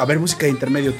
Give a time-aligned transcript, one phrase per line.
[0.00, 0.94] A ver, música de intermedio.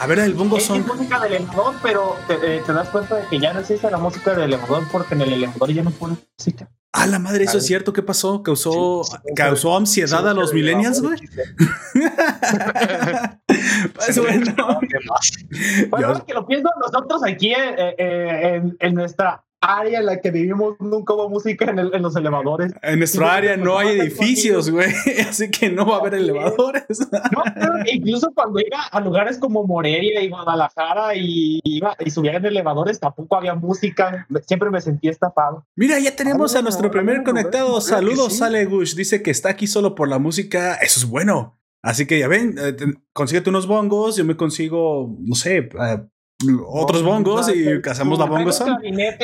[0.00, 0.80] A ver, el bongo son.
[0.80, 3.98] Es música del elevador, pero te, te, das cuenta de que ya no existe la
[3.98, 6.68] música del elevador porque en el elevador ya no pone música.
[6.92, 7.92] Ah, la madre, eso es cierto.
[7.92, 8.42] ¿Qué pasó?
[8.42, 9.02] ¿Causó,
[9.36, 11.20] causó ansiedad a los millennials, güey?
[13.94, 14.80] pues bueno.
[15.88, 21.14] Bueno, que lo pienso nosotros aquí en, en nuestra área en la que vivimos nunca
[21.14, 22.72] hubo música en, los elevadores.
[22.82, 24.90] En nuestra área no hay edificios, güey,
[25.28, 27.08] así que no va a haber elevadores.
[27.32, 27.42] No,
[27.92, 32.98] incluso cuando iba a lugares como Morelia y Guadalajara y iba y subía en elevadores,
[32.98, 34.26] tampoco había música.
[34.46, 35.66] Siempre me sentía estafado.
[35.76, 37.80] Mira, ya tenemos a nuestro primer conectado.
[37.80, 38.94] Saludos, Sale Gush.
[38.94, 40.74] Dice que está aquí solo por la música.
[40.76, 41.60] Eso es bueno.
[41.82, 42.76] Así que ya ven, eh,
[43.12, 46.02] consíguete unos bongos, yo me consigo, no sé, eh,
[46.66, 48.50] otros bongos y cazamos la bongo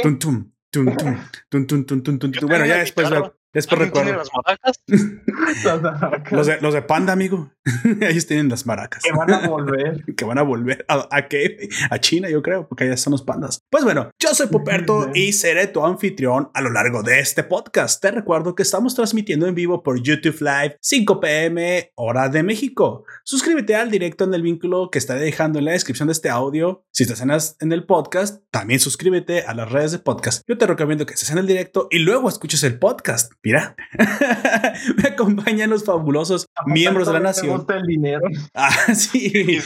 [0.02, 3.08] Tum, tum, tum, tum, tum, tum, tum, tum, Bueno, ya después,
[3.56, 4.16] después recuerdo.
[4.16, 4.80] Las maracas?
[6.30, 7.50] los, de, los de Panda, amigo.
[8.00, 9.02] Ellos tienen las maracas.
[9.02, 10.04] Que van a volver.
[10.16, 10.84] que van a volver.
[10.88, 11.68] ¿A, a qué?
[11.90, 13.60] A China, yo creo, porque allá son los pandas.
[13.70, 18.00] Pues bueno, yo soy Poperto y seré tu anfitrión a lo largo de este podcast.
[18.00, 23.04] Te recuerdo que estamos transmitiendo en vivo por YouTube Live 5 pm hora de México.
[23.24, 26.84] Suscríbete al directo en el vínculo que estaré dejando en la descripción de este audio.
[26.92, 30.42] Si estás en el podcast, también suscríbete a las redes de podcast.
[30.46, 33.32] Yo te recomiendo que estés en el directo y luego escuches el podcast.
[33.46, 33.76] Mira,
[34.96, 37.64] me acompañan los fabulosos miembros de la nación.
[37.68, 38.26] el dinero.
[38.54, 39.60] Ah, sí.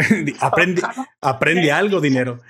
[0.40, 0.80] aprende,
[1.20, 2.40] aprende algo, dinero.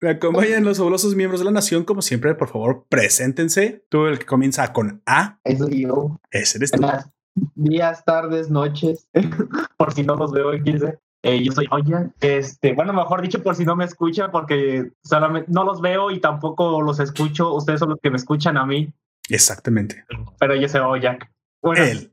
[0.00, 3.84] Me acompañan los fabulosos miembros de la nación, como siempre, por favor, preséntense.
[3.88, 5.38] Tú, el que comienza con A.
[5.44, 6.18] Es yo.
[6.32, 6.84] Ese eres tú
[7.54, 9.08] días, tardes, noches,
[9.76, 10.98] por si no los veo en 15.
[11.22, 12.10] Eh, yo soy Oya.
[12.20, 16.18] Este, bueno, mejor dicho, por si no me escuchan, porque solamente no los veo y
[16.18, 17.54] tampoco los escucho.
[17.54, 18.92] Ustedes son los que me escuchan a mí.
[19.28, 20.04] Exactamente.
[20.38, 21.30] Pero yo soy Oyak.
[21.62, 22.12] Bueno, él.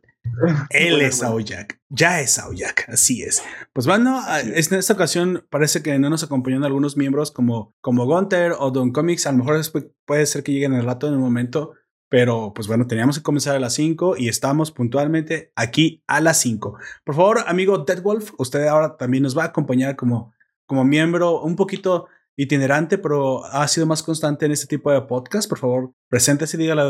[0.69, 1.79] Él es Aoyak.
[1.89, 2.89] Ya es Aoyak.
[2.89, 3.43] Así es.
[3.73, 8.53] Pues bueno, en esta ocasión parece que no nos acompañan algunos miembros como, como Gunter
[8.57, 9.27] o Don Comics.
[9.27, 9.61] A lo mejor
[10.05, 11.73] puede ser que lleguen el rato en un momento.
[12.09, 16.39] Pero pues bueno, teníamos que comenzar a las 5 y estamos puntualmente aquí a las
[16.39, 16.77] 5.
[17.03, 20.31] Por favor, amigo Deadwolf, usted ahora también nos va a acompañar como,
[20.67, 22.07] como miembro un poquito
[22.37, 25.49] itinerante, pero ha sido más constante en este tipo de podcast.
[25.49, 26.83] Por favor, preséntese y diga a la,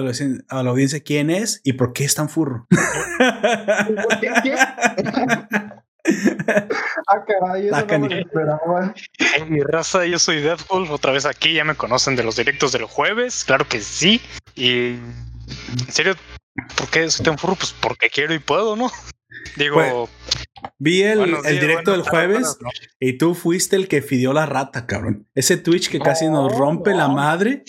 [0.49, 2.67] a la audiencia quién es y por qué es tan furro.
[7.07, 8.93] ah, caray, eso no me esperaba.
[9.47, 12.85] mi raza, yo soy Deadpool, otra vez aquí, ya me conocen de los directos del
[12.85, 14.21] jueves, claro que sí.
[14.55, 16.15] Y en serio,
[16.77, 17.55] ¿por qué soy tan furro?
[17.55, 18.89] Pues porque quiero y puedo, ¿no?
[19.57, 20.09] Digo,
[20.77, 22.57] vi el, el directo del jueves
[22.99, 25.27] y tú fuiste el que fidió la rata, cabrón.
[25.35, 27.63] Ese Twitch que casi nos rompe la madre.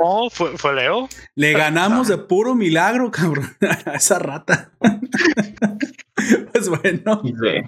[0.00, 1.08] No, fue, fue Leo.
[1.34, 3.56] Le ganamos de puro milagro, cabrón,
[3.86, 4.72] a esa rata.
[6.52, 7.22] pues bueno.
[7.22, 7.62] Sí,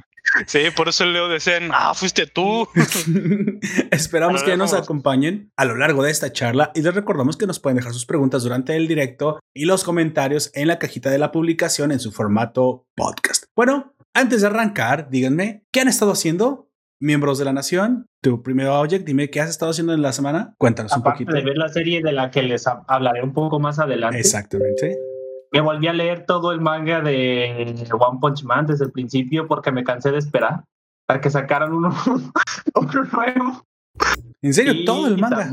[0.76, 2.68] por eso Leo decían, ah, fuiste tú.
[3.90, 7.60] Esperamos que nos acompañen a lo largo de esta charla y les recordamos que nos
[7.60, 11.32] pueden dejar sus preguntas durante el directo y los comentarios en la cajita de la
[11.32, 13.44] publicación en su formato podcast.
[13.54, 16.70] Bueno, antes de arrancar, díganme, ¿qué han estado haciendo?
[16.98, 20.54] Miembros de la nación, tu primero object, dime qué has estado haciendo en la semana.
[20.58, 21.32] Cuéntanos un poquito.
[21.32, 24.18] de ver la serie de la que les hablaré un poco más adelante.
[24.18, 24.96] Exactamente
[25.52, 29.72] me volví a leer todo el manga de One Punch Man desde el principio porque
[29.72, 30.64] me cansé de esperar
[31.06, 31.90] para que sacaran uno,
[33.12, 33.62] nuevo.
[34.42, 34.84] ¿En serio?
[34.84, 35.50] ¿Todo el manga?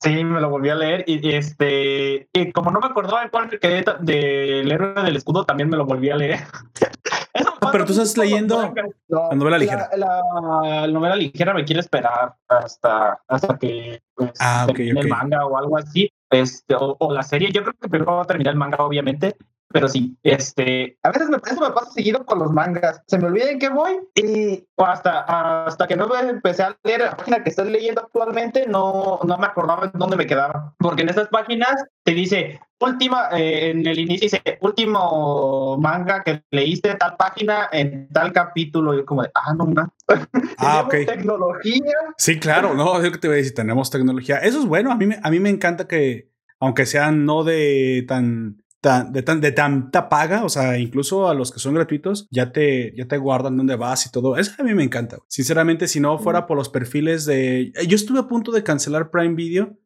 [0.00, 3.48] Sí, me lo volví a leer y, este, y como no me acordaba de cuál
[3.48, 6.40] quedé del héroe del escudo, también me lo volví a leer.
[7.66, 8.72] Ah, pero tú estás leyendo
[9.08, 9.90] la novela ligera.
[9.96, 15.76] La, novela ligera me quiere esperar hasta, hasta que pues, ah, el manga o algo
[15.76, 16.08] así.
[16.30, 17.52] Este, o, la serie.
[17.52, 19.36] Yo creo que primero va a terminar el manga, obviamente.
[19.72, 23.02] Pero sí, este, a veces me, eso me pasa seguido con los mangas.
[23.06, 27.16] Se me olvida en qué voy y hasta, hasta que no empecé a leer la
[27.16, 30.74] página que estás leyendo actualmente, no, no me acordaba en dónde me quedaba.
[30.78, 36.42] Porque en esas páginas te dice, última, eh, en el inicio dice, último manga que
[36.50, 38.94] leíste tal página en tal capítulo.
[38.94, 39.92] Y yo como de, ah, no, no.
[40.58, 40.94] Ah, ok.
[41.06, 41.92] Tecnología.
[42.18, 44.38] Sí, claro, no, es lo que te voy a decir, tenemos tecnología.
[44.38, 46.30] Eso es bueno, a mí, a mí me encanta que,
[46.60, 51.52] aunque sean no de tan de, tan, de tanta paga, o sea, incluso a los
[51.52, 54.36] que son gratuitos, ya te, ya te guardan dónde vas y todo.
[54.36, 55.18] Eso a mí me encanta.
[55.28, 57.72] Sinceramente, si no fuera por los perfiles de...
[57.86, 59.78] Yo estuve a punto de cancelar Prime Video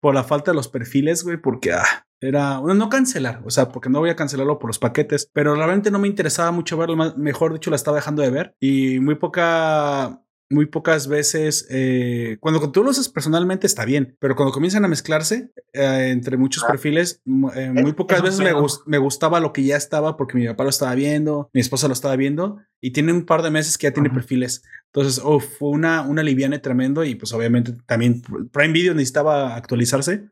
[0.00, 3.68] por la falta de los perfiles, güey, porque ah, era, bueno, no cancelar, o sea,
[3.68, 6.96] porque no voy a cancelarlo por los paquetes, pero realmente no me interesaba mucho verlo,
[7.16, 12.72] mejor dicho, la estaba dejando de ver y muy poca muy pocas veces, eh, cuando
[12.72, 16.66] tú lo haces personalmente está bien, pero cuando comienzan a mezclarse eh, entre muchos ah.
[16.66, 17.22] perfiles,
[17.54, 18.52] eh, muy pocas veces me,
[18.86, 21.92] me, gustaba lo que ya estaba porque mi papá lo estaba viendo, mi esposa lo
[21.92, 24.64] estaba viendo y tiene un par de meses que ya tiene perfiles.
[24.86, 28.20] Entonces, fue una, una liviane tremendo y pues obviamente también
[28.50, 30.30] Prime Video necesitaba actualizarse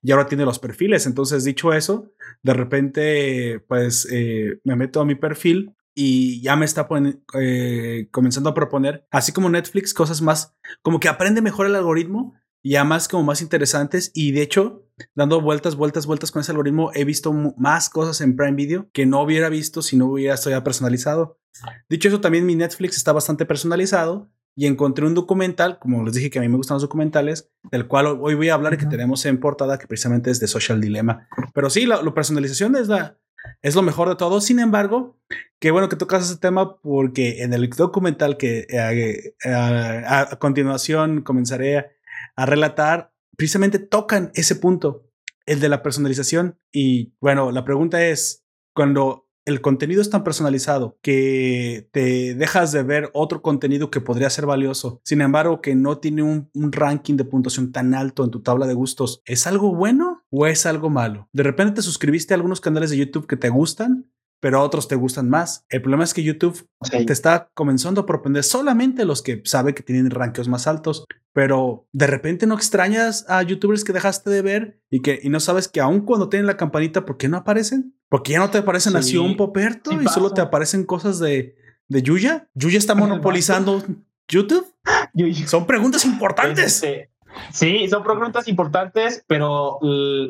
[0.00, 1.06] y ahora tiene los perfiles.
[1.06, 4.06] Entonces, dicho eso, de repente, pues
[4.62, 6.86] me meto a mi perfil y ya me está
[7.40, 12.34] eh, comenzando a proponer, así como Netflix, cosas más, como que aprende mejor el algoritmo,
[12.62, 14.84] ya más como más interesantes y de hecho,
[15.14, 19.06] dando vueltas, vueltas, vueltas con ese algoritmo, he visto más cosas en Prime Video que
[19.06, 21.40] no hubiera visto si no hubiera estado ya personalizado.
[21.88, 26.28] Dicho eso, también mi Netflix está bastante personalizado y encontré un documental, como les dije
[26.28, 28.86] que a mí me gustan los documentales, del cual hoy voy a hablar y que
[28.86, 31.26] tenemos en portada, que precisamente es de Social Dilemma.
[31.54, 33.18] Pero sí, la, la personalización es la,
[33.62, 34.40] es lo mejor de todo.
[34.40, 35.18] Sin embargo,
[35.58, 41.86] qué bueno que tocas ese tema porque en el documental que eh, a, continuación comenzaré
[42.36, 45.10] a, relatar, precisamente tocan ese punto,
[45.46, 46.58] el de la personalización.
[46.72, 48.44] Y bueno, la pregunta es,
[48.74, 54.28] cuando el contenido es tan personalizado que te dejas de ver otro contenido que podría
[54.28, 58.42] ser valioso, sin embargo que no tiene un, ranking de puntuación tan alto en tu
[58.42, 61.28] tabla de gustos, ¿es algo bueno o es algo malo?
[61.32, 64.88] De repente te suscribiste a algunos canales de YouTube que te gustan, pero a otros
[64.88, 65.64] te gustan más.
[65.68, 69.82] El problema es que YouTube te está comenzando a proponer solamente los que sabe que
[69.82, 74.80] tienen rankeos más altos, pero de repente no extrañas a youtubers que dejaste de ver
[74.90, 77.94] y que y no sabes que aun cuando tienen la campanita, ¿por qué no aparecen?
[78.08, 81.56] Porque ya no te aparecen así un Poperto y solo te aparecen cosas de,
[81.88, 82.48] de Yuya.
[82.54, 83.82] Yuya está monopolizando
[84.28, 84.66] YouTube.
[85.46, 86.82] Son preguntas importantes.
[86.82, 87.10] Este,
[87.52, 89.78] sí, son preguntas importantes, pero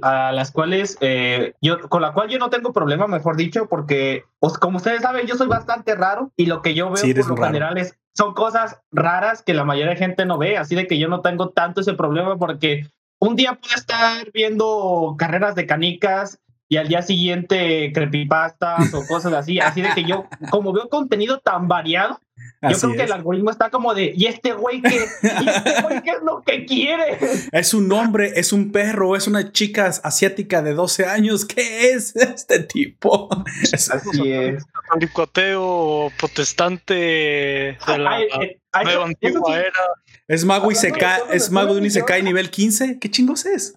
[0.03, 4.25] a las cuales eh, yo, con la cual yo no tengo problema, mejor dicho, porque
[4.39, 7.47] pues, como ustedes saben, yo soy bastante raro y lo que yo veo por lo
[7.47, 10.99] general es son cosas raras que la mayoría de gente no ve, así de que
[10.99, 12.87] yo no tengo tanto ese problema porque
[13.19, 19.33] un día puedo estar viendo carreras de canicas y al día siguiente creepypastas o cosas
[19.33, 19.61] así.
[19.61, 22.21] Así de que yo, como veo contenido tan variado,
[22.63, 24.97] yo creo que el algoritmo está como de, ¿y este güey qué?
[24.97, 25.29] este
[26.05, 27.19] qué es lo que quiere?
[27.53, 31.45] Es un hombre, es un perro, es una chica asiática de 12 años.
[31.45, 33.29] ¿Qué es este tipo?
[33.73, 34.65] Así es.
[34.95, 38.19] Un protestante de la
[38.83, 39.81] nueva antigua era.
[40.29, 42.99] Es mago y se cae, es mago de un cae nivel 15.
[42.99, 43.75] ¿Qué chingos es?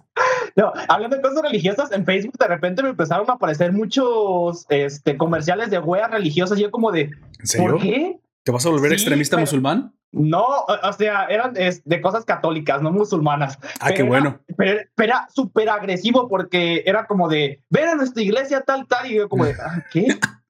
[0.56, 5.16] No, hablando de cosas religiosas, en Facebook de repente me empezaron a aparecer muchos este,
[5.16, 6.58] comerciales de weas religiosas.
[6.58, 7.12] Y yo como de,
[7.58, 8.20] ¿por qué?
[8.44, 9.94] ¿Te vas a volver extremista musulmán?
[10.12, 13.60] No, o sea, eran de cosas católicas, no musulmanas.
[13.80, 14.40] Ah, qué bueno.
[14.58, 19.16] pero, era súper agresivo porque era como de, ver a nuestra iglesia tal, tal, y
[19.16, 20.08] yo como de, ah, ¿qué?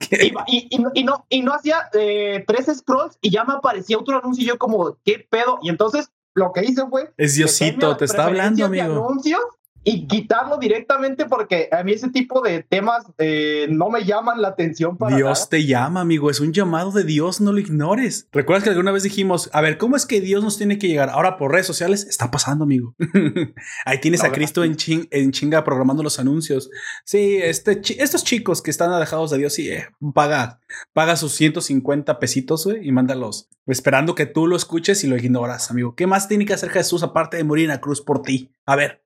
[0.47, 4.43] Y, y, no, y no hacía eh, tres scrolls y ya me aparecía otro anuncio
[4.43, 5.59] y yo como, ¿qué pedo?
[5.61, 7.11] Y entonces lo que hice fue...
[7.17, 8.85] Es Diosito, te está hablando, amigo.
[8.85, 9.41] Anuncios
[9.83, 14.49] y quitarlo directamente porque a mí ese tipo de temas eh, no me llaman la
[14.49, 18.27] atención para Dios te llama, amigo, es un llamado de Dios, no lo ignores.
[18.31, 21.09] ¿Recuerdas que alguna vez dijimos, a ver, ¿cómo es que Dios nos tiene que llegar?
[21.09, 22.95] Ahora por redes sociales está pasando, amigo.
[23.85, 24.77] Ahí tienes a Cristo en,
[25.11, 26.69] en, chinga programando los anuncios.
[27.05, 30.59] Sí, este, estos chicos que están alejados de Dios, sí, eh, paga,
[30.93, 35.95] paga sus 150 pesitos y mándalos, esperando que tú lo escuches y lo ignoras, amigo.
[35.95, 38.51] ¿Qué más tiene que hacer Jesús aparte de morir en la cruz por ti?
[38.65, 39.03] A ver,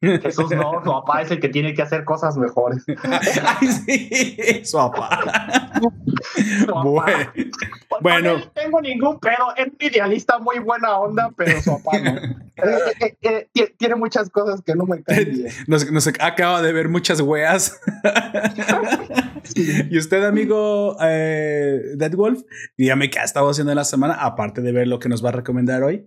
[0.00, 2.84] Jesús no, su papá es el que tiene que hacer cosas mejores.
[3.86, 5.20] sí, su papá.
[8.00, 12.10] Bueno, no tengo ningún pedo, es un idealista muy buena onda, pero su papá no.
[12.58, 15.52] Eh, eh, eh, tiene muchas cosas que no me caen bien.
[15.66, 17.78] Nos, acaba de ver muchas weas.
[19.54, 22.42] Y usted, amigo eh, Dead Wolf,
[22.76, 25.30] dígame qué ha estado haciendo en la semana, aparte de ver lo que nos va
[25.30, 26.04] a recomendar hoy.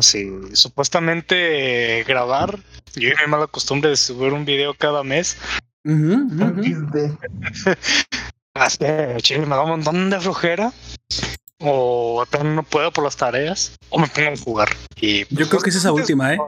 [0.00, 2.58] Sí, supuestamente grabar.
[2.94, 5.36] Yo mi mala costumbre de subir un video cada mes.
[9.40, 10.72] me da un montón de flojera.
[11.58, 13.76] O no puedo por las tareas.
[13.90, 14.68] O me pongo a jugar.
[14.96, 16.38] Y, Yo creo que es esa última, ¿eh?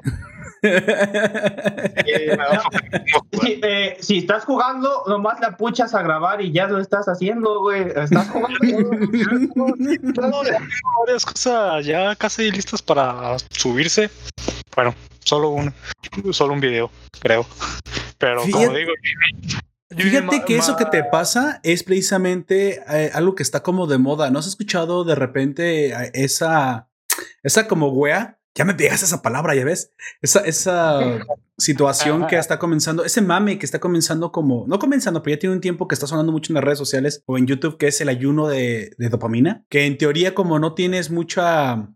[3.62, 7.82] Eh, si estás jugando, nomás la puchas a grabar y ya lo estás haciendo, güey.
[7.94, 8.58] Estás jugando.
[11.06, 14.10] varias cosas ya casi listas para subirse.
[14.74, 14.94] Bueno,
[15.24, 15.72] solo un,
[16.32, 17.46] solo un video, creo.
[18.18, 18.92] Pero como digo,
[19.88, 24.30] Fíjate que eso que te pasa es precisamente eh, algo que está como de moda.
[24.30, 26.88] ¿No has escuchado de repente esa,
[27.42, 31.20] esa como wea ya me pegas esa palabra, ya ves, esa, esa
[31.58, 35.54] situación que está comenzando, ese mame que está comenzando como, no comenzando, pero ya tiene
[35.54, 38.00] un tiempo que está sonando mucho en las redes sociales o en YouTube, que es
[38.00, 41.92] el ayuno de, dopamina, que en teoría como no tienes mucha...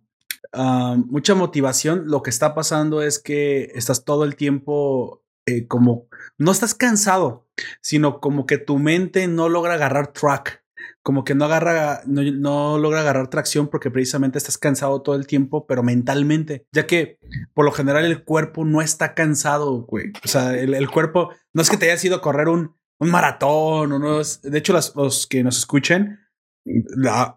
[0.52, 6.09] Ah, mucha motivación, lo que está pasando es que estás todo el tiempo eh, como
[6.38, 7.47] no estás cansado,
[7.81, 10.60] sino como que tu mente no logra agarrar track,
[11.02, 15.66] como que no agarra, no, logra agarrar tracción porque precisamente estás cansado todo el tiempo,
[15.66, 17.19] pero mentalmente, ya que
[17.54, 20.12] por lo general el cuerpo no está cansado, güey.
[20.25, 23.92] O sea, el, cuerpo no es que te haya ido a correr un, un maratón
[23.92, 24.21] o no.
[24.21, 26.19] Es, de hecho, los que nos escuchen,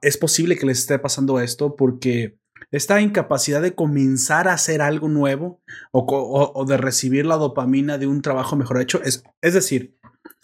[0.02, 2.38] es posible que les esté pasando esto porque
[2.72, 8.22] esta incapacidad de comenzar a hacer algo nuevo o, de recibir la dopamina de un
[8.22, 9.02] trabajo mejor hecho.
[9.04, 9.98] Es, es decir,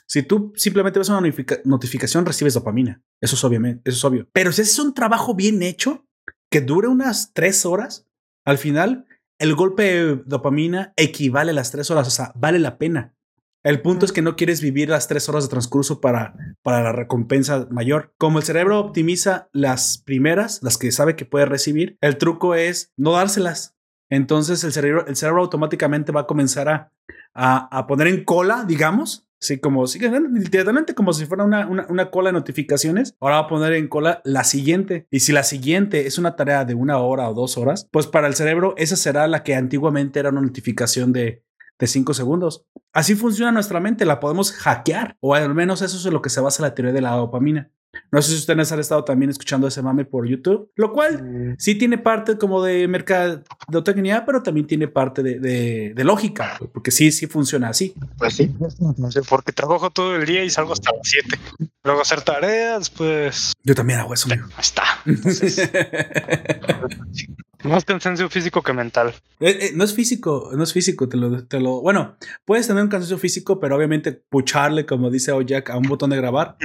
[0.10, 1.22] si tú simplemente ves una
[1.66, 3.02] notificación, recibes dopamina.
[3.22, 4.28] Eso es, obviamente, eso es obvio.
[4.34, 6.08] Pero si es un trabajo bien hecho,
[6.52, 8.08] que dure unas tres horas,
[8.44, 9.06] al final
[9.40, 12.08] el golpe de dopamina equivale a las tres horas.
[12.08, 13.16] O sea, vale la pena.
[13.64, 16.92] El punto es que no quieres vivir las tres horas de transcurso para, para la
[16.92, 18.14] recompensa mayor.
[18.18, 22.94] Como el cerebro optimiza las primeras, las que sabe que puede recibir, el truco es
[22.98, 23.78] no dárselas.
[24.10, 26.92] Entonces el cerebro, el cerebro automáticamente va a comenzar a,
[27.34, 32.34] a, poner en cola, digamos, Sí, como literalmente como si fuera una, una, cola de
[32.34, 33.16] notificaciones.
[33.22, 35.08] Ahora va a poner en cola la siguiente.
[35.12, 38.28] Y si la siguiente es una tarea de una hora o dos horas, pues para
[38.28, 41.46] el cerebro esa será la que antiguamente era una notificación de,
[41.80, 42.66] de 5 segundos.
[42.92, 46.30] Así funciona nuestra mente, la podemos hackear, o al menos eso es en lo que
[46.30, 47.72] se basa la teoría de la dopamina.
[48.12, 51.76] No sé si ustedes han estado también escuchando ese mame por YouTube, lo cual sí
[51.76, 57.70] tiene parte como de mercadotecnia, pero también tiene parte de, lógica, porque sí, sí funciona
[57.70, 57.94] así.
[58.18, 58.52] Pues sí,
[58.98, 61.40] no sé, porque trabajo todo el día y salgo hasta las 7.
[61.84, 63.54] Luego hacer tareas, pues.
[63.64, 64.30] Yo también hago eso.
[64.32, 64.84] Ahí está.
[67.64, 69.14] Más cansancio físico que mental.
[69.40, 71.82] Eh, eh, no es físico, no es físico, te lo, te lo.
[71.82, 76.10] Bueno, puedes tener un cansancio físico, pero obviamente pucharle, como dice Oyak, a un botón
[76.12, 76.56] de grabar,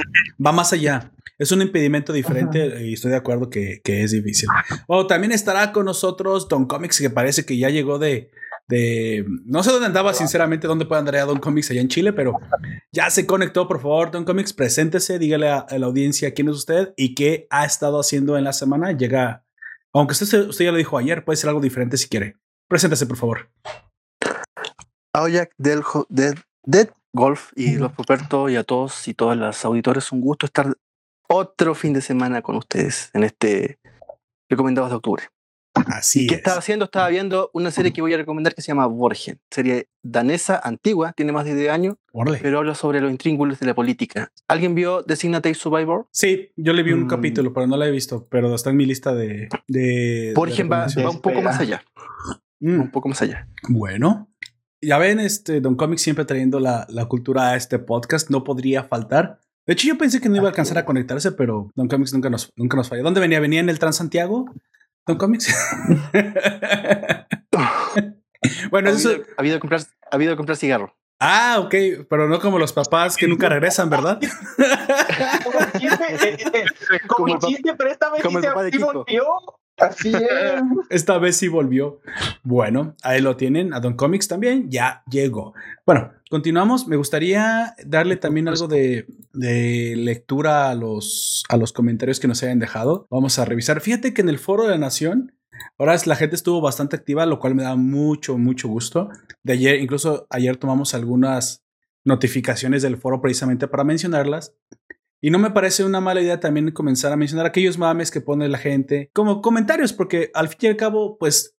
[0.44, 1.10] va más allá.
[1.36, 4.48] Es un impedimento diferente y estoy de acuerdo que, que es difícil.
[4.86, 8.30] O también estará con nosotros Don Comics, que parece que ya llegó de,
[8.68, 9.24] de.
[9.44, 12.38] No sé dónde andaba, sinceramente, dónde puede andar a Don Comics allá en Chile, pero
[12.92, 13.66] ya se conectó.
[13.66, 17.48] Por favor, Don Comics, preséntese, dígale a, a la audiencia quién es usted y qué
[17.50, 18.92] ha estado haciendo en la semana.
[18.92, 19.43] Llega
[19.94, 22.36] aunque usted, usted ya lo dijo ayer, puede ser algo diferente si quiere.
[22.68, 23.50] Preséntese, por favor.
[25.14, 26.34] Aoyak del Dead,
[26.64, 30.74] Dead Golf y los Poperto y a todos y todas las auditores, un gusto estar
[31.28, 33.78] otro fin de semana con ustedes en este
[34.50, 35.24] Recomendados de Octubre.
[35.74, 36.84] Así ¿Y ¿Qué estaba haciendo?
[36.84, 39.40] Estaba viendo una serie que voy a recomendar que se llama Borgen.
[39.50, 41.96] Serie danesa, antigua, tiene más de 10 años,
[42.40, 44.32] pero habla sobre los intríngulos de la política.
[44.48, 46.06] ¿Alguien vio Designate Survivor?
[46.12, 47.08] Sí, yo le vi un mm.
[47.08, 49.48] capítulo, pero no la he visto, pero está en mi lista de...
[49.66, 51.82] de Borgen va, un poco más allá.
[52.60, 52.80] Mm.
[52.80, 53.48] Un poco más allá.
[53.68, 54.28] Bueno,
[54.80, 58.84] ya ven, este Don Comics siempre trayendo la, la, cultura a este podcast, no podría
[58.84, 59.40] faltar.
[59.66, 62.30] De hecho, yo pensé que no iba a alcanzar a conectarse, pero Don Comics nunca
[62.30, 63.02] nos, nunca nos falla.
[63.02, 63.40] ¿Dónde venía?
[63.40, 64.46] ¿Venía en el Transantiago?
[65.06, 65.54] ¿Don Comics?
[68.70, 69.10] bueno, eso...
[69.36, 70.96] ha habido, comprar, ha habido comprar cigarro.
[71.20, 71.74] Ah, ok,
[72.08, 74.18] pero no como los papás que nunca regresan, ¿verdad?
[75.44, 76.66] como el chiste, eh, eh,
[77.06, 78.22] como el chiste, pero esta vez
[78.72, 79.26] sí, volvió.
[79.78, 80.22] Así es.
[80.90, 82.00] Esta vez sí volvió.
[82.42, 83.72] Bueno, ahí lo tienen.
[83.74, 85.54] A Don Comics también ya llegó.
[85.86, 86.86] Bueno, continuamos.
[86.86, 92.58] Me gustaría darle también algo de, lectura a los, a los comentarios que nos hayan
[92.58, 93.06] dejado.
[93.10, 93.80] Vamos a revisar.
[93.80, 95.32] Fíjate que en el foro de la Nación
[95.78, 99.08] Ahora la gente estuvo bastante activa, lo cual me da mucho, mucho gusto.
[99.42, 101.64] De ayer, incluso ayer tomamos algunas
[102.04, 104.54] notificaciones del foro precisamente para mencionarlas.
[105.24, 108.46] Y no me parece una mala idea también comenzar a mencionar aquellos mames que pone
[108.46, 111.56] la gente como comentarios, porque al fin y al cabo, pues,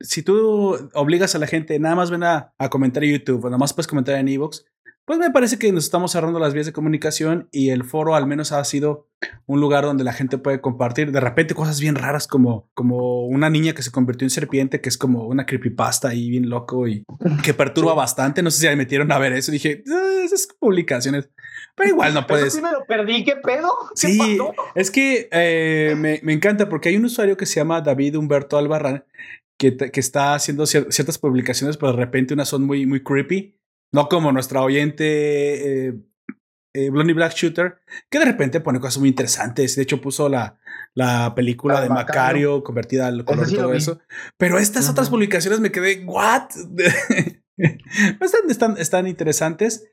[0.00, 3.56] si tú obligas a la gente, nada más ven a, comentar en YouTube, o nada
[3.56, 4.66] más puedes comentar en Evox,
[5.06, 8.26] pues me parece que nos estamos cerrando las vías de comunicación y el foro al
[8.26, 9.08] menos ha sido
[9.46, 13.48] un lugar donde la gente puede compartir de repente cosas bien raras como, como una
[13.48, 17.04] niña que se convirtió en serpiente, que es como una creepypasta y bien loco y
[17.42, 18.42] que perturba bastante.
[18.42, 19.52] No sé si me metieron a ver eso.
[19.52, 21.30] Dije, ah, esas publicaciones.
[21.76, 22.54] Pero igual no puedes.
[22.54, 23.70] sí me lo perdí, ¿qué pedo?
[23.94, 24.38] sí,
[24.74, 28.56] es que eh, me, me, encanta porque hay un usuario que se llama David Humberto
[28.56, 29.04] Albarrán
[29.58, 33.56] que, que está haciendo ciertas publicaciones, pero de repente unas son muy, muy creepy
[33.92, 35.94] no como nuestra oyente eh,
[36.74, 37.78] eh, Blondie Black Shooter,
[38.10, 39.76] que de repente pone cosas muy interesantes.
[39.76, 40.58] De hecho, puso la,
[40.94, 44.00] la película de Macario, convertida al color y todo eso.
[44.36, 46.50] Pero estas otras publicaciones me quedé, ¿what?
[47.56, 49.88] están, están, están interesantes.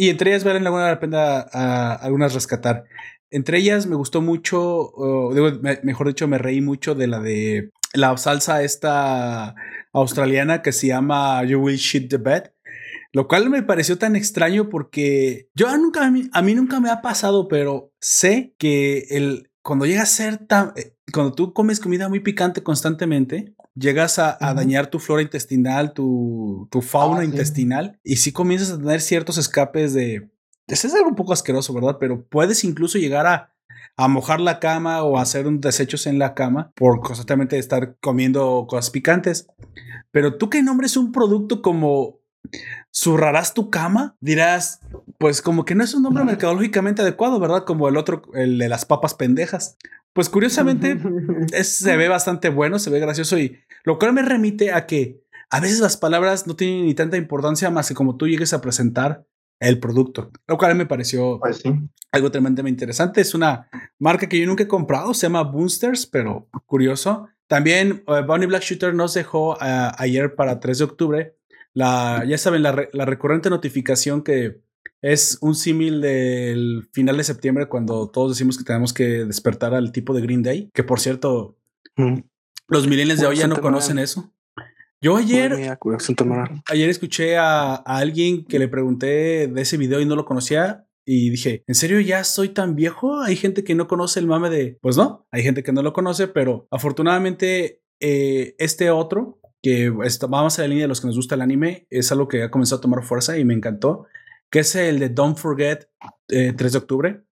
[0.00, 2.84] Y entre ellas valen la pena a, algunas rescatar.
[3.32, 4.92] entre ellas me gustó mucho,
[5.82, 9.56] mejor dicho, me reí mucho de la de la salsa esta
[9.92, 12.44] australiana que se llama You Will Shit the Bed.
[13.12, 17.02] Lo cual me pareció tan extraño porque yo nunca, a a mí nunca me ha
[17.02, 22.08] pasado, pero sé que el, cuando llega a ser tan, eh, cuando tú comes comida
[22.08, 28.16] muy picante constantemente, llegas a, dañar tu flora intestinal, tu, tu fauna ah, intestinal, y
[28.16, 30.30] si comienzas a tener ciertos escapes de...
[30.68, 31.98] Es algo un poco asqueroso, ¿verdad?
[32.00, 33.52] Pero puedes incluso llegar a,
[33.98, 38.64] a mojar la cama o hacer un desechos en la cama por constantemente estar comiendo
[38.70, 39.48] cosas picantes.
[40.10, 42.20] Pero tú que nombres un producto como
[42.94, 44.80] zurrarás tu cama, dirás,
[45.18, 47.64] pues como que no es un nombre mercadológicamente adecuado, ¿verdad?
[47.64, 49.76] Como el otro, el de las papas pendejas.
[50.12, 50.98] Pues curiosamente
[51.62, 55.60] se ve bastante bueno, se ve gracioso y lo cual me remite a que a
[55.60, 59.24] veces las palabras no tienen ni tanta importancia más que como tú llegues a presentar
[59.60, 61.62] el producto, lo cual me pareció pues
[62.12, 63.20] algo tremendamente interesante.
[63.20, 67.28] Es una marca que yo nunca he comprado, se llama Boosters, pero curioso.
[67.48, 71.37] También uh, Bunny Black Shooter nos dejó uh, ayer para 3 de octubre
[71.78, 74.62] la, ya saben, la, la recurrente notificación que
[75.00, 79.92] es un símil del final de septiembre cuando todos decimos que tenemos que despertar al
[79.92, 81.56] tipo de Green Day, que por cierto,
[82.66, 84.32] los millennials de hoy ya no conocen eso.
[85.00, 85.78] Yo ayer,
[86.66, 91.30] ayer escuché a, alguien que le pregunté de ese video y no lo conocía y
[91.30, 93.20] dije, ¿en serio ya soy tan viejo?
[93.20, 94.78] Hay gente que no conoce el mame de...
[94.82, 100.58] Pues no, hay gente que no lo conoce, pero afortunadamente eh, este otro, que vamos
[100.58, 102.78] a la línea de los que nos gusta el anime, es algo que ha comenzado
[102.78, 104.06] a tomar fuerza y me encantó
[104.50, 105.88] que es el de Don't Forget,
[106.26, 107.24] 3 eh, de octubre.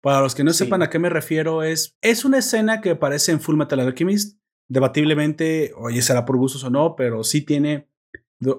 [0.00, 3.32] Para los que no sepan a qué me refiero, es, es una escena que aparece
[3.32, 4.38] en Full Metal Alchemist.
[4.68, 7.88] Debatiblemente, oye, será por gustos o no, pero sí tiene,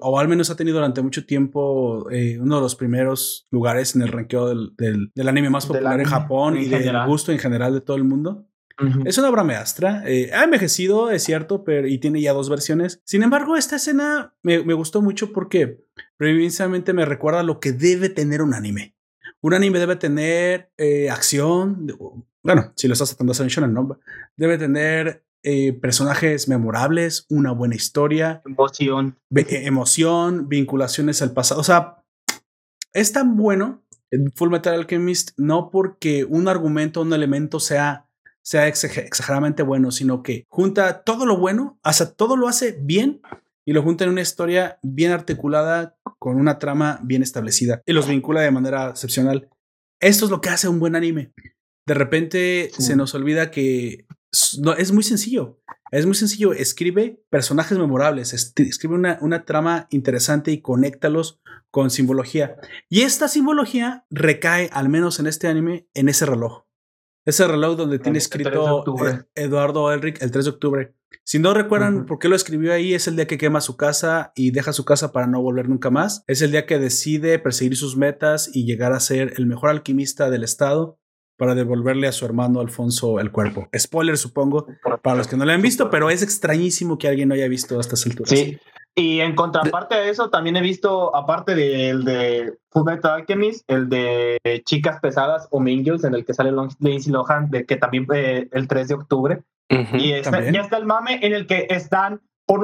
[0.00, 4.02] o al menos ha tenido durante mucho tiempo eh, uno de los primeros lugares en
[4.02, 4.74] el ranqueo del,
[5.14, 8.44] del, anime más popular en Japón y del gusto en general de todo el mundo.
[9.04, 10.02] Es una obra maestra.
[10.06, 13.00] Eh, ha envejecido, es cierto, pero y tiene ya dos versiones.
[13.04, 15.84] Sin embargo, esta escena me, me gustó mucho porque
[16.16, 18.94] precisamente me recuerda lo que debe tener un anime.
[19.42, 21.86] Un anime debe tener eh, acción.
[22.42, 23.98] Bueno, si lo estás tratando de hacer en ¿no?
[24.36, 28.42] Debe tener eh, personajes memorables, una buena historia.
[28.44, 29.18] Emoción.
[29.30, 31.60] emoción, vinculaciones al pasado.
[31.60, 32.04] O sea,
[32.92, 38.09] es tan bueno en Full Metal Alchemist no porque un argumento, un elemento sea
[38.42, 43.20] sea exageradamente bueno, sino que junta todo lo bueno, hasta todo lo hace bien
[43.64, 48.08] y lo junta en una historia bien articulada con una trama bien establecida y los
[48.08, 49.48] vincula de manera excepcional.
[50.00, 51.32] Esto es lo que hace un buen anime.
[51.86, 54.06] De repente se nos olvida que
[54.60, 55.60] no, es muy sencillo.
[55.90, 56.52] Es muy sencillo.
[56.52, 62.56] Escribe personajes memorables, escribe una, una trama interesante y conéctalos con simbología.
[62.88, 66.64] Y esta simbología recae, al menos en este anime, en ese reloj.
[67.24, 68.84] Ese reloj donde tiene escrito
[69.34, 70.94] Eduardo Elric el 3 de octubre.
[71.24, 74.32] Si no recuerdan por qué lo escribió ahí, es el día que quema su casa
[74.34, 76.24] y deja su casa para no volver nunca más.
[76.26, 80.30] Es el día que decide perseguir sus metas y llegar a ser el mejor alquimista
[80.30, 80.98] del estado
[81.36, 83.68] para devolverle a su hermano Alfonso el cuerpo.
[83.76, 84.66] Spoiler, supongo,
[85.02, 87.78] para los que no lo han visto, pero es extrañísimo que alguien no haya visto
[87.78, 88.30] a estas alturas.
[88.30, 88.58] Sí,
[88.94, 94.38] y en contraparte a eso, también he visto, aparte del de Fullmetal Alchemist, el de
[94.64, 98.68] Chicas Pesadas o Mingles, en el que sale Lindsay Lohan, de que también fue el
[98.68, 99.42] 3 de octubre.
[99.68, 102.20] y ya está el mame en el que están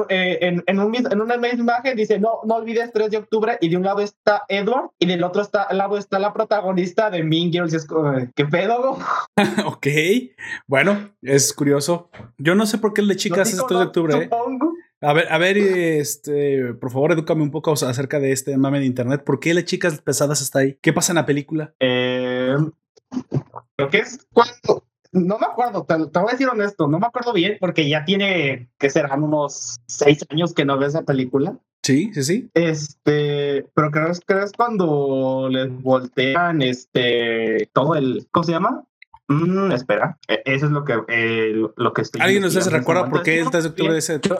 [0.09, 3.57] eh, en, en, un, en, una misma imagen dice, no, no olvides 3 de octubre,
[3.61, 7.23] y de un lado está Edward, y del otro está, lado está la protagonista de
[7.23, 7.73] Girls.
[7.73, 7.87] Es
[8.35, 8.97] ¿qué pedo?
[9.65, 9.87] ok,
[10.67, 12.09] bueno, es curioso.
[12.37, 14.17] Yo no sé por qué el de chicas es 3 de octubre.
[14.17, 14.29] ¿eh?
[15.01, 18.85] A ver, a ver, este, por favor, edúcame un poco acerca de este mame de
[18.85, 19.23] internet.
[19.23, 20.77] ¿Por qué las chicas pesadas está ahí?
[20.81, 21.73] ¿Qué pasa en la película?
[21.79, 22.55] Eh,
[23.77, 27.31] lo que es cuando, no me acuerdo, te, voy a decir honesto, no me acuerdo
[27.33, 31.59] bien porque ya tiene que serán unos seis años que no veo esa película.
[31.83, 32.49] Sí, sí, sí.
[32.55, 38.83] Este, pero creo, creo es cuando les voltean este todo el, ¿cómo se llama?
[39.27, 42.21] Mm, espera, e, eso es lo que, eh, lo que estoy.
[42.21, 44.19] ¿Alguien se recuerda por qué el 3 de octubre de ese?
[44.19, 44.31] ¿Tú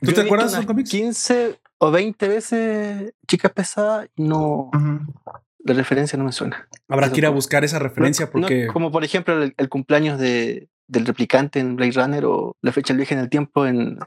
[0.00, 0.90] te acuerdas de cómics?
[0.90, 4.70] 15 o 20 veces Chicas Pesadas y no.
[5.64, 6.68] La referencia no me suena.
[6.88, 8.66] Habrá que ir a buscar esa referencia porque.
[8.68, 12.98] como por ejemplo el, cumpleaños de, del replicante en Blade Runner o la fecha del
[12.98, 13.98] viaje en el tiempo en,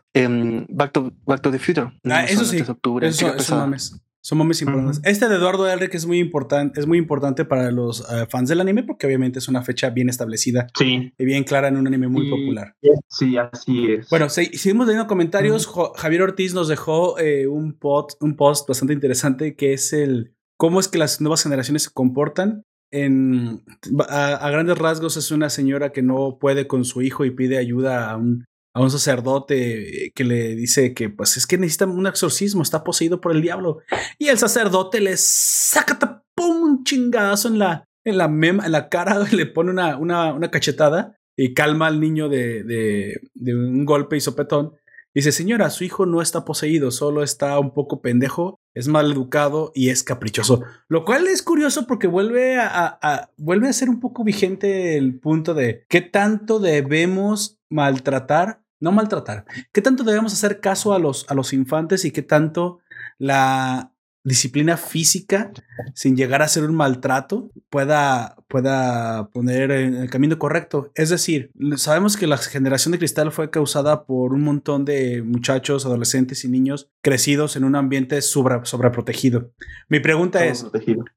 [0.69, 1.91] Back, to, Back to the Future.
[2.04, 2.62] Ah, eso sí.
[2.62, 3.78] Octubre, eso, eso no
[4.24, 5.02] son momentos importantes.
[5.04, 8.62] Este de Eduardo Elric es muy importante, es muy importante para los eh, fans del
[8.62, 11.14] anime porque obviamente es una fecha bien establecida sí.
[11.18, 12.76] y bien clara en un anime muy popular.
[13.10, 14.10] Sí, así es.
[14.10, 15.68] Bueno, seguimos leyendo comentarios.
[15.96, 17.80] Javier Ortiz nos dejó eh, un,
[18.20, 22.64] un post bastante interesante que es el cómo es que las nuevas generaciones se comportan.
[22.92, 23.64] en,
[24.08, 27.58] a, a grandes rasgos es una señora que no puede con su hijo y pide
[27.58, 32.08] ayuda a un, a un sacerdote que le dice que pues es que necesita un
[32.08, 33.80] exorcismo, está poseído por el diablo.
[34.18, 39.20] Y el sacerdote le saca un chingazo en la, en la, mema, en la cara,
[39.32, 44.18] le pone una, una, una cachetada y calma al niño de, de, de un golpe
[44.18, 44.76] y sopetón.
[45.14, 49.74] Dice, señora, su hijo no está poseído, solo está un poco pendejo, es mal educado
[49.76, 50.64] y es caprichoso.
[50.88, 55.20] Lo cual es curioso porque vuelve a, a, vuelve a ser un poco vigente el
[55.20, 61.26] punto de qué tanto debemos maltratar, no maltratar, qué tanto debemos hacer caso a los,
[61.30, 62.80] a los infantes y qué tanto
[63.17, 65.52] la disciplina física
[65.94, 70.92] sin llegar a ser un maltrato pueda, pueda poner en el camino correcto.
[70.96, 75.86] Es decir, sabemos que la generación de cristal fue causada por un montón de muchachos,
[75.86, 79.52] adolescentes y niños crecidos en un ambiente sobre, sobreprotegido.
[79.90, 80.68] Mi pregunta es,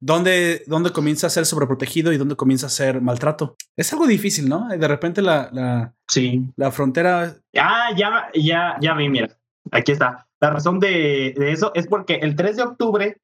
[0.01, 3.57] ¿dónde, ¿dónde comienza a ser sobreprotegido y dónde comienza a ser maltrato?
[3.77, 4.69] Es algo difícil, ¿no?
[4.69, 6.43] De repente la, la, sí.
[6.57, 7.37] la frontera...
[7.59, 9.37] Ah, ya, ya, ya vi, mira.
[9.73, 10.27] Aquí está.
[10.41, 13.21] La razón de, de, eso es porque el 3 de octubre,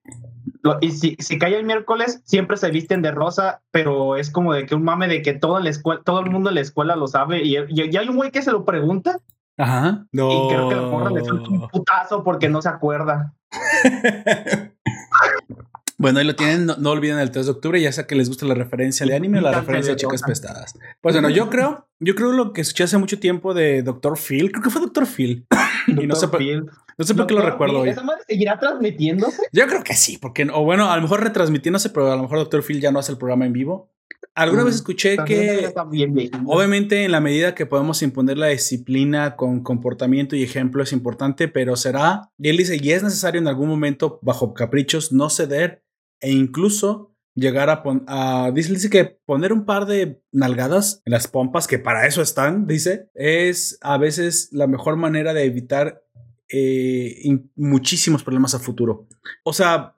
[0.63, 4.55] lo, y si, si, cae el miércoles, siempre se visten de rosa, pero es como
[4.55, 6.97] de que un mame de que todo, la escuela, todo el mundo en la escuela
[6.97, 7.45] lo sabe.
[7.45, 9.21] Y, y, y hay un güey que se lo pregunta.
[9.59, 10.07] Ajá.
[10.13, 10.31] No.
[10.31, 13.35] Y creo que la morra le suelta un putazo porque no se acuerda.
[16.01, 18.27] Bueno, ahí lo tienen, no, no, olviden el 3 de octubre, ya sea que les
[18.29, 20.73] gusta la referencia de anime o la referencia de chicas pestadas.
[21.03, 24.17] Pues bueno, yo creo, yo creo lo que escuché hace mucho tiempo de Dr.
[24.17, 25.07] Phil, creo que fue Dr.
[25.07, 25.47] Phil.
[25.89, 27.91] y no sé, por, no sé por qué lo recuerdo hoy.
[27.91, 29.43] ¿Esa madre seguirá transmitiéndose?
[29.53, 32.39] Yo creo que sí, porque, o bueno, a lo mejor retransmitiéndose, pero a lo mejor
[32.39, 32.63] Dr.
[32.63, 33.93] Phil ya no hace el programa en vivo.
[34.35, 36.31] Alguna mm, vez escuché que, bien, bien.
[36.47, 41.47] obviamente, en la medida que podemos imponer la disciplina con comportamiento y ejemplo es importante,
[41.47, 45.83] pero será, y él dice, y es necesario en algún momento, bajo caprichos, no ceder
[46.21, 51.29] e incluso llegar a, a dice, dice, que poner un par de nalgadas en las
[51.29, 56.03] pompas, que para eso están, dice, es a veces la mejor manera de evitar
[56.49, 57.23] eh,
[57.57, 59.07] muchísimos problemas a futuro.
[59.45, 59.97] O sea,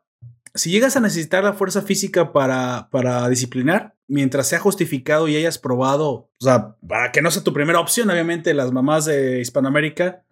[0.54, 5.58] si llegas a necesitar la fuerza física para, para disciplinar, mientras sea justificado y hayas
[5.58, 10.24] probado, o sea, para que no sea tu primera opción, obviamente las mamás de Hispanoamérica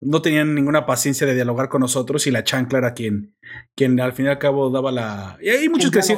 [0.00, 3.36] no tenían ninguna paciencia de dialogar con nosotros y la chancla era quien,
[3.74, 5.38] quien al fin y al cabo daba la...
[5.40, 6.14] Y hay muchos, creci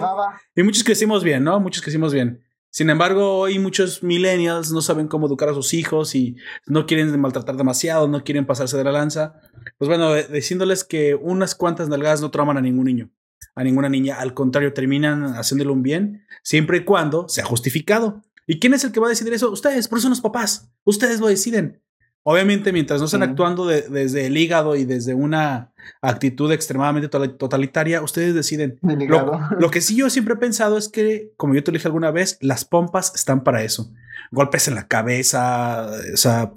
[0.54, 1.60] y muchos crecimos bien, ¿no?
[1.60, 2.42] Muchos crecimos bien.
[2.76, 6.36] Sin embargo, hoy muchos millennials no saben cómo educar a sus hijos y
[6.66, 9.40] no quieren maltratar demasiado, no quieren pasarse de la lanza.
[9.78, 13.10] Pues bueno, diciéndoles que unas cuantas nalgadas no trauman a ningún niño,
[13.54, 14.16] a ninguna niña.
[14.16, 18.22] Al contrario, terminan haciéndole un bien, siempre y cuando sea justificado.
[18.46, 19.50] ¿Y quién es el que va a decidir eso?
[19.50, 20.70] Ustedes, por eso son los papás.
[20.84, 21.82] Ustedes lo deciden.
[22.28, 25.70] Obviamente, mientras no estén actuando de, desde el hígado y desde una
[26.02, 28.80] actitud extremadamente totalitaria, ustedes deciden.
[28.82, 32.10] Lo, lo, que sí yo siempre he pensado es que, como yo te dije alguna
[32.10, 33.92] vez, las pompas están para eso.
[34.32, 36.50] Golpes en la cabeza, o sea,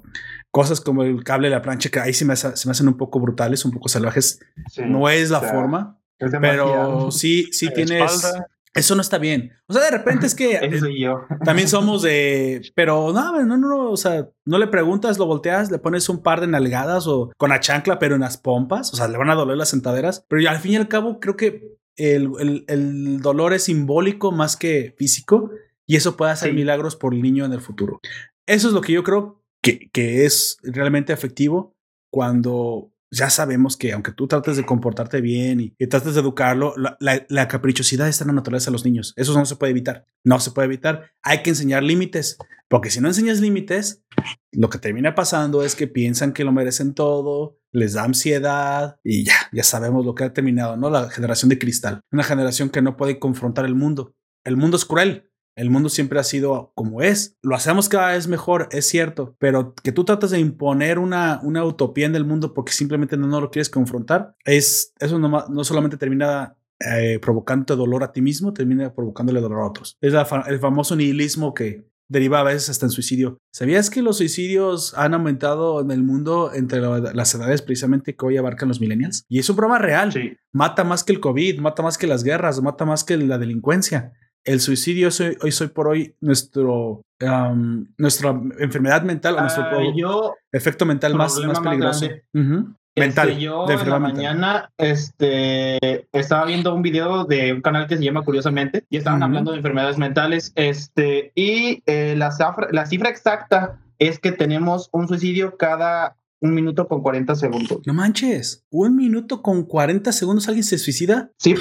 [0.49, 2.97] cosas como el cable de la plancha, que ahí se me, se me hacen un
[2.97, 4.39] poco brutales, un poco salvajes.
[4.71, 8.11] Sí, no es la o sea, forma, es pero sí, sí tienes...
[8.11, 8.47] Espalda.
[8.73, 9.51] Eso no está bien.
[9.67, 10.59] O sea, de repente es que
[10.99, 11.21] yo.
[11.43, 15.79] también somos de, pero no, no, no, o sea, no le preguntas, lo volteas, le
[15.79, 19.07] pones un par de nalgadas o con la chancla, pero en las pompas, o sea,
[19.07, 22.29] le van a doler las sentaderas, pero al fin y al cabo creo que el,
[22.39, 25.51] el, el dolor es simbólico más que físico
[25.85, 26.55] y eso puede hacer sí.
[26.55, 27.99] milagros por el niño en el futuro.
[28.45, 31.75] Eso es lo que yo creo que, que es realmente efectivo
[32.11, 36.73] cuando ya sabemos que aunque tú trates de comportarte bien y, y trates de educarlo,
[36.77, 39.13] la, la, la, caprichosidad está en la naturaleza de los niños.
[39.15, 40.05] Eso no se puede evitar.
[40.23, 41.11] No se puede evitar.
[41.23, 44.03] Hay que enseñar límites, porque si no enseñas límites,
[44.51, 49.25] lo que termina pasando es que piensan que lo merecen todo, les da ansiedad y
[49.25, 50.89] ya, ya sabemos lo que ha terminado, ¿no?
[50.89, 54.15] La generación de cristal, una generación que no puede confrontar el mundo.
[54.43, 55.28] El mundo es cruel,
[55.59, 57.37] el mundo siempre ha sido como es.
[57.41, 61.65] Lo hacemos cada vez mejor, es cierto, pero que tú tratas de imponer una, una
[61.65, 65.63] utopía en el mundo porque simplemente no, no lo quieres confrontar, es, eso no, no
[65.65, 69.97] solamente termina eh, provocándote dolor a ti mismo, termina provocándole dolor a otros.
[69.99, 73.37] Es la, el famoso nihilismo que deriva a veces hasta en suicidio.
[73.51, 78.25] ¿Sabías que los suicidios han aumentado en el mundo entre la, las edades precisamente que
[78.25, 79.25] hoy abarcan los millennials?
[79.27, 80.13] Y es un problema real.
[80.13, 80.37] Sí.
[80.53, 84.13] Mata más que el COVID, mata más que las guerras, mata más que la delincuencia
[84.43, 89.95] el suicidio es hoy, hoy soy por hoy nuestro um, nuestra enfermedad mental uh, nuestro
[89.95, 92.75] yo, efecto mental más, más peligroso uh -huh.
[92.97, 93.99] mental este, yo en la mental.
[93.99, 99.19] mañana este estaba viendo un video de un canal que se llama curiosamente y estaban
[99.19, 99.25] uh -huh.
[99.25, 104.89] hablando de enfermedades mentales este y eh, la, cifra, la cifra exacta es que tenemos
[104.93, 107.81] un suicidio cada Un minuto con 40 segundos.
[107.85, 108.65] No manches.
[108.69, 111.31] Un minuto con 40 segundos alguien se suicida.
[111.37, 111.55] Sí.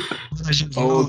[0.77, 1.09] Oh,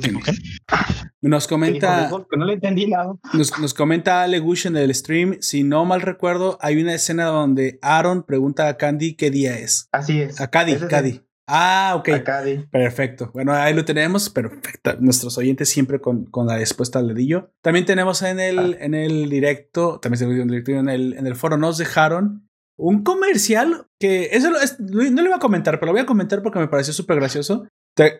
[1.21, 2.09] nos comenta.
[2.35, 3.13] No le entendí nada.
[3.33, 5.37] Nos, nos comenta Ale Gush en el stream.
[5.41, 9.87] Si no mal recuerdo, hay una escena donde Aaron pregunta a Candy qué día es.
[9.91, 10.41] Así es.
[10.41, 11.21] A Cady, Cady.
[11.45, 12.09] Ah, ok.
[12.09, 12.65] A Cady.
[12.71, 13.29] Perfecto.
[13.35, 14.31] Bueno, ahí lo tenemos.
[14.31, 14.95] Perfecto.
[14.99, 17.51] Nuestros oyentes siempre con, con la respuesta al dedillo.
[17.61, 18.77] También tenemos en el, ah.
[18.79, 22.48] en el directo, también se en el directo, en el, en el foro nos dejaron
[22.79, 26.59] un comercial que eso no le voy a comentar, pero lo voy a comentar porque
[26.59, 27.67] me pareció súper gracioso.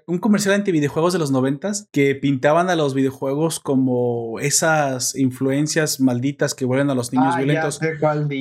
[0.08, 6.02] Un comercial anti videojuegos de los noventas que pintaban a los videojuegos como esas influencias
[6.02, 7.80] malditas que vuelven a los niños ah, violentos.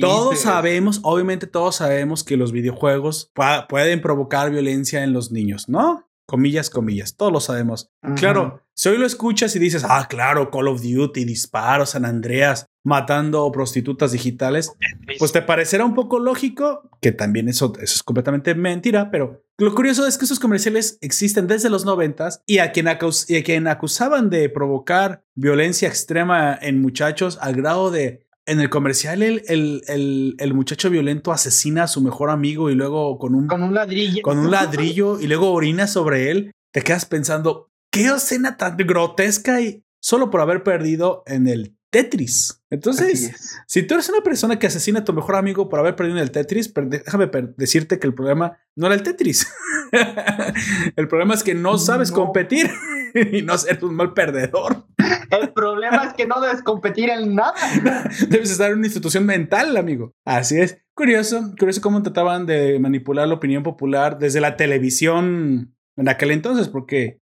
[0.01, 3.31] Todos sabemos, obviamente todos sabemos que los videojuegos
[3.69, 6.08] pueden provocar violencia en los niños, ¿no?
[6.29, 7.89] Comillas, comillas, todos lo sabemos.
[8.15, 12.67] Claro, si hoy lo escuchas y dices, ah, claro, Call of Duty, disparos, San Andreas,
[12.83, 14.71] matando prostitutas digitales,
[15.17, 20.05] pues te parecerá un poco lógico, que también eso, es completamente mentira, pero lo curioso
[20.05, 22.87] es que esos comerciales existen desde los noventas y a quien,
[23.27, 28.69] y a quien acusaban de provocar violencia extrema en muchachos al grado de en el
[28.69, 33.47] comercial el, el, el, muchacho violento asesina a su mejor amigo y luego con un,
[33.47, 34.23] con un ladrillo.
[34.23, 36.51] Con un ladrillo y luego orina sobre él.
[36.73, 42.61] Te quedas pensando, qué escena tan grotesca y solo por haber perdido en el Tetris.
[42.69, 46.17] Entonces, si tú eres una persona que asesina a tu mejor amigo por haber perdido
[46.17, 49.47] en el Tetris, déjame decirte que el problema no era el Tetris.
[50.95, 52.69] el problema es que no sabes competir
[53.31, 54.85] y no ser un mal perdedor.
[55.31, 57.53] El problema es que no debes competir en nada.
[58.29, 60.13] Debes estar en una institución mental, amigo.
[60.25, 60.77] Así es.
[60.93, 66.67] Curioso, curioso cómo trataban de manipular la opinión popular desde la televisión en aquel entonces,
[66.67, 67.19] porque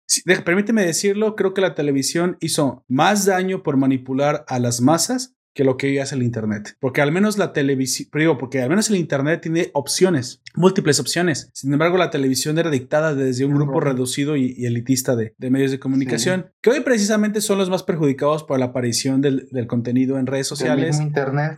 [0.45, 5.65] permíteme decirlo, creo que la televisión hizo más daño por manipular a las masas que
[5.65, 6.77] lo que hace el Internet.
[6.81, 11.51] Porque al menos la televisión, digo, porque al menos el Internet tiene opciones, múltiples opciones.
[11.53, 15.79] Sin embargo, la televisión era dictada desde un grupo reducido y, elitista de, medios de
[15.79, 20.47] comunicación, que hoy precisamente son los más perjudicados por la aparición del, contenido en redes
[20.47, 20.99] sociales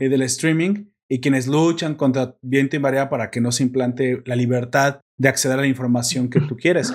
[0.01, 4.23] y del streaming y quienes luchan contra viento y marea para que no se implante
[4.25, 6.93] la libertad de acceder a la información que tú quieres.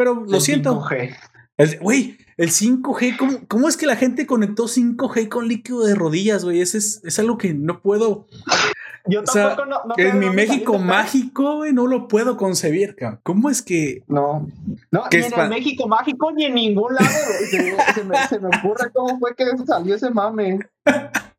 [0.00, 0.80] Pero lo siento.
[0.80, 1.78] 5G.
[1.82, 6.42] Güey, el, 5G, ¿cómo, ¿cómo, es que la gente conectó 5G con líquido de rodillas,
[6.42, 6.62] güey?
[6.62, 8.26] Es, es, algo que no puedo.
[9.04, 13.20] Yo tampoco no, En mi México mágico, güey, no lo puedo concebir, cabrón.
[13.22, 14.02] ¿Cómo es que.?
[14.06, 14.48] No,
[14.90, 17.10] no, ni en el México mágico ni en ningún lado,
[17.50, 20.60] se, me, se me ocurre cómo fue que salió ese mame.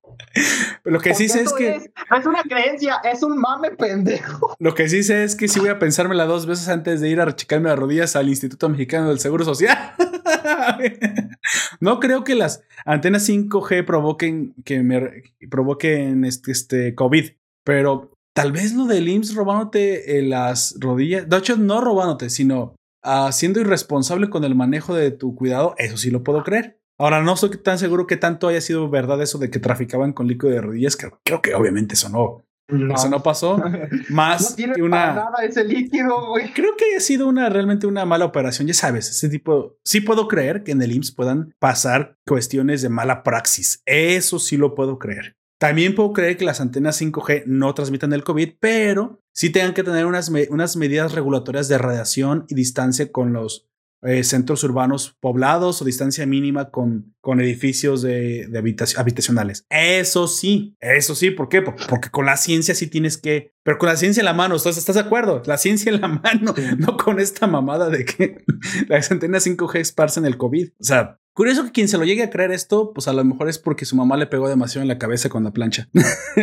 [0.84, 1.76] Lo que sí sé es que.
[1.76, 4.56] Es, una creencia, es un mame pendejo.
[4.60, 7.21] Lo que sí sé es que sí voy a pensármela dos veces antes de ir
[7.21, 9.93] a rechicarme las rodillas al Instituto Mexicano del Seguro Social.
[11.80, 17.32] no creo que las antenas 5G provoquen que me provoquen este, este COVID,
[17.63, 21.30] pero tal vez lo del IMSS robándote eh, las rodillas.
[21.30, 25.97] De hecho, no robándote, sino uh, siendo irresponsable con el manejo de tu cuidado, eso
[25.97, 26.81] sí lo puedo creer.
[27.01, 30.27] Ahora, no estoy tan seguro que tanto haya sido verdad eso de que traficaban con
[30.27, 30.95] líquido de rodillas.
[30.95, 32.45] Creo, creo que obviamente eso no.
[32.93, 33.57] Eso no pasó.
[34.09, 35.13] Más no que una.
[35.13, 36.53] nada ese líquido, güey.
[36.53, 38.67] Creo que haya sido una realmente una mala operación.
[38.67, 39.77] Ya sabes, ese tipo.
[39.83, 43.81] Sí puedo creer que en el IMSS puedan pasar cuestiones de mala praxis.
[43.87, 45.37] Eso sí lo puedo creer.
[45.59, 49.83] También puedo creer que las antenas 5G no transmitan el COVID, pero sí tengan que
[49.83, 53.70] tener unas, unas medidas regulatorias de radiación y distancia con los
[54.03, 59.65] eh, centros urbanos poblados o distancia mínima con, con edificios de, de habitacionales.
[59.69, 61.61] Eso sí, eso sí, ¿por qué?
[61.61, 64.77] Porque con la ciencia sí tienes que, pero con la ciencia en la mano, ¿estás,
[64.77, 65.41] estás de acuerdo?
[65.45, 68.43] La ciencia en la mano, no con esta mamada de que
[68.87, 70.69] las antenas 5G esparcen el COVID.
[70.79, 73.47] O sea, Curioso que quien se lo llegue a creer esto, pues a lo mejor
[73.47, 75.87] es porque su mamá le pegó demasiado en la cabeza con la plancha.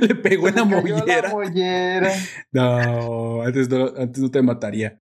[0.00, 1.32] le pegó en la mollera.
[2.52, 5.00] No, antes no, antes no te mataría.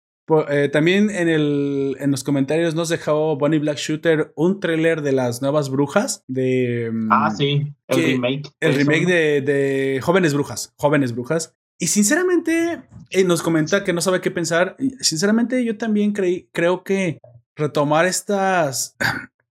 [0.50, 5.12] Eh, también en, el, en los comentarios nos dejó Bonnie Black Shooter un tráiler de
[5.12, 6.90] las nuevas brujas de...
[6.92, 8.50] Mm, ah, sí, el remake.
[8.60, 11.56] El remake de, de, Jóvenes Brujas, Jóvenes Brujas.
[11.80, 14.76] Y sinceramente eh, nos comenta que no sabe qué pensar.
[15.00, 17.20] Sinceramente yo también creí, creo que
[17.56, 18.96] retomar estas...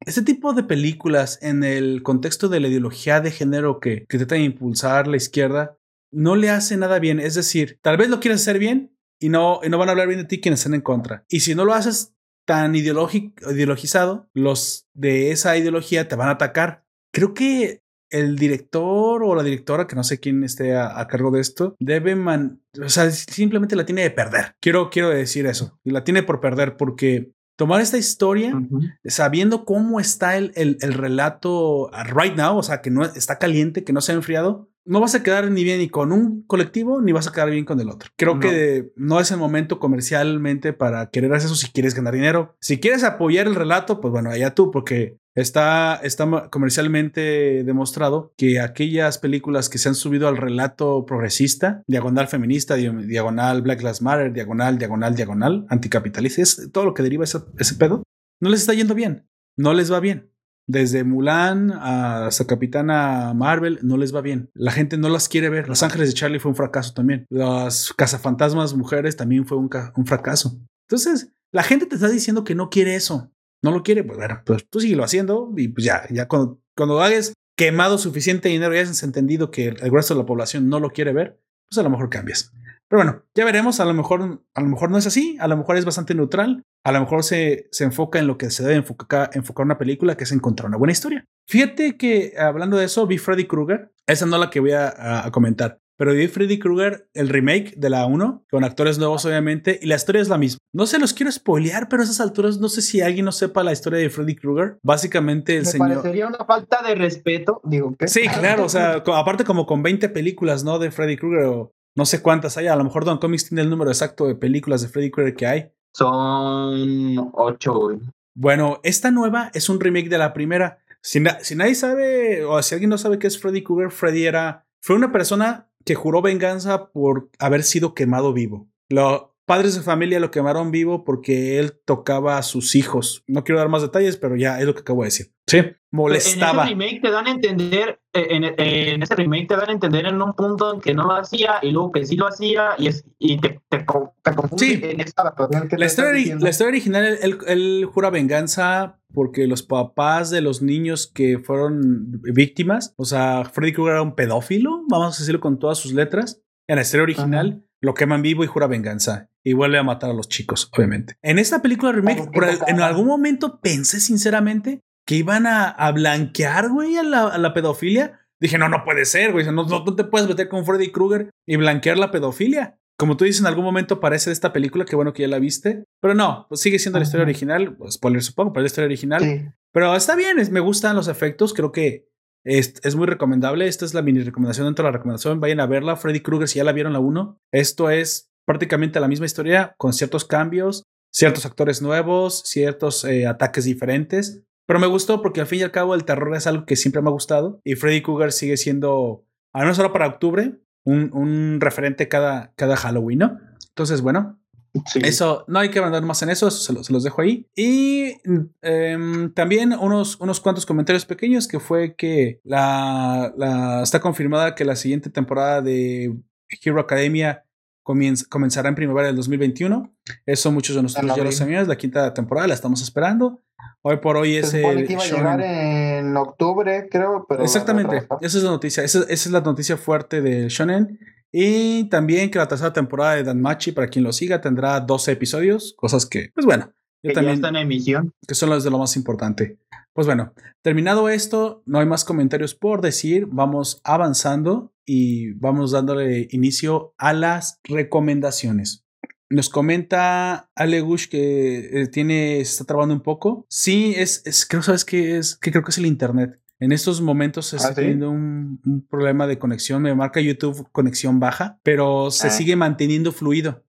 [0.07, 4.37] Este tipo de películas en el contexto de la ideología de género que, que trata
[4.37, 5.77] de impulsar la izquierda
[6.11, 7.21] no le hace nada bien.
[7.21, 10.21] Es decir, tal vez lo quieras hacer bien, y no, no van a hablar bien
[10.21, 11.25] de ti quienes estén en contra.
[11.29, 12.15] Y si no lo haces
[12.47, 16.85] tan ideologizado, los de esa ideología te van a atacar.
[17.13, 21.41] Creo que el director o la directora, que no sé quién esté a, cargo de
[21.41, 24.55] esto, debe man, o sea, simplemente la tiene de perder.
[24.61, 25.79] Quiero, quiero decir eso.
[25.85, 28.59] La tiene por perder porque tomar esta historia
[29.05, 33.85] sabiendo cómo está el, el, el, relato right now, o sea, que no está caliente,
[33.85, 37.03] que no se ha enfriado, no vas a quedar ni bien ni con un colectivo,
[37.03, 38.11] ni vas a quedar bien con el otro.
[38.17, 42.57] Creo que no es el momento comercialmente para querer hacer eso si quieres ganar dinero.
[42.61, 48.59] Si quieres apoyar el relato, pues bueno, allá tú, porque Está, está comercialmente demostrado que
[48.59, 54.33] aquellas películas que se han subido al relato progresista, diagonal feminista, diagonal Black Lives Matter,
[54.33, 58.03] diagonal, diagonal, diagonal, anticapitalista, es todo lo que deriva ese, ese pedo,
[58.41, 60.33] no les está yendo bien, no les va bien.
[60.69, 64.51] Desde Mulan hasta Capitana Marvel no les va bien.
[64.53, 65.67] La gente no las quiere ver.
[65.67, 67.25] Los Ángeles de Charlie fue un fracaso también.
[67.31, 69.71] Las cazafantasmas mujeres también fue un,
[70.05, 70.61] fracaso.
[70.87, 73.33] Entonces, la gente te está diciendo que no quiere eso.
[73.63, 77.01] No lo quiere, pues bueno, pues tú síguelo haciendo y pues ya, ya cuando, cuando
[77.01, 80.91] hagas quemado suficiente dinero y hayas entendido que el resto de la población no lo
[80.91, 82.53] quiere ver, pues a lo mejor cambias.
[82.89, 85.57] Pero bueno, ya veremos, a lo mejor, a lo mejor no es así, a lo
[85.59, 88.77] mejor es bastante neutral, a lo mejor se, se enfoca en lo que se debe
[88.77, 91.27] enfocar, enfocar una película, que es encontrar una buena historia.
[91.47, 95.29] Fíjate que hablando de eso, vi Freddy Krueger, esa no es la que voy a,
[95.33, 99.87] comentar, pero vi Freddy Krueger, el remake de la 1, con actores nuevos obviamente, y
[99.87, 100.59] la historia es la misma.
[100.73, 103.65] No se los quiero spoilear, pero a esas alturas no sé si alguien no sepa
[103.65, 104.79] la historia de Freddy Krueger.
[104.83, 105.89] Básicamente el Me señor...
[105.89, 107.95] parecería una falta de respeto, digo.
[108.07, 110.79] Sí, claro, o sea, aparte como con 20 películas, ¿no?
[110.79, 113.71] De Freddy Krueger o no sé cuántas hay, a lo mejor Don Comics tiene el
[113.71, 115.73] número exacto de películas de Freddy Krueger que hay.
[115.93, 117.99] Son ocho.
[118.37, 120.79] Bueno, esta nueva es un remake de la primera.
[121.03, 124.65] Si, si, nadie sabe, o si alguien no sabe qué es Freddy Krueger, Freddy era.
[124.81, 128.69] Fue una persona que juró venganza por haber sido quemado vivo.
[128.89, 133.25] Lo, padres de familia lo quemaron vivo porque él tocaba a sus hijos.
[133.27, 135.33] No quiero dar más detalles, pero ya es lo que acabo de decir.
[135.47, 136.65] Sí, molestaba.
[136.65, 139.73] En ese remake te dan a entender, eh, en, en, ese remake te dan a
[139.73, 142.75] entender en un punto en que no lo hacía y luego que sí lo hacía
[142.77, 144.81] y, es, y te, te, te sí.
[144.83, 150.43] en esta la, historia, la historia original, él, él, jura venganza porque los papás de
[150.43, 155.41] los niños que fueron víctimas, o sea, Freddy Krueger era un pedófilo, vamos a decirlo
[155.41, 157.57] con todas sus letras, en la historia original.
[157.57, 159.31] Ajá lo queman vivo y jura venganza.
[159.45, 161.17] Y vuelve a matar a los chicos, obviamente.
[161.23, 166.69] En esta película remake, por en algún momento pensé sinceramente que iban a, a blanquear,
[166.69, 168.21] güey, a la, a la, pedofilia.
[168.41, 169.47] Dije, no, no puede ser, güey.
[169.47, 172.79] No, no, te puedes meter con Freddy Krueger y blanquear la pedofilia.
[172.99, 175.39] Como tú dices, en algún momento parece de esta película, que bueno que ya la
[175.39, 175.85] viste.
[176.03, 177.77] Pero no, pues sigue siendo la historia original.
[177.77, 179.23] Pues, spoiler, supongo, pero es la historia original.
[179.23, 179.47] Sí.
[179.73, 181.55] Pero está bien, es, me gustan los efectos.
[181.55, 182.09] Creo que
[182.49, 183.67] es, es, muy recomendable.
[183.67, 185.39] Esta es la mini recomendación dentro de la recomendación.
[185.41, 185.97] Vayan a verla.
[185.97, 187.39] Freddy Krueger, si ya la vieron la 1.
[187.53, 190.83] Esto es prácticamente la misma historia con ciertos cambios,
[191.13, 194.43] ciertos actores nuevos, ciertos eh, ataques diferentes.
[194.67, 197.03] Pero me gustó porque al fin y al cabo el terror es algo que siempre
[197.03, 197.61] me ha gustado.
[197.65, 202.77] Y Freddy Krueger sigue siendo, al menos ahora para octubre, un, un referente cada, cada
[202.77, 203.41] Halloween, ¿no?
[203.69, 204.41] Entonces, bueno,
[204.87, 205.01] Sí.
[205.03, 207.47] Eso, no hay que mandar más en eso, eso se, lo, se los dejo ahí.
[207.55, 208.17] Y
[208.63, 214.65] eh, también unos, unos cuantos comentarios pequeños que fue que la, la, está confirmada que
[214.65, 216.15] la siguiente temporada de
[216.63, 217.45] Hero Academia
[217.83, 219.95] comienza, comenzará en primavera del 2021.
[220.27, 223.43] Eso muchos de nosotros ya lo sabíamos, la quinta temporada la estamos esperando.
[223.83, 228.07] Hoy por hoy es Se supone que iba a llegar en octubre, creo, pero Exactamente,
[228.21, 230.99] esa es la noticia, esa, esa es la noticia fuerte de Shonen.
[231.33, 235.75] Y también que la tercera temporada de Danmachi, para quien lo siga, tendrá 12 episodios,
[235.77, 238.13] cosas que, pues bueno, yo que también, ya están en emisión.
[238.27, 239.59] Que son los de lo más importante.
[239.93, 246.29] Pues bueno, terminado esto, no hay más comentarios por decir, vamos avanzando y vamos dándole
[246.31, 248.85] inicio a las recomendaciones.
[249.31, 253.45] Nos comenta Alegush que eh, tiene, está trabando un poco.
[253.51, 255.37] Sí, es, es creo, ¿sabes qué es?
[255.37, 256.41] Que creo que es el internet.
[256.61, 257.83] En estos momentos se está ¿Ah, sí?
[257.83, 259.83] teniendo un, un, problema de conexión.
[259.83, 262.31] Me marca YouTube conexión baja, pero se ah.
[262.31, 263.65] sigue manteniendo fluido.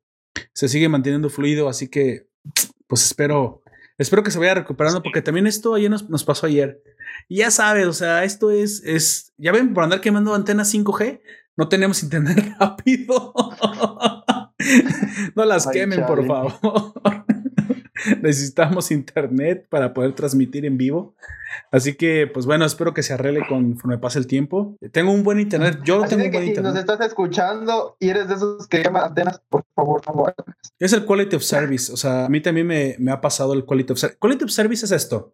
[0.54, 2.30] Se sigue manteniendo fluido, así que
[2.90, 3.62] pues espero,
[4.00, 6.82] espero que se vaya recuperando, porque también esto ayer nos, nos pasó ayer.
[7.28, 11.22] Y ya sabes, o sea, esto es, es, ya ven, por andar quemando antenas 5G,
[11.56, 13.34] no tenemos internet rápido.
[15.36, 16.08] no las Ay, quemen, chale.
[16.08, 16.94] por favor.
[18.22, 21.16] necesitamos internet para poder transmitir en vivo.
[21.72, 24.78] Así que, pues bueno, espero que se arregle conforme pase el tiempo.
[24.92, 25.80] Tengo un buen internet.
[25.84, 26.74] Yo Así tengo un buen si internet.
[26.74, 30.36] nos estás escuchando y eres de esos que llaman antenas, por favor, no hagas.
[30.78, 31.92] Es el quality of service.
[31.92, 34.20] O sea, a mí también me, me ha pasado el quality of service.
[34.20, 35.34] Quality of service es esto.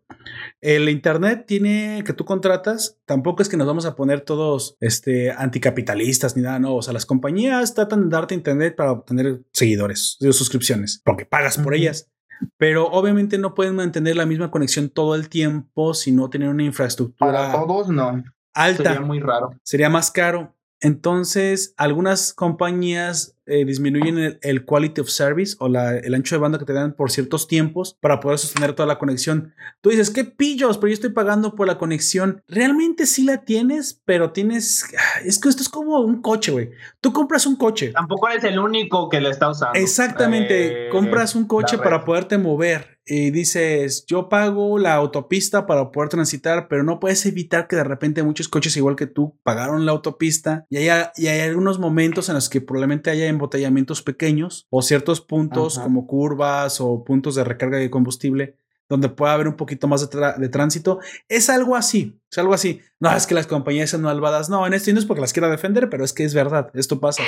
[0.62, 2.98] El internet tiene que tú contratas.
[3.06, 6.60] Tampoco es que nos vamos a poner todos este, anticapitalistas ni nada.
[6.60, 11.58] No, o sea, las compañías tratan de darte internet para obtener seguidores, suscripciones, porque pagas
[11.58, 11.80] por uh -huh.
[11.80, 12.10] ellas.
[12.58, 16.64] Pero obviamente no pueden mantener la misma conexión todo el tiempo si no tienen una
[16.64, 18.24] infraestructura Para todos no.
[18.54, 18.84] alta.
[18.84, 19.52] Sería muy raro.
[19.64, 20.56] Sería más caro.
[20.80, 26.40] Entonces, algunas compañías eh, disminuyen el, el, quality of service o la, el ancho de
[26.40, 29.54] banda que te dan por ciertos tiempos para poder sostener toda la conexión.
[29.82, 30.78] Tú dices, ¿qué pillos?
[30.78, 32.42] Pero yo estoy pagando por la conexión.
[32.48, 34.86] Realmente sí la tienes, pero tienes.
[35.24, 36.72] Es que esto es como un coche, güey.
[37.02, 37.92] Tú compras un coche.
[37.92, 39.80] Tampoco eres el único que lo está usando.
[39.80, 40.88] Exactamente.
[40.88, 46.10] Eh, compras un coche para poderte mover y dices, yo pago la autopista para poder
[46.10, 49.92] transitar, pero no puedes evitar que de repente muchos coches igual que tú pagaron la
[49.92, 54.82] autopista y hay, y hay algunos momentos en los que probablemente haya embotellamientos pequeños o
[54.82, 58.58] ciertos puntos como curvas o puntos de recarga de combustible
[58.88, 61.00] donde pueda haber un poquito más de, tránsito.
[61.28, 62.82] Es algo así, es algo así.
[63.00, 64.50] No, es que las compañías son malvadas.
[64.50, 67.00] No, en esto no es porque las quiera defender, pero es que es verdad, esto
[67.00, 67.24] pasa.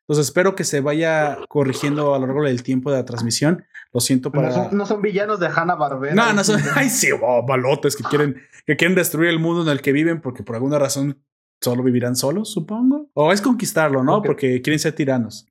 [0.00, 3.64] Entonces espero que se vaya corrigiendo a lo largo del tiempo de la transmisión.
[3.92, 4.70] Lo siento para.
[4.70, 6.14] No son, villanos de Hanna Barbera.
[6.14, 6.60] No, no son.
[6.74, 10.20] Ay, sí, oh, balotes que quieren, que quieren destruir el mundo en el que viven
[10.20, 11.22] porque por alguna razón
[11.60, 13.10] solo vivirán solos, supongo.
[13.14, 14.22] O es conquistarlo, ¿no?
[14.22, 15.46] Porque quieren ser tiranos.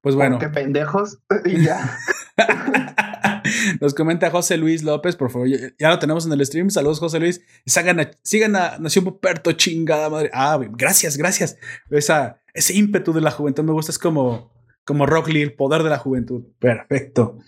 [0.00, 0.38] Pues bueno.
[0.38, 1.18] Qué pendejos.
[1.44, 1.98] y ya.
[3.80, 6.70] Nos comenta José Luis López, por favor, ya, lo tenemos en el stream.
[6.70, 7.42] Saludos, José Luis.
[7.64, 10.30] Sigan a, sigan a Nación Puperto, chingada madre.
[10.32, 11.58] Ah, gracias, gracias.
[11.90, 14.52] Esa, ese ímpetu de la juventud me gusta, es como,
[14.84, 16.44] como Rock Lee, el poder de la juventud.
[16.58, 17.38] Perfecto.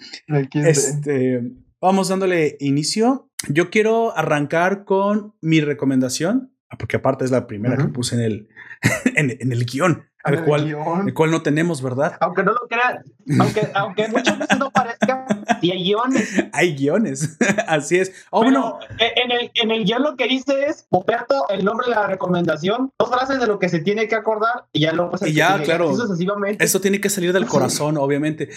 [0.55, 1.43] Este,
[1.81, 3.31] vamos dándole inicio.
[3.49, 8.49] Yo quiero arrancar con mi recomendación, porque aparte es la primera que puse en el,
[9.17, 12.17] en el guion el cual, el cual no tenemos, ¿verdad?
[12.21, 13.05] Aunque no lo crean,
[13.41, 15.27] aunque, aunque muchas veces no parezca,
[15.61, 16.45] y hay guiones.
[16.53, 18.13] Hay guiones, así es.
[18.31, 21.89] Oh, bueno, eh, en el, en el guion lo que dice es, Poperto, el nombre
[21.89, 25.13] de la recomendación, dos frases de lo que se tiene que acordar y ya luego
[25.25, 25.93] Y ya, claro.
[26.59, 28.49] Eso tiene que salir del corazón, obviamente.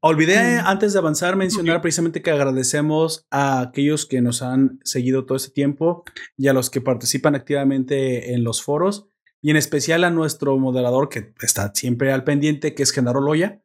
[0.00, 5.36] Olvidé antes de avanzar mencionar precisamente que agradecemos a aquellos que nos han seguido todo
[5.36, 6.04] este tiempo
[6.36, 9.08] y a los que participan activamente en los foros
[9.44, 13.60] y en especial a nuestro moderador que está siempre al pendiente, que es Genaro Loya,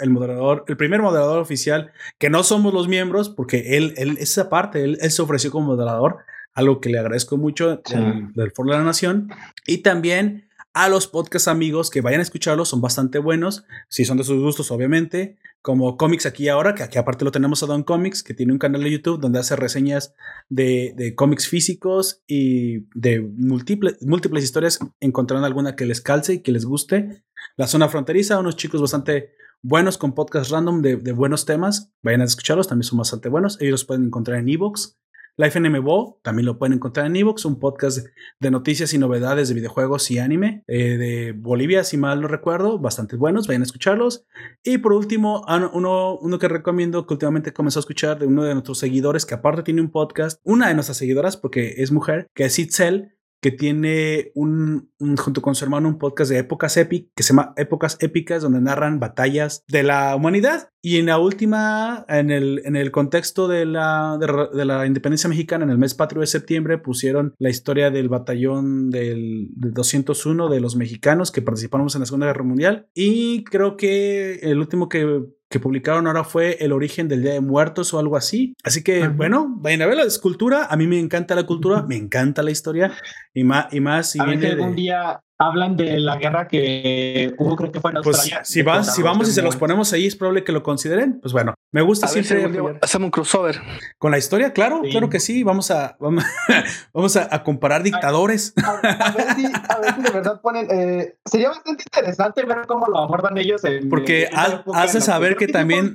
[0.00, 4.48] el moderador, el primer moderador oficial, que no somos los miembros, porque él, él esa
[4.48, 6.16] parte, él, se ofreció como moderador,
[6.52, 9.30] algo que le agradezco mucho del, Foro de la Nación,
[9.68, 14.18] y también a los podcast amigos que vayan a escucharlos, son bastante buenos, si son
[14.18, 17.82] de sus gustos, obviamente como Comics aquí ahora, que aquí aparte lo tenemos a Don
[17.82, 20.14] Comics, que tiene un canal de YouTube donde hace reseñas
[20.48, 26.38] de, de cómics físicos y de múltiples, múltiples historias, encontrarán alguna que les calce y
[26.40, 27.24] que les guste.
[27.56, 32.22] La zona fronteriza, unos chicos bastante buenos con podcast random de, de buenos temas, vayan
[32.22, 33.60] a escucharlos, también son bastante buenos.
[33.60, 34.96] Ellos los pueden encontrar en Evox.
[35.40, 38.06] Life NMBO, también lo pueden encontrar en Evox, un podcast
[38.40, 42.78] de noticias y novedades de videojuegos y anime eh, de Bolivia, si mal no recuerdo,
[42.78, 44.26] bastante buenos, vayan a escucharlos.
[44.62, 48.44] Y por último, ah, uno, uno que recomiendo que últimamente comenzó a escuchar de uno
[48.44, 52.26] de nuestros seguidores, que aparte tiene un podcast, una de nuestras seguidoras, porque es mujer,
[52.34, 57.10] que es Itzel, que tiene un, junto con su hermano, un podcast de épocas épicas,
[57.14, 60.68] que se llama Épocas Épicas, donde narran batallas de la humanidad.
[60.82, 65.64] Y en la última, en el, en el contexto de la, de, la independencia mexicana,
[65.64, 70.76] en el mes patrio de septiembre, pusieron la historia del batallón del, 201 de los
[70.76, 72.88] mexicanos que participamos en la Segunda Guerra Mundial.
[72.94, 77.40] Y creo que el último que que publicaron ahora fue El origen del Día de
[77.40, 78.54] Muertos o algo así.
[78.62, 80.66] Así que, bueno, vayan a ver la escultura.
[80.70, 82.92] A mí me encanta la cultura, me encanta la historia
[83.34, 84.12] y más, y más.
[84.12, 88.18] Si viene algún día hablan de la guerra que hubo, creo que fue en pues,
[88.18, 88.44] Australia.
[88.44, 88.62] si,
[88.92, 91.18] si vamos y se los ponemos ahí, es probable que lo consideren.
[91.18, 92.44] Pues bueno, me gusta siempre.
[92.82, 93.58] hacemos un crossover.
[93.98, 95.42] Con la historia, claro, claro que sí.
[95.42, 98.52] Vamos a, vamos, a, comparar dictadores.
[98.62, 100.66] A, ver si, a, ver si, de verdad ponen.
[100.70, 103.64] Eh, sería bastante interesante ver cómo lo abordan ellos.
[103.64, 104.28] En, Porque
[104.74, 105.94] hace saber que también,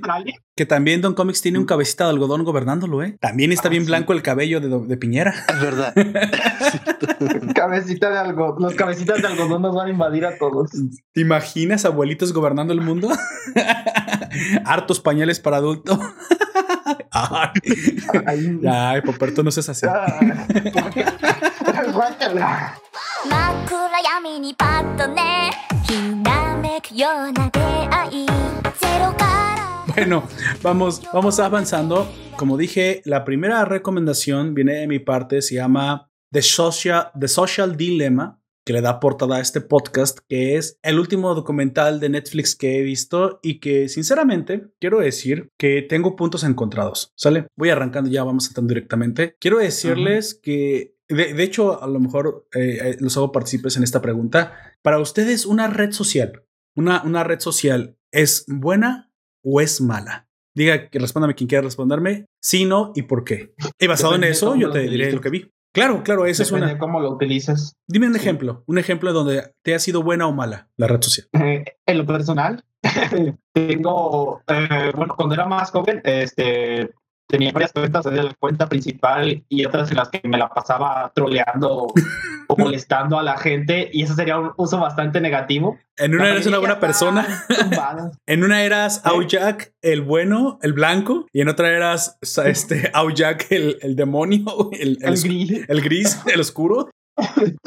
[0.56, 1.68] que también Don Comics tiene un mm.
[1.68, 3.18] cabecita de algodón gobernándolo, ¿eh?
[3.20, 5.34] También está ah, bien blanco el cabello de, de Piñera.
[5.48, 5.94] Es verdad.
[7.54, 8.62] cabecita de algodón.
[8.62, 10.70] Los cabecitas de algodón nos van a invadir a todos.
[11.12, 13.10] ¿Te imaginas abuelitos gobernando el mundo?
[14.64, 16.00] Hartos pañales para adulto.
[17.10, 19.86] Ay, Ay, Poperto, no seas así.
[29.96, 30.28] Bueno,
[30.62, 32.06] vamos, vamos avanzando.
[32.36, 37.78] Como dije, la primera recomendación viene de mi parte, se llama The Social, The Social
[37.78, 42.54] Dilemma, que le da portada a este podcast, que es el último documental de Netflix
[42.54, 47.14] que he visto y que sinceramente quiero decir que tengo puntos encontrados.
[47.16, 47.46] ¿Sale?
[47.56, 49.36] Voy arrancando ya, vamos entrando directamente.
[49.40, 54.02] Quiero decirles que de, hecho, a lo mejor eh, eh, los hago partícipes en esta
[54.02, 54.52] pregunta.
[54.82, 56.44] Para ustedes, una red social,
[56.74, 59.06] una, una red social, ¿es buena
[59.48, 60.26] o es mala?
[60.54, 63.54] Diga que respóndame quien quiera responderme, sí, no y por qué.
[63.78, 65.50] Y basado en eso, yo te diré lo que vi.
[65.74, 66.78] Claro, claro, esa es una.
[66.78, 67.74] cómo lo utilizas.
[67.86, 68.20] Dime un Sí.
[68.20, 71.28] ejemplo, un ejemplo donde te ha sido buena o mala la red social.
[71.34, 72.64] Eh, en lo personal,
[73.52, 76.90] tengo, eh, bueno, cuando era más joven, este,
[77.26, 81.10] tenía varias cuentas de la cuenta principal y otras en las que me la pasaba
[81.14, 81.88] troleando
[82.48, 85.78] o molestando a la gente y eso sería un uso bastante negativo.
[85.96, 87.26] En una La eres una buena persona,
[88.26, 89.02] en una eras.
[89.04, 94.98] Aujak el bueno, el blanco, y en otra eras este Aujak el, el demonio, el,
[95.02, 95.64] el, El gris.
[95.68, 96.90] el gris, el oscuro.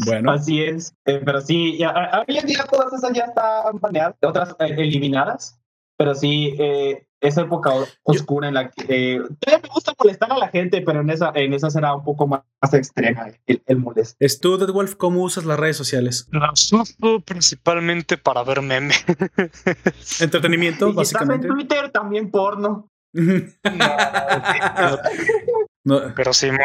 [0.05, 4.15] Bueno, Así es, Eh, pero sí, ya, hoy en día todas esas ya están baneadas,
[4.21, 5.59] otras eh, eliminadas,
[5.97, 7.71] pero sí, eh, esa época
[8.03, 11.31] oscura en la que eh, todavía me gusta molestar a la gente, pero en esa,
[11.35, 14.15] en esa será un poco más, más extrema el, el molestar.
[14.19, 16.27] es tú, Dead Wolf, ¿cómo usas las redes sociales?
[16.31, 19.03] Las uso principalmente para ver memes.
[20.21, 21.47] Entretenimiento, Y si estás en básicamente.
[21.47, 22.87] Twitter, también porno.
[25.85, 26.59] No, Pero Simón,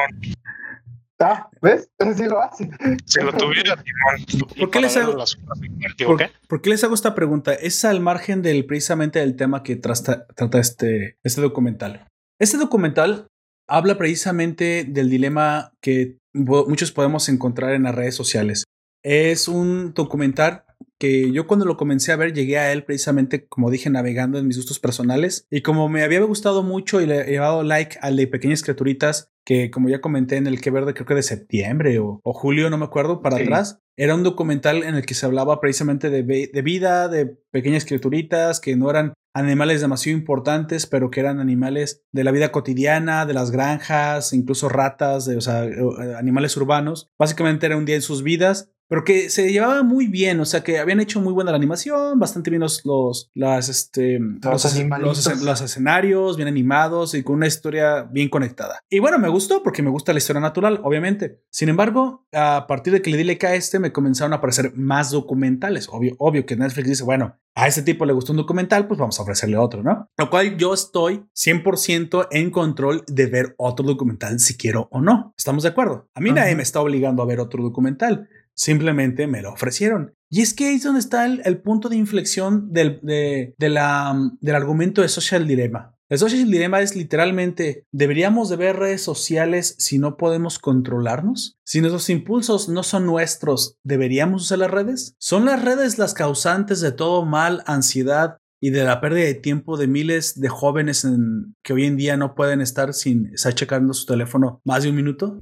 [1.21, 1.89] Ah, ¿Ves?
[2.17, 2.69] Sí lo hace.
[3.07, 3.77] si lo tuviera,
[4.59, 5.61] ¿Por qué les hago- las cosas,
[5.97, 6.31] digo, ¿Por, ¿qué?
[6.49, 7.55] por qué les hago esta pregunta?
[7.55, 12.09] Es al margen del precisamente del tema que trata, trata este, este documental.
[12.41, 13.29] Este documental
[13.69, 18.65] habla precisamente del dilema que muchos podemos encontrar en las redes sociales.
[19.05, 20.64] Es un documental
[20.99, 24.47] que yo cuando lo comencé a ver llegué a él precisamente, como dije, navegando en
[24.47, 25.47] mis gustos personales.
[25.51, 29.31] Y como me había gustado mucho y le he dado like al de Pequeñas Criaturitas,
[29.45, 32.70] que como ya comenté en el que verde creo que de septiembre o, o julio,
[32.70, 33.43] no me acuerdo, para Sí.
[33.43, 37.85] atrás, era un documental en el que se hablaba precisamente de, de vida, de pequeñas
[37.85, 43.27] criaturitas que no eran animales demasiado importantes, pero que eran animales de la vida cotidiana,
[43.27, 45.75] de las granjas, incluso ratas, de, o sea, eh,
[46.16, 47.09] animales urbanos.
[47.18, 50.62] Básicamente era un día en sus vidas, pero que se llevaba muy bien, o sea,
[50.62, 54.18] que habían hecho muy buena la animación, bastante bien los, los, las, este,
[54.53, 54.62] los,
[55.07, 58.78] los- los escenarios, bien animados y con una historia bien conectada.
[58.91, 61.41] Y bueno, me gustó porque me gusta la historia natural, obviamente.
[61.51, 64.72] Sin embargo, a partir de que le di like a este, me comenzaron a aparecer
[64.76, 65.89] más documentales.
[65.91, 69.18] Obvio, obvio que Netflix dice, bueno, a este tipo le gustó un documental, pues vamos
[69.18, 70.09] a ofrecerle otro, ¿no?
[70.18, 75.32] Lo cual yo estoy 100% en control de ver otro documental si quiero o no.
[75.39, 76.09] ¿Estamos de acuerdo?
[76.14, 78.28] A mí nadie me está obligando a ver otro documental.
[78.55, 80.15] Simplemente me lo ofrecieron.
[80.31, 84.17] Y es que ahí es donde está el, punto de inflexión del, de, de la,
[84.41, 85.95] del argumento de Social Dilemma.
[86.11, 91.57] El Social Dilemma es literalmente, ¿deberíamos de ver redes sociales si no podemos controlarnos?
[91.65, 95.15] Si nuestros impulsos no son nuestros, ¿deberíamos usar las redes?
[95.19, 98.37] ¿Son las redes las causantes de todo mal, ansiedad
[98.67, 102.17] y de la pérdida de tiempo de miles de jóvenes en, que hoy en día
[102.17, 105.39] no pueden estar sin estar checando su teléfono más de un minuto?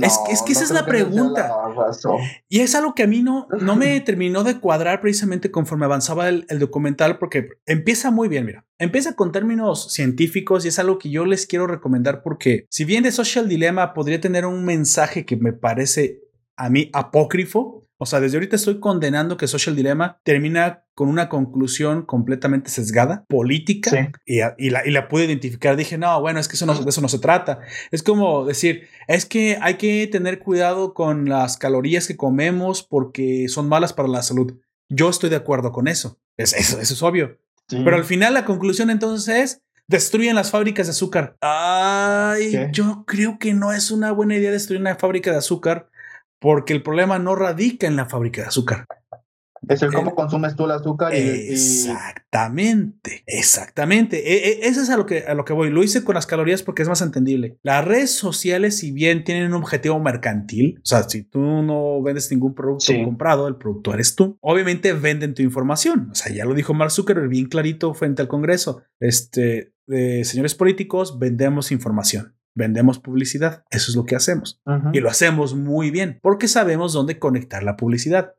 [0.00, 1.48] Es que- es que esa es la pregunta.
[1.48, 2.16] la.
[2.48, 6.28] Y es algo que a mí no, no me terminó de cuadrar precisamente conforme avanzaba
[6.28, 8.64] el, el documental, porque empieza muy bien, mira.
[8.78, 13.02] Empieza con términos científicos y es algo que yo les quiero recomendar porque si bien
[13.02, 16.20] The Social Dilemma podría tener un mensaje que me parece
[16.56, 21.28] a mí apócrifo, o sea, desde ahorita estoy condenando que Social Dilemma termina con una
[21.28, 24.42] conclusión completamente sesgada, política, Sí.
[24.56, 25.76] y, la, y la pude identificar.
[25.76, 27.60] Dije, no, bueno, es que eso no, de eso no se trata.
[27.90, 33.48] Es como decir, es que hay que tener cuidado con las calorías que comemos porque
[33.48, 34.54] son malas para la salud.
[34.88, 36.18] Yo estoy de acuerdo con eso.
[36.38, 37.38] Es, eso, eso es obvio.
[37.68, 37.82] Sí.
[37.84, 41.36] Pero al final la conclusión entonces es destruyen las fábricas de azúcar.
[41.42, 42.68] Ay, ¿Qué?
[42.72, 45.89] yo creo que no es una buena idea destruir una fábrica de azúcar
[46.40, 48.86] porque el problema no radica en la fábrica de azúcar.
[49.68, 51.18] es el el- cómo consumes tú el azúcar y,
[52.18, 54.32] Exactamente, exactamente.
[54.32, 55.70] E- e- eso es a lo que a lo que voy.
[55.70, 57.58] Lo hice con las calorías porque es más entendible.
[57.62, 62.30] Las redes sociales, si bien tienen un objetivo mercantil, o sea, si tú no vendes
[62.30, 63.04] ningún producto Sí.
[63.04, 64.38] comprado, el producto eres tú.
[64.40, 66.08] Obviamente venden tu información.
[66.10, 68.82] O sea, ya lo dijo Mark Zuckerberg bien clarito frente al Congreso.
[68.98, 72.34] Este, eh, señores políticos, vendemos información.
[72.54, 73.64] Vendemos publicidad.
[73.70, 74.60] Eso es lo que hacemos.
[74.92, 78.34] Y lo hacemos muy bien porque sabemos dónde conectar la publicidad.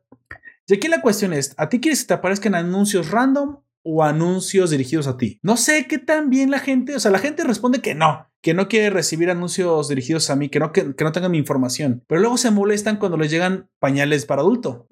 [0.66, 4.70] Y aquí la cuestión es, ¿a ti quieres que te aparezcan anuncios random o anuncios
[4.70, 5.38] dirigidos a ti?
[5.42, 8.54] No sé qué tan bien la gente, o sea, la gente responde que no, que
[8.54, 12.04] no quiere recibir anuncios dirigidos a mí, que no, que, que no tengan mi información,
[12.06, 14.86] pero luego se molestan cuando les llegan pañales para adulto.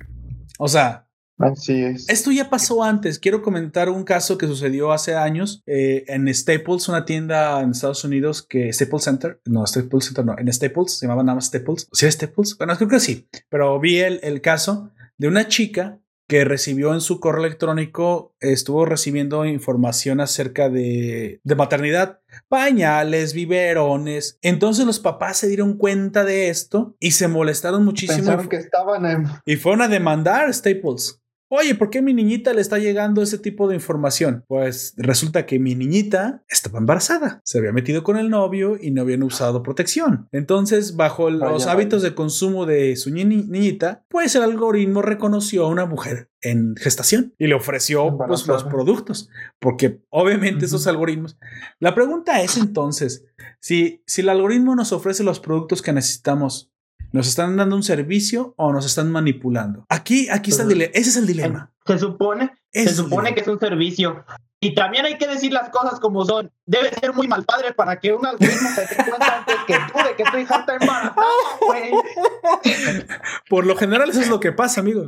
[0.58, 1.08] O sea,
[1.41, 2.09] Así es.
[2.09, 3.18] esto ya pasó antes.
[3.18, 8.05] Quiero comentar un caso que sucedió hace años eh, en Staples, una tienda en Estados
[8.05, 11.88] Unidos que Staples Center, no, Staples Center no, en Staples, se llamaba nada más Staples.
[11.93, 12.57] ¿Sí era Staples?
[12.59, 17.01] Bueno, creo que sí, pero vi el, el caso de una chica que recibió en
[17.01, 24.38] su correo electrónico, estuvo recibiendo información acerca de, de maternidad, pañales, biberones.
[24.41, 29.07] Entonces los papás se dieron cuenta de esto y se molestaron muchísimo Pensaron que estaban
[29.07, 29.26] en.
[29.45, 31.19] y fueron a demandar Staples.
[31.53, 34.44] Oye, ¿por qué a mi niñita le está llegando ese tipo de información?
[34.46, 39.03] Pues resulta que mi niñita estaba embarazada, se había metido con el novio y no
[39.03, 40.28] habían usado protección.
[40.30, 45.64] Entonces, bajo los Vaya, hábitos de consumo de su ni- niñita, pues el algoritmo reconoció
[45.64, 49.28] a una mujer en gestación y le ofreció pues, los productos,
[49.59, 51.36] porque obviamente esos algoritmos.
[51.80, 53.24] La pregunta es entonces,
[53.59, 56.69] si, si el algoritmo nos ofrece los productos que necesitamos,
[57.12, 59.84] ¿nos están dando un servicio o nos están manipulando?
[59.88, 60.92] Aquí, aquí está el Pues, dilema.
[60.94, 61.72] Ese es el dilema.
[61.86, 64.24] Se supone, se supone que es un servicio.
[64.62, 66.52] Y también hay que decir las cosas como son.
[66.66, 69.98] Debe ser muy mal padre para que un algoritmo se dé cuenta antes que tú
[70.06, 71.26] de que tu hija está embarazada,
[71.66, 71.90] güey.
[73.48, 75.06] Por lo general eso es lo que pasa, amigo.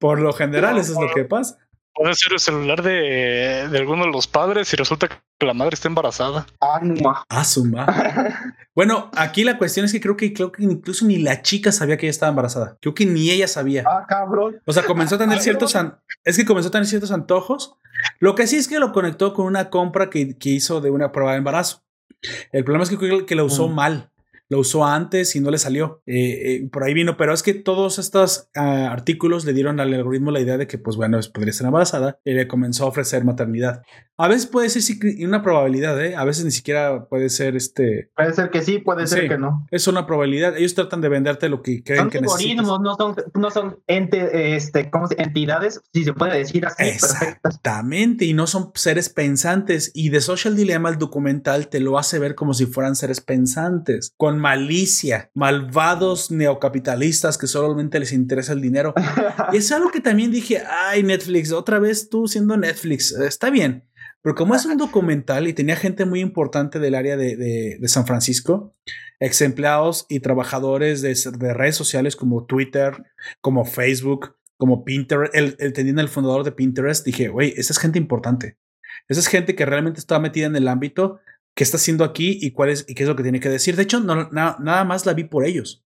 [0.00, 1.58] Por lo general eso es lo que pasa.
[1.94, 5.74] Puede ser el celular de, de alguno de los padres y resulta que la madre
[5.74, 6.46] está embarazada.
[6.60, 7.86] Ah, suma.
[8.74, 11.98] Bueno, aquí la cuestión es que creo que creo que incluso ni la chica sabía
[11.98, 12.78] que ella estaba embarazada.
[12.80, 13.84] Creo que ni ella sabía.
[13.86, 14.62] Ah, cabrón.
[14.64, 17.74] O sea, comenzó a tener ciertos an- es que comenzó a tener ciertos antojos.
[18.18, 21.12] Lo que sí es que lo conectó con una compra que, que hizo de una
[21.12, 21.82] prueba de embarazo.
[22.50, 23.74] El problema es que que la usó Mm.
[23.74, 24.10] mal.
[24.52, 26.02] Lo usó antes y no le salió.
[26.04, 26.14] Eh,
[26.56, 30.30] eh, por ahí vino, pero es que todos estos ah, artículos le dieron al algoritmo
[30.30, 33.80] la idea de que, pues bueno, podría estar embarazada y le comenzó a ofrecer maternidad.
[34.18, 36.14] A veces puede ser sí, una probabilidad, ¿eh?
[36.16, 38.10] A veces ni siquiera puede ser este.
[38.14, 39.66] Puede ser que sí, puede ser que no.
[39.70, 40.54] Es una probabilidad.
[40.56, 42.58] Ellos tratan de venderte lo que creen Son que necesitas.
[42.58, 46.76] algoritmos, no son, no son ente, este, ¿cómo se- entidades, si se puede decir así,
[46.76, 47.22] perfectas.
[47.22, 49.90] Exactamente, y no son seres pensantes.
[49.94, 54.12] Y The Social Dilemma, el documental, te lo hace ver como si fueran seres pensantes,
[54.18, 58.92] con malicia, malvados neocapitalistas que solamente les interesa el dinero.
[59.52, 63.88] y es algo que también dije, ay, Netflix, otra vez tú siendo Netflix, está bien.
[64.20, 67.88] Pero como es un documental y tenía gente muy importante del área de, de- de
[67.88, 68.76] San Francisco,
[69.18, 73.02] ex empleados y trabajadores de, de redes sociales como Twitter,
[73.40, 77.78] como Facebook, como Pinterest, el, el teniendo el fundador de Pinterest, dije, güey, esa es
[77.78, 78.58] gente importante.
[79.08, 81.18] Esa es gente que realmente está metida en el ámbito,
[81.54, 83.76] qué está haciendo aquí y cuál es y qué es lo que tiene que decir.
[83.76, 85.84] De hecho, no, na- nada más la vi por ellos.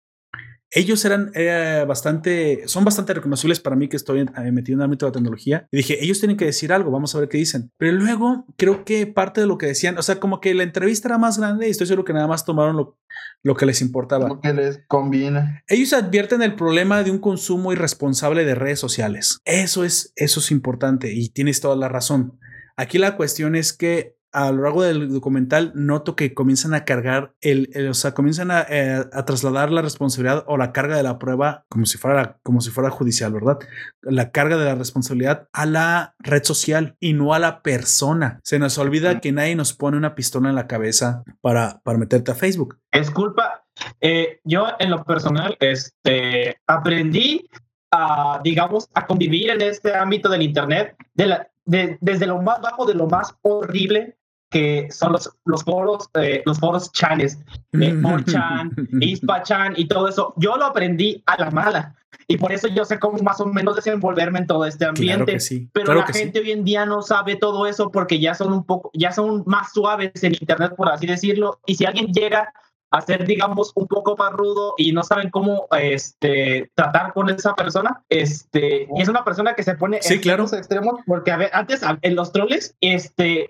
[0.72, 4.84] Ellos eran eh, bastante, son bastante reconocibles para mí que estoy eh, metido en el
[4.86, 5.68] ámbito de la tecnología.
[5.70, 7.70] Y dije, ellos tienen que decir algo, vamos a ver qué dicen.
[7.78, 11.06] Pero luego creo que parte de lo que decían, o sea, como que la entrevista
[11.06, 12.98] era más grande y estoy seguro que nada más tomaron lo,
[13.44, 14.26] lo que les importaba.
[14.28, 15.62] Lo que les conviene.
[15.68, 19.38] Ellos advierten el problema de un consumo irresponsable de redes sociales.
[19.44, 22.40] Eso es, eso es importante y tienes toda la razón.
[22.76, 27.32] Aquí la cuestión es que a lo largo del documental noto que comienzan a cargar
[27.40, 31.02] el, el- o sea, comienzan a, eh, a trasladar la responsabilidad o la carga de
[31.02, 33.58] la prueba como si fuera, como si fuera judicial, ¿verdad?
[34.02, 38.38] La carga de la responsabilidad a la red social y no a la persona.
[38.44, 42.30] Se nos olvida que nadie nos pone una pistola en la cabeza para, para meterte
[42.30, 42.78] a Facebook.
[42.92, 43.64] Es culpa.
[44.00, 47.48] eh, yo, en lo personal, este, aprendí
[47.90, 52.60] a, digamos, a convivir en este ámbito del Internet de la, de- desde lo más
[52.60, 54.15] bajo, de lo más horrible
[54.50, 57.38] que son los, los foros, eh, los foros chanes,
[57.72, 60.34] eh, 4chan, Ispachan y todo eso.
[60.36, 61.96] Yo lo aprendí a la mala
[62.28, 65.24] y por eso yo sé cómo más o menos desenvolverme en todo este ambiente.
[65.24, 65.68] Claro sí.
[65.72, 66.18] Pero claro la que sí.
[66.20, 69.42] gente hoy en día no sabe todo eso porque ya son un poco, ya son
[69.46, 71.60] más suaves en internet, por así decirlo.
[71.66, 72.52] Y si alguien llega
[72.90, 77.54] a ser, digamos, un poco más rudo y no saben cómo este, tratar con esa
[77.54, 80.46] persona, este, y es una persona que se pone Sí, en claro.
[80.46, 83.48] ciertos extremos, porque a ver, antes en los troles, este,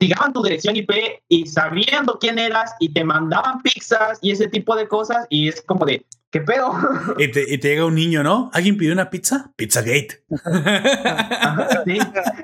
[0.00, 0.90] investigaban tu dirección IP
[1.28, 5.62] y sabiendo quién eras y te mandaban pizzas y ese tipo de cosas y es
[5.62, 6.72] como de, ¿qué pedo?
[7.18, 8.50] Y te, y te llega un niño, ¿no?
[8.52, 9.52] ¿Alguien pidió una pizza?
[9.56, 10.24] Pizzagate.
[11.86, 11.98] Sí.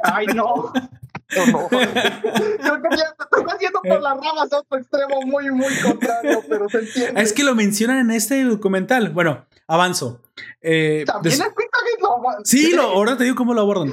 [0.04, 0.72] Ay, no.
[1.30, 6.42] Creo que ya te estoy haciendo por las ramas a otro extremo muy, muy contrario,
[6.48, 7.20] pero se entiende.
[7.22, 9.10] es que lo mencionan en este documental.
[9.10, 10.22] Bueno, avanzo.
[10.60, 11.46] Eh, También des-
[12.44, 13.92] Sí, lo, ahora te digo cómo lo abordan.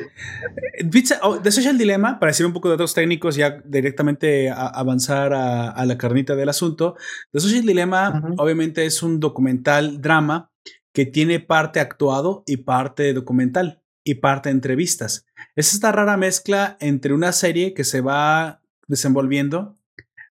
[0.92, 4.68] Pizza, oh, The Social Dilemma, para decir un poco de datos técnicos, ya directamente a-
[4.68, 6.96] avanzar a, a la carnita del asunto.
[7.32, 8.36] The Social Dilemma, Ujú.
[8.38, 10.52] obviamente, es un documental drama
[10.94, 15.26] que tiene parte actuado y parte documental y parte entrevistas.
[15.56, 19.78] Es esta rara mezcla entre una serie que se va desenvolviendo,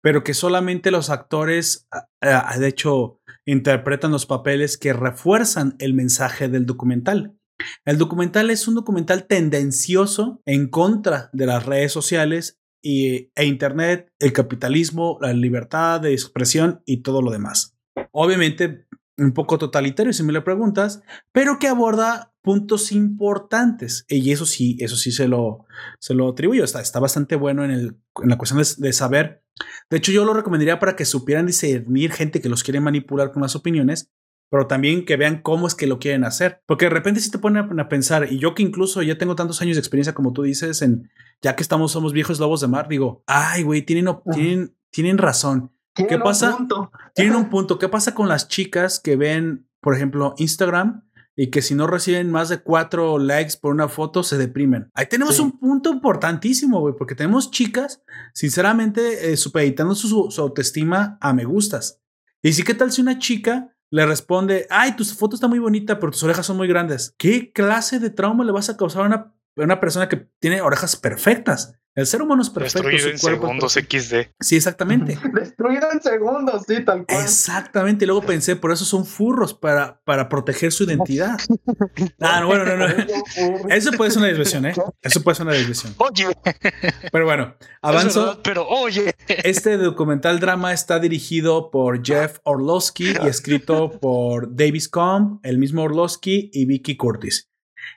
[0.03, 1.87] pero que solamente los actores,
[2.20, 7.35] de hecho, interpretan los papeles que refuerzan el mensaje del documental.
[7.84, 14.12] El documental es un documental tendencioso en contra de las redes sociales y, e Internet,
[14.18, 17.76] el capitalismo, la libertad de expresión y todo lo demás.
[18.12, 18.86] Obviamente,
[19.18, 21.02] un poco totalitario si me lo preguntas,
[21.32, 24.06] pero que aborda puntos importantes.
[24.08, 25.66] Y eso sí, eso sí se lo,
[25.98, 26.64] se lo atribuyo.
[26.64, 29.44] Está, está bastante bueno en, el, en la cuestión de, de saber.
[29.90, 33.42] De hecho, yo lo recomendaría para que supieran discernir gente que los quiere manipular con
[33.42, 34.11] las opiniones
[34.51, 36.61] pero también que vean cómo es que lo quieren hacer.
[36.66, 39.62] Porque de repente si te ponen a pensar, y yo que incluso ya tengo tantos
[39.62, 41.09] años de experiencia como tú dices, en
[41.40, 45.72] ya que estamos, somos viejos lobos de mar, digo, ay, güey, tienen, tienen, tienen razón.
[45.94, 46.59] ¿Qué pasa?
[47.14, 47.78] Tienen un punto.
[47.78, 51.05] ¿Qué pasa con las chicas que ven, por ejemplo, Instagram?
[51.36, 54.90] y que si no reciben más de cuatro likes por una foto se deprimen.
[54.92, 58.03] Ahí tenemos un punto importantísimo, güey, porque tenemos chicas,
[58.34, 62.03] sinceramente, eh, supeditando su, su, autoestima a me gustas.
[62.42, 65.99] Y sí, ¿qué tal si una chica le responde, ay, tu foto está muy bonita,
[65.99, 67.14] pero tus orejas son muy grandes?
[67.18, 70.62] ¿Qué clase de trauma le vas a causar a una, a una persona que tiene
[70.62, 71.80] orejas perfectas?
[71.97, 72.88] El ser humano es perfecto.
[72.88, 74.14] Destruido en segundos XD.
[74.38, 75.18] Sí, exactamente.
[75.34, 77.22] Destruido en segundos, sí, tal cual.
[77.22, 78.05] Exactamente.
[78.05, 81.36] Y luego pensé, por eso son furros, para, para proteger su identidad.
[82.20, 82.95] ah, no, bueno, no, no.
[83.68, 84.74] Eso puede ser una desviación, ¿eh?
[85.03, 85.95] Eso puede ser una desviación.
[85.99, 86.28] Oye.
[87.11, 88.41] Pero bueno, avanzo.
[88.43, 89.14] pero oye.
[89.26, 95.82] Este documental drama está dirigido por Jeff Orlowski y escrito por Davis Comb, el mismo
[95.82, 97.51] Orlowski y Vicky Curtis.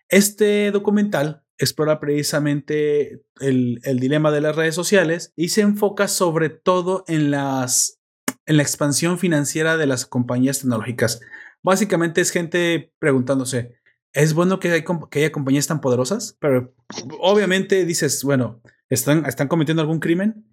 [0.09, 7.03] Este documental explora precisamente el, dilema de las redes sociales y se enfoca sobre todo
[7.07, 7.99] en, las,
[8.45, 11.21] en la expansión financiera de las compañías tecnológicas.
[11.61, 13.75] Básicamente es gente preguntándose,
[14.13, 16.37] ¿es bueno que, hay, que haya compañías tan poderosas?
[16.39, 16.73] Pero
[17.19, 20.45] obviamente dices, bueno, ¿están, ¿están cometiendo algún crimen?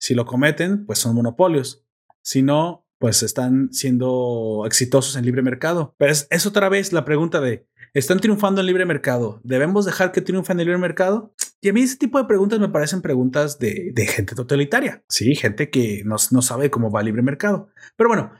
[0.00, 1.84] Si lo cometen, pues son monopolios.
[2.22, 5.94] Si no, pues están siendo exitosos en libre mercado.
[5.98, 9.40] Pero es, es otra vez la pregunta de, están triunfando en libre mercado.
[9.44, 11.34] ¿Debemos dejar que triunfen en el libre mercado?
[11.60, 15.02] Y a mí ese tipo de preguntas me parecen preguntas de, gente totalitaria.
[15.08, 17.68] Sí, gente que no, sabe cómo va el libre mercado.
[17.96, 18.32] Pero bueno,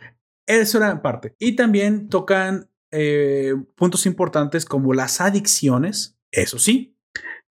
[0.46, 1.34] eso era parte.
[1.38, 6.16] Y también tocan eh, puntos importantes como las adicciones.
[6.30, 6.97] Eso sí,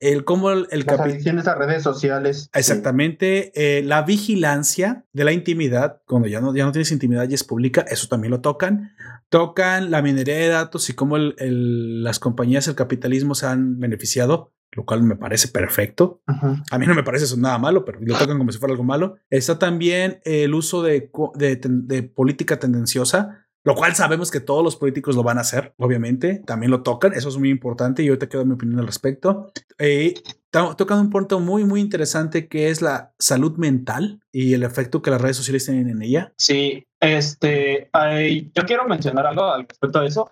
[0.01, 2.51] el cómo el, el Las adicciones a redes sociales.
[2.55, 3.53] Exactamente.
[3.55, 7.45] Eh, la vigilancia de la intimidad, cuando ya no, ya no tienes intimidad y es
[7.45, 8.93] pública, eso también lo tocan.
[9.29, 14.53] Tocan la minería de datos y cómo el, las compañías, el capitalismo se han beneficiado,
[14.73, 16.23] lo cual me parece perfecto.
[16.71, 18.85] A mí no me parece eso nada malo, pero lo tocan como si fuera algo
[18.85, 19.17] malo.
[19.31, 24.77] Está también el uso de, de, de política tendenciosa lo cual sabemos que todos los
[24.77, 28.29] políticos lo van a hacer, obviamente, también lo tocan, eso es muy importante y ahorita
[28.29, 29.51] quedo mi opinión al respecto.
[29.77, 30.14] Eh,
[30.53, 35.11] tocan un punto muy, muy interesante que es la salud mental y el efecto que
[35.11, 36.33] las redes sociales tienen en ella.
[36.39, 37.91] Sí, este,
[38.55, 40.31] yo quiero mencionar algo al respecto de eso.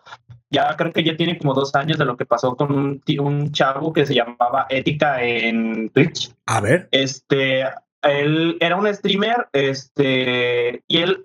[0.49, 3.51] Ya creo que ya tiene como dos años de lo que pasó con un, un
[3.51, 6.33] chavo que se llamaba Ética en Twitch.
[6.47, 6.89] A ver.
[6.93, 7.65] Este,
[8.03, 11.25] él era un streamer, este, y él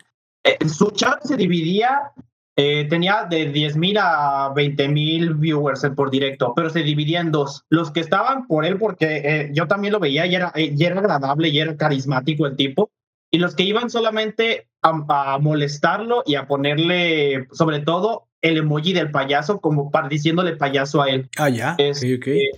[0.68, 2.12] su chat se dividía,
[2.56, 7.66] eh, tenía de 10.000 a 20.000 viewers por directo, pero se dividía en dos.
[7.70, 11.50] Los que estaban por él, porque eh, yo también lo veía y era, era agradable
[11.50, 12.92] y era carismático el tipo,
[13.32, 19.12] y los que iban solamente a, molestarlo y a ponerle, sobre todo, el emoji del
[19.12, 21.30] payaso, como para diciéndole payaso a él.
[21.38, 21.76] Ah, ya.
[21.76, 22.50] okay,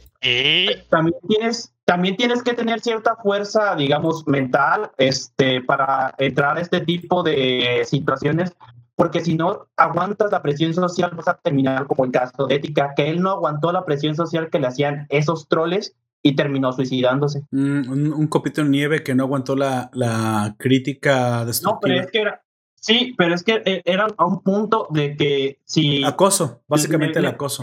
[0.90, 6.80] También tienes también tienes que tener cierta fuerza, digamos, mental, este, para entrar a este
[6.80, 8.54] tipo de situaciones,
[8.96, 12.94] porque si no aguantas la presión social, vas a terminar como el caso de Ética,
[12.96, 17.44] que él no aguantó la presión social que le hacían esos troles y terminó suicidándose.
[17.52, 21.74] Mm, un, copito de nieve que no aguantó la, la crítica destructiva.
[21.74, 22.42] No, pero es que era,
[22.82, 26.04] Sí, pero es que eh, era a un punto de que si...
[26.04, 27.62] Acoso, básicamente el acoso.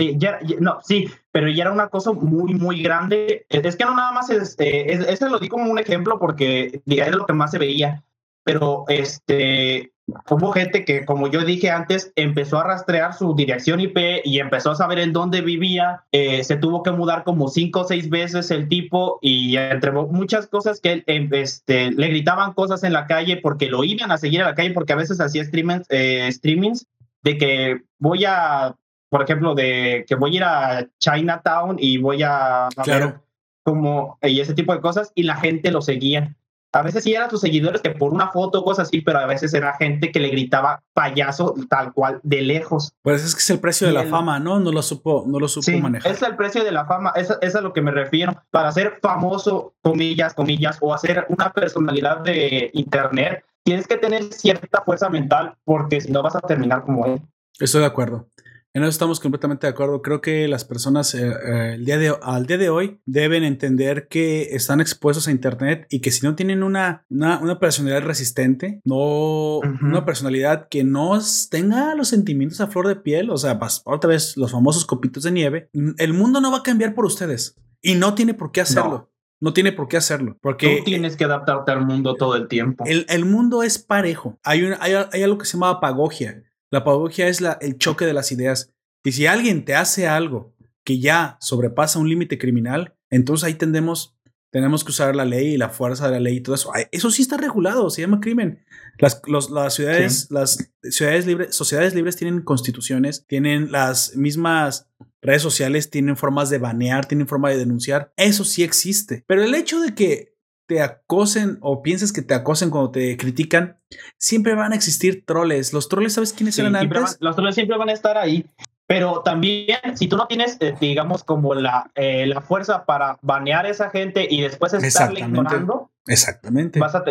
[0.61, 3.45] no, sí, pero ya era un acoso muy, muy grande.
[3.49, 7.27] Es que no nada más, este, ese lo di como un ejemplo porque es lo
[7.27, 8.05] que más se veía,
[8.45, 9.93] pero este,
[10.31, 14.71] hubo gente que, como yo dije antes, empezó a rastrear su dirección IP y empezó
[14.71, 16.05] a saber en dónde vivía.
[16.13, 20.47] Eh, se tuvo que mudar como cinco o seis veces el tipo y entre muchas
[20.47, 24.43] cosas que em, este, le gritaban cosas en la calle porque lo iban a seguir
[24.43, 26.87] a la calle porque a veces hacía streamings, eh, streamings
[27.23, 28.77] de que voy a,
[29.11, 33.23] por ejemplo, de que voy a ir a Chinatown y voy a, claro.
[33.63, 36.35] como y ese tipo de cosas y la gente lo seguía.
[36.73, 39.27] A veces sí eran sus seguidores que por una foto o cosas así, pero a
[39.27, 42.93] veces era gente que le gritaba payaso tal cual de lejos.
[43.03, 44.61] Pues es que es el precio de la fama, ¿no?
[44.61, 46.13] No lo supo, no lo supo sí, manejar.
[46.13, 48.43] Es el precio de la fama, es, es, a lo que me refiero.
[48.51, 54.83] Para ser famoso, comillas, comillas, o hacer una personalidad de internet, tienes que tener cierta
[54.83, 57.23] fuerza mental porque si no vas a terminar como él.
[57.59, 58.29] Estoy de acuerdo.
[58.75, 60.03] En eso estamos completamente de acuerdo.
[60.03, 64.09] Creo que las personas eh, eh, el día de, al día de hoy deben entender
[64.09, 69.59] que están expuestos a Internet y que si no tienen una, una, personalidad resistente, no
[69.59, 71.19] una personalidad que no
[71.51, 75.33] tenga los sentimientos a flor de piel, o sea, otra vez los famosos copitos de
[75.33, 79.11] nieve, el mundo no va a cambiar por ustedes y no tiene por qué hacerlo.
[79.41, 79.53] No.
[79.53, 80.37] tiene por qué hacerlo.
[80.43, 82.85] Porque Tú tienes que adaptarte al mundo todo el tiempo.
[82.87, 84.39] El, el mundo es parejo.
[84.43, 88.13] Hay, hay, hay algo que se llama apagogia La pedagogía es la, el choque de
[88.13, 88.73] las ideas.
[89.05, 90.55] Y si alguien te hace algo
[90.85, 94.17] que ya sobrepasa un límite criminal, entonces ahí tendemos,
[94.51, 96.73] tenemos que usar la ley y la fuerza de la ley y todo eso.
[96.93, 98.65] Eso sí está regulado, se llama crimen.
[98.99, 104.89] Las, las ciudades, las ciudades libres, sociedades libres tienen constituciones, tienen las mismas
[105.23, 108.13] redes sociales, tienen formas de banear, tienen forma de denunciar.
[108.17, 109.25] Eso sí existe.
[109.27, 110.38] Pero el hecho de que
[110.69, 113.79] te acosen o pienses que te acosen cuando te critican,
[114.19, 115.73] siempre van a existir troles.
[115.73, 117.17] Los troles, ¿sabes quiénes eran antes?
[117.21, 118.47] los troles siempre van a estar ahí.
[118.87, 123.67] Pero también, si tú no tienes, eh, digamos, como la, eh, la fuerza para banear
[123.67, 126.81] a esa gente y después estarle ignorando, Exactamente.
[126.81, 127.05] Vas a,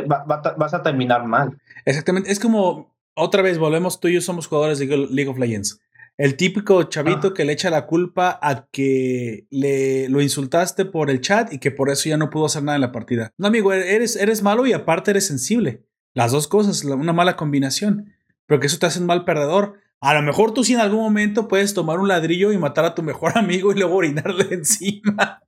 [0.58, 1.58] vas a terminar mal.
[1.86, 2.32] Exactamente.
[2.32, 5.80] Es como, otra vez, volvemos, tú y yo somos jugadores de League of Legends.
[6.18, 11.22] El típico chavito que le echa la culpa a que le lo insultaste por el
[11.22, 13.34] chat y que por eso ya no pudo hacer nada en la partida.
[13.38, 15.86] No, amigo, eres, eres malo y aparte eres sensible.
[16.16, 18.14] Las dos cosas, una mala combinación.
[18.48, 19.76] Pero que eso te hace un mal perdedor.
[20.02, 22.96] A lo mejor tú sí en algún momento puedes tomar un ladrillo y matar a
[22.96, 25.44] tu mejor amigo y luego orinarle encima.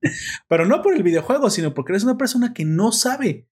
[0.46, 3.48] Pero no por el videojuego, sino porque eres una persona que no sabe.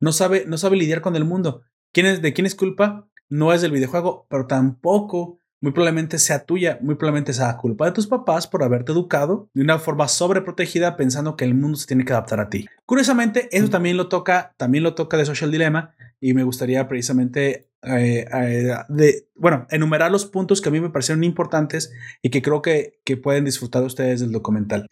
[0.00, 1.62] No sabe, no sabe lidiar con el mundo.
[1.92, 3.08] ¿Quién es, ¿De quién es culpa?
[3.30, 7.92] No es del videojuego, pero tampoco muy probablemente sea tuya, muy probablemente sea culpa de
[7.92, 12.04] tus papás por haberte educado de una forma sobreprotegida pensando que el mundo se tiene
[12.04, 12.66] que adaptar a ti.
[12.86, 17.68] Curiosamente, eso también lo toca, también lo toca de Social Dilemma y me gustaría precisamente
[17.82, 21.92] eh, eh, de, bueno, enumerar los puntos que a mí me parecieron importantes
[22.22, 24.86] y que creo que, que pueden disfrutar ustedes del documental.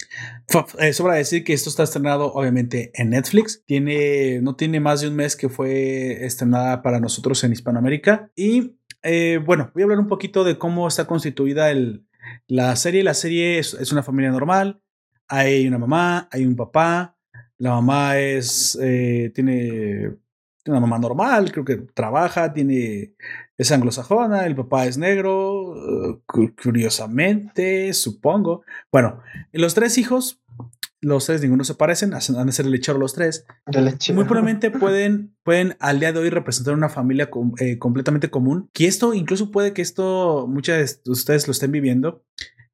[0.79, 3.63] Eh, sobra decir que esto está estrenado obviamente en Netflix.
[3.67, 8.77] Tiene, no tiene más de un mes que fue estrenada para nosotros en Hispanoamérica y
[9.07, 12.07] eh, bueno, voy a hablar un poquito de cómo está constituida el,
[12.49, 13.03] la serie.
[13.03, 14.81] La serie es, una familia normal.
[15.29, 17.17] Hay una mamá, hay un papá.
[17.59, 20.17] La mamá es, eh, tiene
[20.67, 23.15] una mamá normal, creo que trabaja, tiene,
[23.57, 26.19] es anglosajona, el papá es negro, eh,
[26.61, 28.63] curiosamente, supongo.
[28.91, 30.43] Bueno, los tres hijos
[31.01, 33.47] los tres, ninguno se parecen, han de ser el lechero los tres.
[34.15, 38.71] Muy probablemente pueden, pueden al día de hoy representar una familia eh, completamente común.
[38.73, 42.25] Que esto, incluso puede que esto muchas de ustedes lo estén viviendo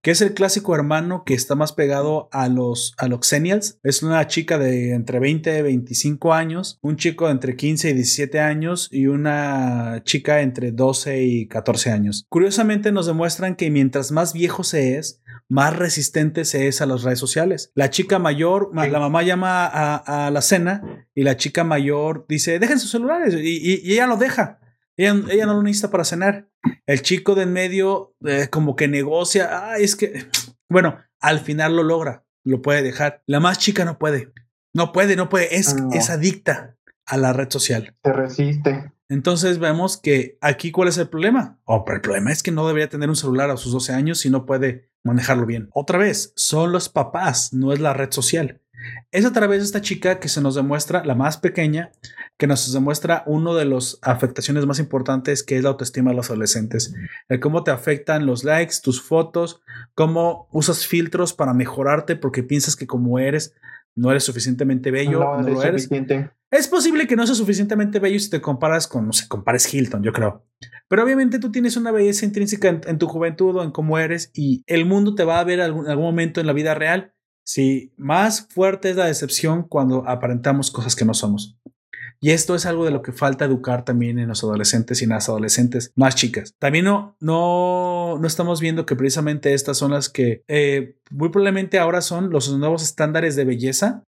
[0.03, 3.78] que es el clásico hermano que está más pegado a los, a los Xennials.
[3.84, 7.92] Es una chica de entre 20 y 25 años, un chico de entre 15 y
[7.94, 12.26] 17 años y una chica entre 12 y 14 años.
[12.28, 17.03] Curiosamente nos demuestran que mientras más viejo se es, más resistente se es a las
[17.03, 17.70] redes sociales.
[17.74, 22.80] La chica mayor, la mamá llama a, la cena y la chica mayor dice, dejen
[22.80, 24.59] sus celulares y, ella lo deja.
[24.97, 26.49] Ella, ella, no lo necesita para cenar.
[26.86, 30.26] El chico de en medio eh, como que negocia, ah, es que,
[30.68, 33.22] bueno, al final lo logra, lo puede dejar.
[33.26, 34.32] La más chica no puede,
[34.74, 36.76] no puede, no puede, es, ah, es adicta
[37.07, 37.97] a la red social.
[38.05, 38.93] Se resiste.
[39.09, 41.59] Entonces vemos que aquí cuál es el problema.
[41.64, 44.20] Oh, pero el problema es que no debería tener un celular a sus 12 años
[44.20, 45.68] si no puede manejarlo bien.
[45.74, 48.62] Otra vez, son los papás, no es la red social.
[49.10, 51.92] Es a través de esta chica que se nos demuestra, la más pequeña,
[52.38, 56.30] que nos demuestra uno de las afectaciones más importantes que es la autoestima de los
[56.30, 56.94] adolescentes.
[57.28, 59.60] El cómo te afectan los likes, tus fotos,
[59.94, 63.54] cómo usas filtros para mejorarte porque piensas que como eres
[63.94, 65.88] no eres suficientemente bello, no, lo eres.
[66.50, 70.02] Es posible que no seas suficientemente bello si te comparas con, no sé, compares Hilton,
[70.02, 70.44] yo creo.
[70.88, 74.62] Pero obviamente tú tienes una belleza intrínseca en, tu juventud o en cómo eres y
[74.66, 77.14] el mundo te va a ver en algún, algún momento en la vida real.
[77.45, 81.57] Si más fuerte es la decepción cuando aparentamos cosas que no somos.
[82.24, 85.11] Y esto es algo de lo que falta educar también en los adolescentes y en
[85.11, 86.55] las adolescentes más chicas.
[86.61, 91.80] También no, no, no estamos viendo que precisamente estas son las que eh, muy probablemente
[91.80, 94.05] ahora son los nuevos estándares de belleza.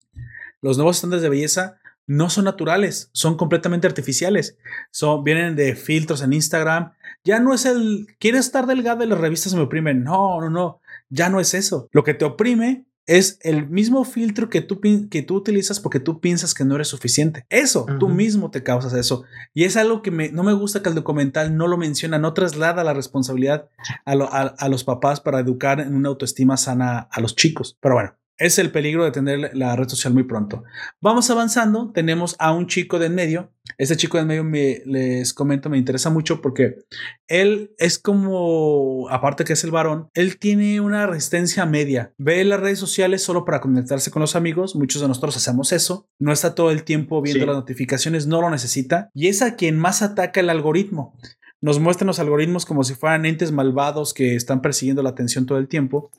[0.63, 4.59] Los nuevos estándares de belleza no son naturales, son completamente artificiales.
[4.93, 6.93] Son, vienen de filtros en Instagram.
[7.25, 10.05] Ya no es el, ¿quieres estar delgada y las revistas me oprimen?
[10.05, 11.89] No, no, no, ya no es eso.
[11.91, 16.21] Lo que te oprime es el mismo filtro que tú, que tú utilizas porque tú
[16.21, 17.47] piensas que no eres suficiente.
[17.51, 19.25] Eso, tú mismo te causas eso.
[19.53, 22.33] Y es algo que me, no me gusta que el documental no lo menciona, no
[22.33, 23.69] traslada la responsabilidad
[24.07, 27.77] a, a los papás para educar en una autoestima sana a los chicos.
[27.81, 30.65] Pero bueno, es el peligro de tener la red social muy pronto.
[31.01, 33.53] Vamos avanzando, tenemos a un chico de en medio.
[33.79, 36.85] Este chico de en medio me, les comento, me interesa mucho porque
[37.29, 42.13] él es como, aparte que es el varón, él tiene una resistencia media.
[42.19, 44.75] Ve las redes sociales solo para conectarse con los amigos.
[44.75, 46.09] Muchos de nosotros hacemos eso.
[46.19, 49.11] No está todo el tiempo viendo las notificaciones, no lo necesita.
[49.15, 51.17] Y es a quien más ataca el algoritmo
[51.61, 55.57] nos muestran los algoritmos como si fueran entes malvados que están persiguiendo la atención todo
[55.57, 56.11] el tiempo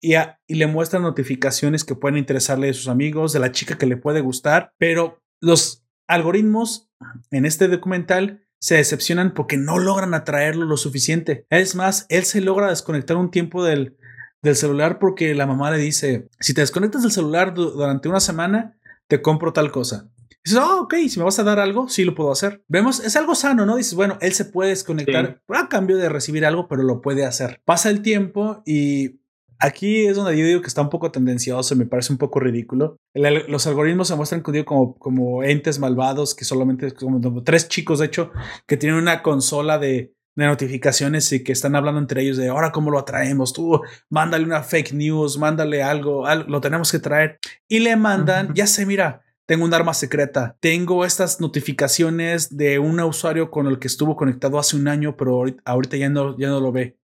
[0.00, 0.14] y,
[0.48, 4.20] le muestran notificaciones que pueden interesarle a sus amigos, de la chica que le puede
[4.20, 6.90] gustar, pero los algoritmos
[7.30, 11.46] en este documental se decepcionan porque no logran atraerlo lo suficiente.
[11.48, 13.96] Es más, él se logra desconectar un tiempo del,
[14.42, 18.76] del celular porque la mamá le dice, si te desconectas del celular durante una semana,
[19.08, 20.10] te compro tal cosa.
[20.44, 22.62] dices, oh, ok, si me vas a dar algo, sí lo puedo hacer.
[22.68, 23.76] Vemos, es algo sano, ¿no?
[23.76, 27.62] Dices, bueno, él se puede desconectar a cambio de recibir algo, pero lo puede hacer.
[27.64, 29.19] Pasa el tiempo y
[29.60, 32.96] aquí es donde yo digo que está un poco tendencioso, me parece un poco ridículo.
[33.14, 38.32] los algoritmos se muestran como, como entes malvados que solamente, como tres chicos, de hecho,
[38.66, 42.72] que tienen una consola de, de notificaciones y que están hablando entre ellos de ahora
[42.72, 47.38] cómo lo atraemos, tú mándale una fake news, mándale algo, lo tenemos que traer
[47.68, 53.00] y le mandan, ya sé, mira, tengo un arma secreta, tengo estas notificaciones de un
[53.00, 56.60] usuario con el que estuvo conectado hace un año, pero ahorita ya no, ya no
[56.60, 56.96] lo ve.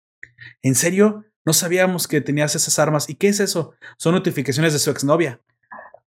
[0.61, 1.25] ¿En serio?
[1.47, 3.09] No sabíamos que tenías esas armas.
[3.09, 3.73] ¿Y qué es eso?
[3.97, 5.39] Son notificaciones de su exnovia.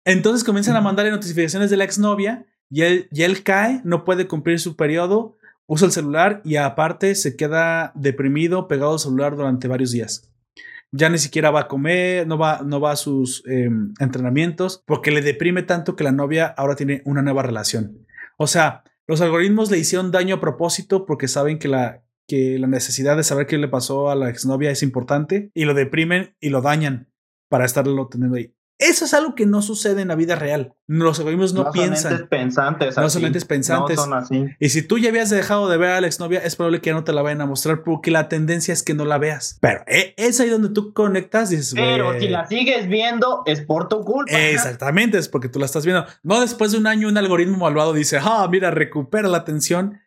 [0.03, 4.27] Entonces comienzan a mandarle notificaciones de la exnovia y él, y él cae, no puede
[4.27, 9.69] cumplir su periodo usa el celular y aparte se queda deprimido, pegado al celular durante
[9.69, 10.29] varios días.
[10.91, 15.11] Ya ni siquiera va a comer, no va, no va a sus em, entrenamientos porque
[15.11, 18.05] le deprime tanto que la novia ahora tiene una nueva relación.
[18.35, 22.67] O sea, los algoritmos le hicieron daño a propósito porque saben que la, que la
[22.67, 26.47] necesidad de saber qué le pasó a la exnovia es importante y lo deprimen y
[26.47, 27.11] lo dañan
[27.49, 28.55] para estarlo teniendo ahí.
[28.77, 30.73] Eso es algo que no sucede en la vida real.
[30.87, 32.19] Los algoritmos no, piensan.
[32.19, 32.95] Son pensantes.
[32.95, 33.97] No son lentes pensantes.
[33.97, 34.45] No son así.
[34.59, 36.93] Y si tú ya habías dejado de ver a la exnovia, es probable que ya
[36.93, 39.57] no te la vayan a mostrar porque la tendencia es que no la veas.
[39.59, 43.59] Pero eh, es ahí donde tú conectas y dices, Pero si la sigues viendo, es
[43.59, 44.31] por tu culpa.
[44.31, 46.05] Exactamente, es porque tú la estás viendo.
[46.23, 49.99] No después de un año un algoritmo malvado dice, ah, mira, recupera la atención.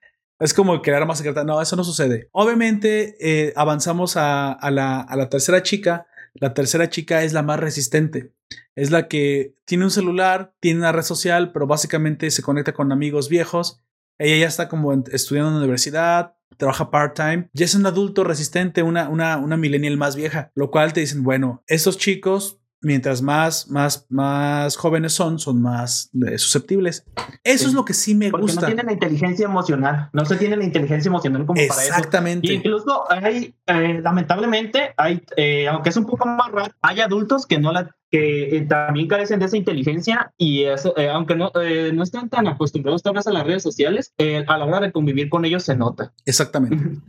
[0.45, 1.43] Es como crear más secreta.
[1.43, 2.29] No, eso no sucede.
[2.33, 6.07] Obviamente eh, avanzamos a, la, a la tercera chica.
[6.35, 8.35] La tercera chica es la más resistente
[8.77, 12.93] es la que tiene un celular, tiene una red social, pero básicamente se conecta con
[12.93, 13.83] amigos viejos.
[14.19, 18.83] Ella ya está como estudiando en la universidad, trabaja part-time, ya es un adulto resistente,
[18.83, 23.69] una, una, una millennial más vieja, lo cual te dicen, bueno, estos chicos mientras más,
[23.69, 27.05] más, más jóvenes son, son más eh, susceptibles.
[27.43, 28.61] Eso es lo que sí me Porque gusta.
[28.63, 31.95] No tienen la inteligencia emocional, no se tiene la inteligencia emocional como para eso.
[31.95, 32.53] Exactamente.
[32.53, 37.59] Incluso hay, eh, lamentablemente, hay, eh, aunque es un poco más raro, hay adultos que
[37.59, 41.51] no la que también carecen de esa inteligencia y eso, aunque no,
[41.93, 45.29] no están tan acostumbrados tal vez a las redes sociales, a la hora de convivir
[45.29, 46.13] con ellos se nota.
[46.25, 47.01] Exactamente.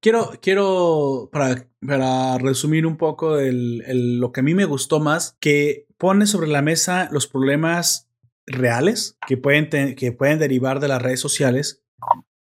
[0.00, 5.86] quiero, quiero, para para resumir un poco lo que a mí me gustó más, que
[5.96, 8.10] pone sobre la mesa los problemas
[8.46, 11.82] reales que pueden, que pueden derivar de las redes sociales,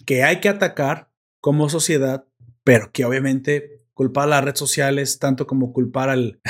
[0.06, 2.24] que hay que atacar como sociedad,
[2.64, 6.40] pero que obviamente culpar a las redes sociales tanto como culpar al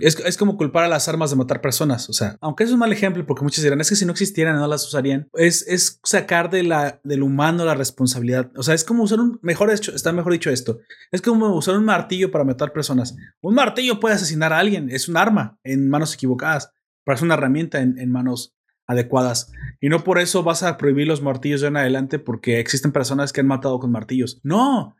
[0.00, 2.08] es, como culpar a las armas de matar personas.
[2.08, 4.56] O sea, aunque es un mal ejemplo, porque muchos dirán, es que si no existieran
[4.56, 5.28] no las usarían.
[5.34, 8.50] Es, es sacar de la, del humano la responsabilidad.
[8.56, 10.80] O sea, es como usar un, mejor hecho, está mejor dicho esto.
[11.10, 13.16] Es como usar un martillo para matar personas.
[13.40, 14.90] Un martillo puede asesinar a alguien.
[14.90, 16.72] Es un arma en manos equivocadas.
[17.04, 18.54] Pero es una herramienta en, en manos
[18.86, 19.52] adecuadas.
[19.80, 23.32] Y no por eso vas a prohibir los martillos de en adelante porque existen personas
[23.32, 24.40] que han matado con martillos.
[24.42, 24.96] No,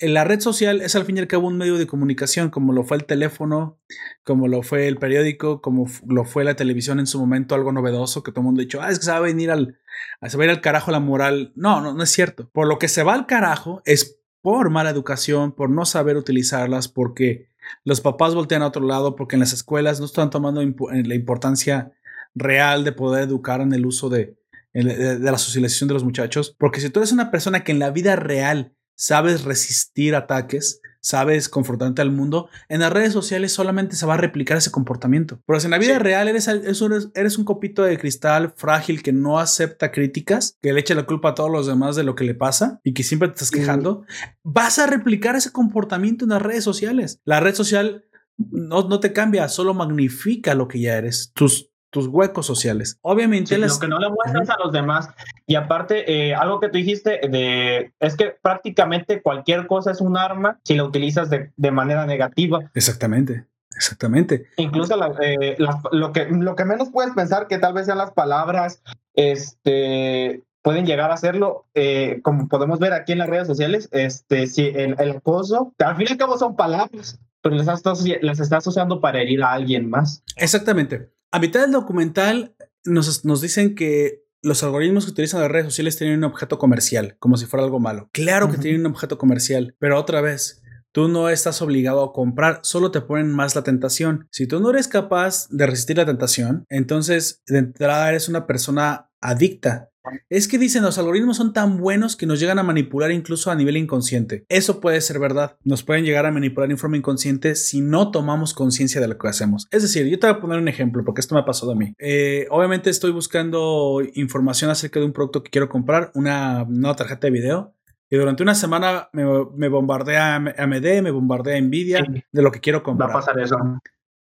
[0.00, 2.84] la red social es al fin y al cabo un medio de comunicación, como lo
[2.84, 3.78] fue el teléfono,
[4.24, 8.22] como lo fue el periódico, como lo fue la televisión en su momento, algo novedoso
[8.22, 9.78] que todo el mundo ha dicho, ah, es que se va a venir al,
[10.26, 11.52] se va a ir al carajo la moral.
[11.54, 12.48] No, no, no es cierto.
[12.50, 16.88] Por lo que se va al carajo es por mala educación, por no saber utilizarlas,
[16.88, 17.50] porque
[17.84, 21.92] los papás voltean a otro lado, porque en las escuelas no están tomando la importancia
[22.34, 24.38] real de poder educar en el uso de,
[24.72, 26.56] de la socialización de los muchachos.
[26.58, 31.48] Porque si tú eres una persona que en la vida real sabes resistir ataques, sabes
[31.48, 35.40] confrontarte al mundo, en las redes sociales solamente se va a replicar ese comportamiento.
[35.46, 39.38] Pero si en la vida real eres, eres, un copito de cristal frágil que no
[39.38, 42.34] acepta críticas, que le echa la culpa a todos los demás de lo que le
[42.34, 44.04] pasa y que siempre te estás quejando,
[44.42, 47.20] vas a replicar ese comportamiento en las redes sociales.
[47.24, 48.04] La red social
[48.36, 51.32] no, no te cambia, solo magnifica lo que ya eres.
[51.34, 52.98] Tus, tus huecos sociales.
[53.02, 55.08] Obviamente lo que no le muestras a los demás.
[55.46, 60.16] Y aparte, eh, algo que tú dijiste de es que prácticamente cualquier cosa es un
[60.16, 62.60] arma si la utilizas de, de manera negativa.
[62.74, 63.46] Exactamente.
[63.76, 64.46] Exactamente.
[64.56, 65.56] Incluso eh,
[65.92, 68.82] lo, que, lo que menos puedes pensar que tal vez sean las palabras,
[69.14, 74.48] este, pueden llegar a hacerlo, eh, como podemos ver aquí en las redes sociales, este,
[74.48, 78.40] si el, el acoso, al fin y al cabo son palabras, pero las estás, las
[78.40, 80.22] estás usando para herir a alguien más.
[80.36, 81.08] Exactamente.
[81.32, 85.96] A mitad del documental nos, nos dicen que los algoritmos que utilizan las redes sociales
[85.96, 88.08] tienen un objeto comercial, como si fuera algo malo.
[88.12, 90.59] Claro que tienen un objeto comercial, pero otra vez,
[90.92, 94.28] tú no estás obligado a comprar, solo te ponen más la tentación.
[94.30, 99.10] Si tú no eres capaz de resistir la tentación, entonces de entrada eres una persona
[99.20, 99.90] adicta.
[100.28, 103.54] Es que dicen los algoritmos son tan buenos que nos llegan a manipular incluso a
[103.54, 104.44] nivel inconsciente.
[104.48, 105.56] Eso puede ser verdad.
[105.62, 109.28] Nos pueden llegar a manipular en forma inconsciente si no tomamos conciencia de lo que
[109.28, 109.68] hacemos.
[109.70, 111.76] Es decir, yo te voy a poner un ejemplo porque esto me ha pasado a
[111.76, 111.94] mí.
[111.98, 117.26] Eh, obviamente estoy buscando información acerca de un producto que quiero comprar, una nueva tarjeta
[117.26, 117.74] de video.
[118.10, 123.08] Y durante una semana me, bombardea AMD, me bombardea Nvidia de lo que quiero comprar.
[123.08, 123.56] Va a pasar eso.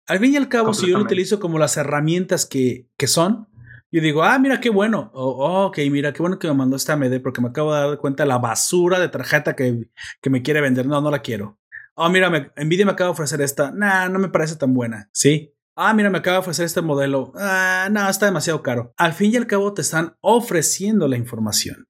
[0.06, 3.48] Al fin y al cabo, si yo lo utilizo como las herramientas que, que son,
[3.92, 5.10] yo digo, ah, mira qué bueno.
[5.14, 7.98] Oh, ok, mira qué bueno que me mandó esta AMD porque me acabo de dar
[7.98, 9.88] cuenta de la basura de tarjeta que,
[10.20, 10.86] que me quiere vender.
[10.86, 11.58] No, no la quiero.
[11.94, 13.70] Oh, mira, me, Nvidia me acaba de ofrecer esta.
[13.70, 15.08] Nah, no me parece tan buena.
[15.12, 15.54] Sí.
[15.76, 17.32] Ah, mira, me acaba de ofrecer este modelo.
[17.36, 18.94] Ah, no, está demasiado caro.
[18.96, 21.86] Al fin y al cabo te están ofreciendo la información.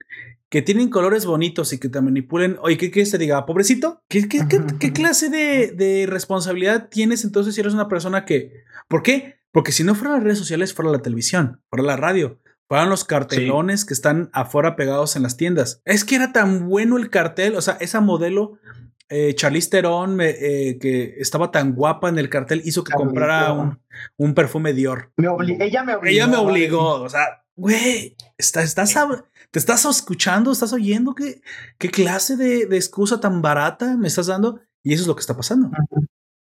[0.55, 2.59] Que tienen colores bonitos y que te manipulen.
[2.63, 3.45] Oye, ¿qué quieres te diga?
[3.45, 4.05] ¿Pobrecito?
[4.09, 8.63] ¿Qué, qué, qué, qué clase de, de responsabilidad tienes entonces si eres una persona que...
[8.87, 9.41] ¿Por qué?
[9.51, 12.39] Porque si no fueran las redes sociales, fuera la televisión, fuera la radio,
[12.69, 15.83] fueran los cartelones que están afuera pegados en las tiendas.
[15.85, 18.61] Es que era tan bueno el cartel, o sea, esa modelo,
[19.09, 23.81] eh, Charlize Theron, eh, que estaba tan guapa en el cartel, hizo que comprara un,
[24.19, 25.11] un, perfume Dior.
[25.17, 25.27] Me
[25.59, 26.13] ella me obligó.
[26.15, 28.75] Ella me obligó, o sea, güey, estás,
[29.55, 31.41] te estás escuchando, estás oyendo qué,
[31.79, 35.21] qué clase de, de, excusa tan barata me estás dando y eso es lo que
[35.21, 35.71] está pasando.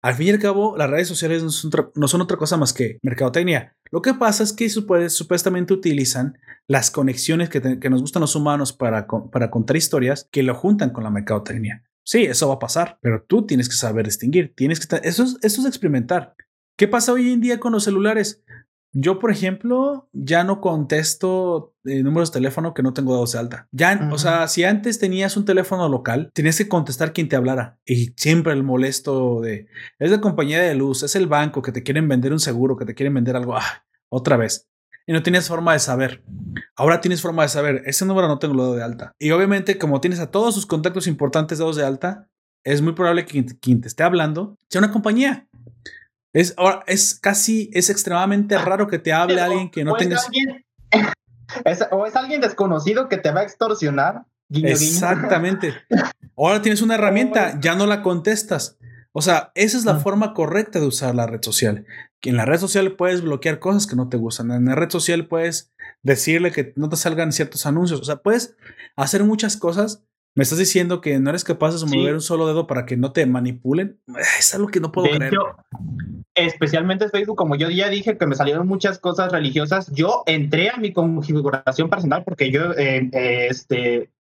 [0.03, 1.51] Al fin y al cabo, las redes sociales no
[2.09, 3.77] son, otra, cosa más que mercadotecnia.
[3.93, 6.37] Lo que pasa es que supuestamente utilizan
[6.67, 11.05] las conexiones que, nos gustan los humanos para, para contar historias que lo juntan con
[11.05, 11.85] la mercadotecnia.
[12.05, 14.53] Sí, eso va a pasar, pero tú tienes que saber distinguir.
[14.57, 16.35] Tienes que eso eso es experimentar.
[16.77, 18.43] ¿Qué pasa hoy en día con los celulares?
[18.99, 23.39] Yo, por ejemplo, ya no contesto eh, números de teléfono que no tengo dados de
[23.39, 23.69] alta.
[23.71, 27.79] Ya, o sea, si antes tenías un teléfono local, tenías que contestar quien te hablara.
[27.85, 29.67] Y siempre el molesto de,
[29.99, 32.87] es la compañía de luz, es el banco que te quieren vender un seguro, que
[32.87, 33.55] te quieren vender algo.
[33.55, 34.67] Ah, otra vez.
[35.07, 36.25] Y no tenías forma de saber.
[36.75, 39.13] Ahora tienes forma de saber, ese número no tengo dado de alta.
[39.19, 42.31] Y obviamente, como tienes a todos sus contactos importantes dados de alta,
[42.65, 45.47] es muy probable que quien te esté hablando sea una compañía.
[46.37, 46.55] Es,
[46.87, 50.29] es casi, es extremadamente ah, raro que te hable alguien que no tengas.
[51.91, 54.27] o es alguien desconocido que te va a extorsionar.
[54.51, 55.73] Exactamente.
[56.37, 58.77] Ahora tienes una herramienta, ya no la contestas.
[59.13, 59.99] O sea, esa es la ah.
[59.99, 61.87] forma correcta de usar la red social.
[62.21, 64.51] Que en la red social puedes bloquear cosas que no te gustan.
[64.51, 65.73] En la red social puedes
[66.03, 67.99] decirle que no te salgan ciertos anuncios.
[67.99, 68.57] O sea, puedes
[68.95, 70.05] hacer muchas cosas
[70.37, 73.11] ¿Me estás diciendo que no eres capaz de mover un solo dedo para que no
[73.13, 73.99] te manipulen?
[74.39, 75.33] Es algo que no puedo creer.
[76.35, 80.77] especialmente Facebook, como yo ya dije que me salieron muchas cosas religiosas, yo entré a
[80.77, 84.11] mi configuración personal porque yo eh, eh, este,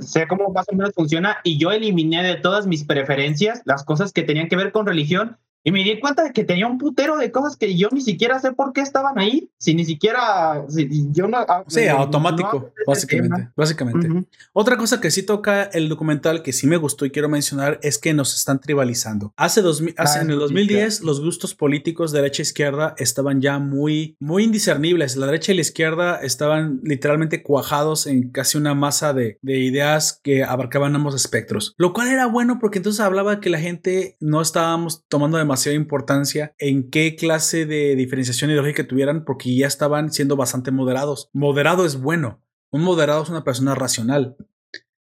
[0.00, 4.12] sé cómo más o menos funciona y yo eliminé de todas mis preferencias las cosas
[4.12, 7.16] que tenían que ver con religión y me di cuenta de que tenía un putero
[7.16, 10.64] de cosas que yo ni siquiera sé por qué estaban ahí, si ni siquiera,
[11.12, 11.38] yo no...
[11.38, 13.50] Ah, sí, automático, básicamente.
[13.54, 14.26] básicamente.
[14.52, 17.98] Otra cosa que sí toca el documental que sí me gustó y quiero mencionar es
[17.98, 19.32] que nos están tribalizando.
[19.36, 23.40] Hace, dos, hace ah, en el 2010 los gustos políticos de derecha e izquierda estaban
[23.40, 25.16] ya muy, muy indiscernibles.
[25.16, 30.20] La derecha y la izquierda estaban literalmente cuajados en casi una masa de, de ideas
[30.22, 31.74] que abarcaban ambos espectros.
[31.78, 35.76] Lo cual era bueno porque entonces hablaba que la gente no estábamos tomando de demasiada
[35.76, 41.28] importancia en qué clase de diferenciación ideológica tuvieran porque ya estaban siendo bastante moderados.
[41.34, 42.40] Moderado es bueno.
[42.70, 44.34] Un moderado es una persona racional.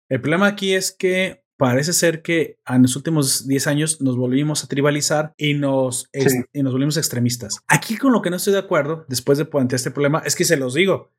[0.08, 4.64] El problema aquí es que parece ser que en los últimos 10 años nos volvimos
[4.64, 6.10] a tribalizar y nos,
[6.54, 7.60] y nos volvimos extremistas.
[7.68, 10.46] Aquí con lo que no estoy de acuerdo, después de plantear este problema, es que
[10.46, 11.12] se los digo.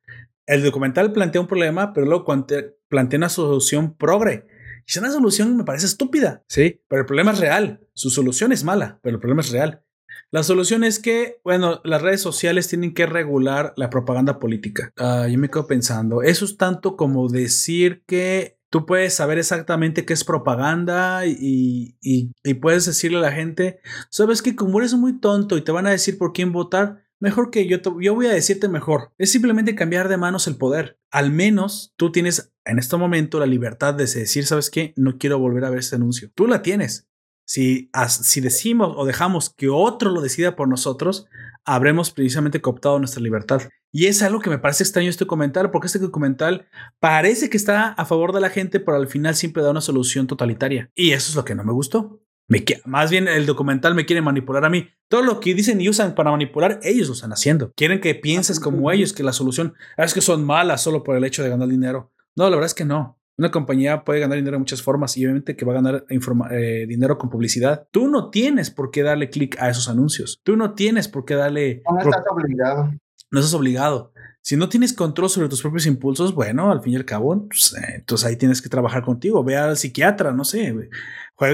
[0.46, 4.46] El documental plantea un problema, pero luego plantea una solución progre
[4.88, 7.80] y si una solución me parece estúpida, sí, pero el problema es real.
[7.92, 9.84] Su solución es mala, pero el problema es real.
[10.30, 14.92] La solución es que, bueno, las redes sociales tienen que regular la propaganda política.
[14.96, 20.06] Ah, yo me quedo pensando, eso es tanto como decir que tú puedes saber exactamente
[20.06, 23.80] qué es propaganda y, y, puedes decirle a la gente,
[24.10, 27.50] sabes que como eres muy tonto y te van a decir por quién votar, mejor
[27.50, 29.12] que yo, yo voy a decirte mejor.
[29.18, 30.98] Es simplemente cambiar de manos el poder.
[31.10, 34.92] Al menos tú tienes en este momento la libertad de decir, ¿sabes qué?
[34.96, 36.30] No quiero volver a ver ese anuncio.
[36.34, 37.08] Tú la tienes.
[37.46, 41.26] Si, si decimos o dejamos que otro lo decida por nosotros,
[41.64, 43.62] habremos precisamente cooptado nuestra libertad.
[43.90, 46.68] Y es algo que me parece extraño este comentario, porque este documental
[47.00, 50.26] parece que está a favor de la gente, pero al final siempre da una solución
[50.26, 50.90] totalitaria.
[50.94, 52.20] Y eso es lo que no me gustó.
[52.48, 54.88] Me, más bien el documental me quiere manipular a mí.
[55.08, 57.72] Todo lo que dicen y usan para manipular, ellos lo están haciendo.
[57.76, 61.24] Quieren que pienses como ellos, que la solución es que son malas solo por el
[61.24, 62.12] hecho de ganar dinero.
[62.38, 63.18] No, la verdad es que no.
[63.36, 66.86] Una compañía puede ganar dinero de muchas formas y obviamente que va a ganar eh,
[66.88, 67.88] dinero con publicidad.
[67.90, 70.40] Tú no tienes por qué darle clic a esos anuncios.
[70.44, 71.82] Tú no tienes por qué darle...
[71.90, 72.94] No estás obligado.
[73.32, 74.12] No estás obligado.
[74.40, 77.74] Si no tienes control sobre tus propios impulsos, bueno, al fin y al cabo, pues,
[77.74, 79.42] eh, entonces ahí tienes que trabajar contigo.
[79.42, 80.74] Ve al psiquiatra, no sé,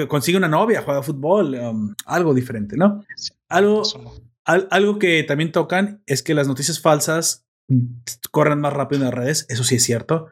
[0.08, 3.02] consigue una novia, juega fútbol, um, algo diferente, ¿no?
[3.48, 3.82] Algo,
[4.44, 7.46] algo que también tocan es que las noticias falsas
[8.30, 10.28] corren más rápido en las redes, eso sí es cierto.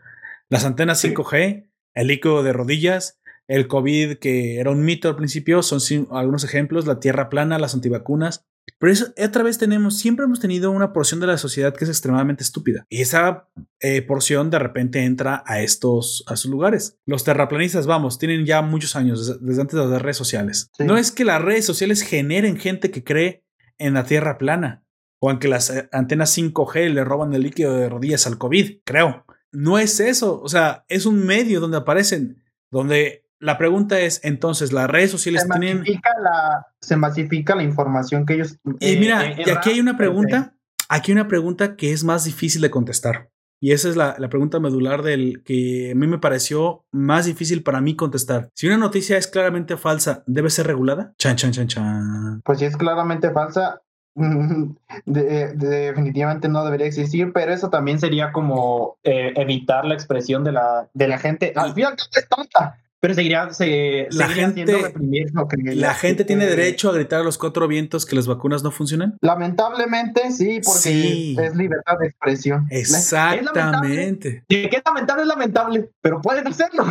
[0.52, 3.18] Las antenas 5G, el líquido de rodillas,
[3.48, 5.80] el COVID que era un mito al principio, son
[6.10, 8.44] algunos ejemplos, la tierra plana, las antivacunas.
[8.78, 11.88] Pero eso, otra vez tenemos, siempre hemos tenido una porción de la sociedad que es
[11.88, 12.84] extremadamente estúpida.
[12.90, 13.48] Y esa
[13.80, 16.98] eh, porción de repente entra a estos, a sus lugares.
[17.06, 20.70] Los terraplanistas, vamos, tienen ya muchos años, desde, antes de las redes sociales.
[20.78, 23.42] No es que las redes sociales generen gente que cree
[23.78, 24.84] en la tierra plana
[25.18, 28.80] o en que las eh, antenas 5G le roban el líquido de rodillas al COVID,
[28.84, 29.24] creo.
[29.52, 34.72] No es eso, o sea, es un medio donde aparecen, donde la pregunta es, entonces,
[34.72, 38.56] las redes sociales se masifica La, se masifica la información que ellos...
[38.78, 40.54] Y mira, eh, y aquí hay una pregunta,
[40.88, 43.30] aquí hay una pregunta que es más difícil de contestar.
[43.60, 47.62] Y esa es la, la, pregunta medular del que a mí me pareció más difícil
[47.62, 48.48] para mí contestar.
[48.54, 51.14] Si una noticia es claramente falsa, ¿debe ser regulada?
[51.18, 52.42] Chan, chan, chan, chan.
[52.44, 53.82] Pues si es claramente falsa,
[55.04, 60.88] definitivamente no debería existir, pero eso también sería como eh, evitar la expresión de la,
[60.92, 61.52] de la gente.
[61.56, 64.64] Al final es tonta, pero seguiría, se, la gente,
[65.74, 69.16] la gente tiene derecho a gritar a los cuatro vientos que las vacunas no funcionan.
[69.20, 72.66] Lamentablemente sí, porque es libertad de expresión.
[72.70, 74.44] Exactamente.
[74.48, 75.22] ¿Qué es lamentable?
[75.22, 76.86] Es lamentable, pero pueden hacerlo.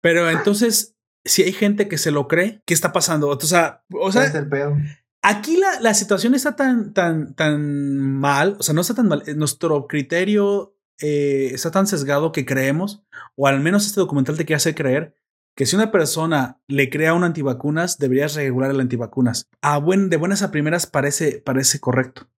[0.00, 0.94] Pero entonces,
[1.26, 3.28] si hay gente que se lo cree, ¿qué está pasando?
[3.28, 4.76] O sea, o sea, es el pedo.
[5.22, 9.22] Aquí la, la, situación está tan, tan, tan mal, o sea, no está tan mal.
[9.36, 13.02] Nuestro criterio eh, está tan sesgado que creemos,
[13.34, 15.14] o al menos este documental te quiere hacer creer,
[15.54, 19.48] que si una persona le crea un antivacunas, deberías regular el antivacunas.
[19.62, 22.28] A buen, de buenas a primeras parece, parece correcto,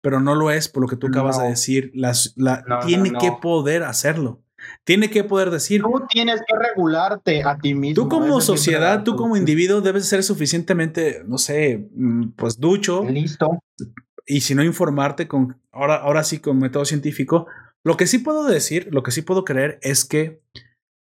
[0.00, 1.90] pero no lo es por lo que tú acabas de decir.
[1.94, 4.43] Las, la, tiene que poder hacerlo.
[4.84, 5.82] Tiene que poder decir.
[5.82, 8.02] Tú tienes que regularte a ti mismo.
[8.02, 13.04] Tú como sociedad, tú como individuo debes ser suficientemente, no sé, mm, pues ducho.
[13.04, 13.58] Listo.
[14.26, 17.46] Y si no informarte con, ahora, ahora sí con método científico.
[17.82, 20.40] Lo que sí puedo decir, lo que sí puedo creer es que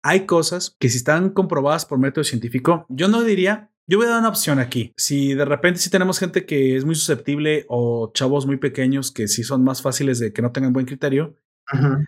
[0.03, 4.11] hay cosas que si están comprobadas por método científico, yo no diría, yo voy a
[4.11, 4.93] dar una opción aquí.
[4.97, 9.27] Si de repente si tenemos gente que es muy susceptible o chavos muy pequeños que
[9.27, 11.35] sí son más fáciles de que no tengan buen criterio,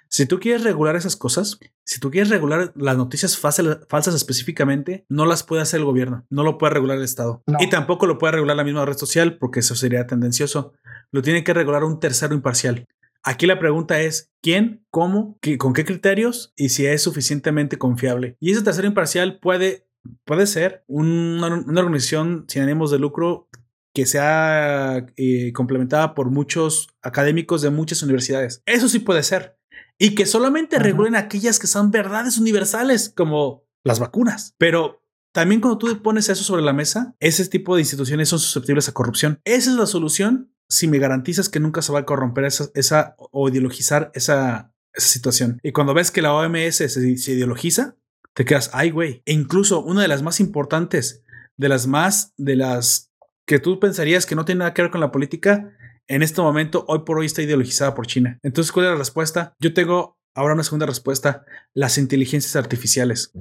[0.10, 5.26] si tú quieres regular esas cosas, si tú quieres regular las noticias falsas específicamente, no
[5.26, 7.44] las puede hacer el gobierno, no lo puede regular el Estado.
[7.60, 10.74] Y tampoco lo puede regular la misma red social porque eso sería tendencioso.
[11.12, 12.88] Lo tiene que regular un tercero imparcial.
[13.24, 18.36] Aquí la pregunta es quién, cómo, con qué criterios y si es suficientemente confiable.
[18.42, 19.88] Y ese tercero imparcial puede,
[20.26, 23.48] puede ser una, organización sin ánimos de lucro
[23.94, 28.64] que sea eh, complementada por muchos académicos de muchas universidades.
[28.66, 29.58] Eso sí puede ser.
[30.00, 34.56] Y que solamente regulen aquellas que son verdades universales, como las vacunas.
[34.58, 38.90] Pero también cuando tú pones eso sobre la mesa, ese tipo de instituciones son susceptibles
[38.90, 39.40] a corrupción.
[39.46, 43.16] Esa es la solución si me garantizas que nunca se va a corromper esa, esa
[43.18, 45.60] o ideologizar esa, esa situación.
[45.62, 47.96] Y cuando ves que la OMS se, se ideologiza,
[48.34, 49.22] te quedas, ay, güey.
[49.26, 51.24] E incluso una de las más importantes,
[51.58, 53.13] de las más, de las
[53.46, 55.74] que tú pensarías que no tiene nada que ver con la política,
[56.08, 58.40] en este momento, hoy por hoy, está ideologizada por China.
[58.44, 59.56] Entonces, ¿cuál es la respuesta?
[59.60, 61.46] Yo tengo ahora una segunda respuesta.
[61.74, 63.32] Las inteligencias artificiales,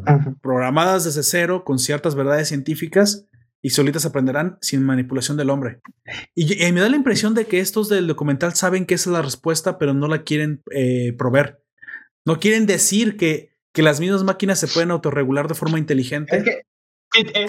[0.41, 3.27] programadas desde cero, con ciertas verdades científicas,
[3.65, 5.81] y solitas aprenderán sin manipulación del hombre.
[6.35, 9.23] Y, me da la impresión de que estos del documental saben que esa es la
[9.23, 11.63] respuesta, pero no la quieren eh, proveer.
[12.27, 16.65] No quieren decir que, que las mismas máquinas se pueden autorregular de forma inteligente.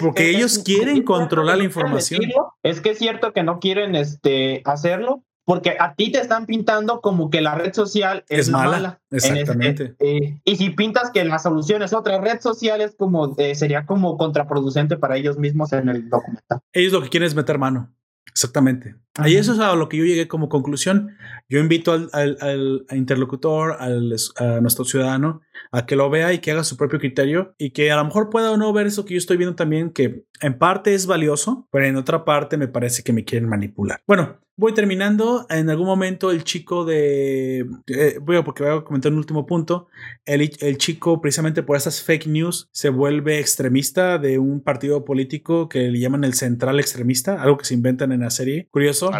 [0.00, 2.22] Porque ellos quieren controlar la información.
[2.62, 7.00] es que es cierto que no quieren este, hacerlo, porque a ti te están pintando
[7.00, 9.00] como que la red social es, mala.
[9.10, 9.94] Exactamente.
[9.98, 13.84] Eh, y si pintas que la solución es otra red social, es como, eh, sería
[13.86, 16.60] como contraproducente para ellos mismos en el documental.
[16.72, 17.94] Ellos lo que quieren es meter mano.
[18.26, 18.96] Exactamente.
[19.16, 21.16] Ahí eso es a lo que yo llegué como conclusión.
[21.48, 26.52] Yo invito al, al, interlocutor, al, a nuestro ciudadano, a que lo vea y que
[26.52, 29.14] haga su propio criterio y que a lo mejor pueda o no ver eso que
[29.14, 33.02] yo estoy viendo también, que en parte es valioso, pero en otra parte me parece
[33.02, 34.00] que me quieren manipular.
[34.06, 35.46] Bueno, Voy terminando.
[35.50, 37.66] En algún momento el chico de...
[37.88, 39.88] Eh, voy a, porque voy a comentar un último punto.
[40.24, 45.68] El, el, chico, precisamente por esas fake news, se vuelve extremista de un partido político
[45.68, 48.68] que le llaman el central extremista, algo que se inventan en la serie.
[48.70, 49.10] Curioso.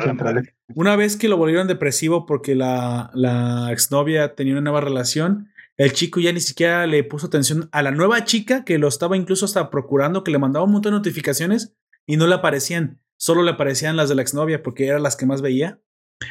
[0.75, 5.93] Una vez que lo volvieron depresivo porque la, la exnovia tenía una nueva relación, el
[5.93, 9.45] chico ya ni siquiera le puso atención a la nueva chica que lo estaba incluso
[9.45, 11.75] hasta procurando, que le mandaba un montón de notificaciones
[12.07, 13.01] y no le aparecían.
[13.17, 15.81] Solo le aparecían las de la exnovia porque eran las que más veía.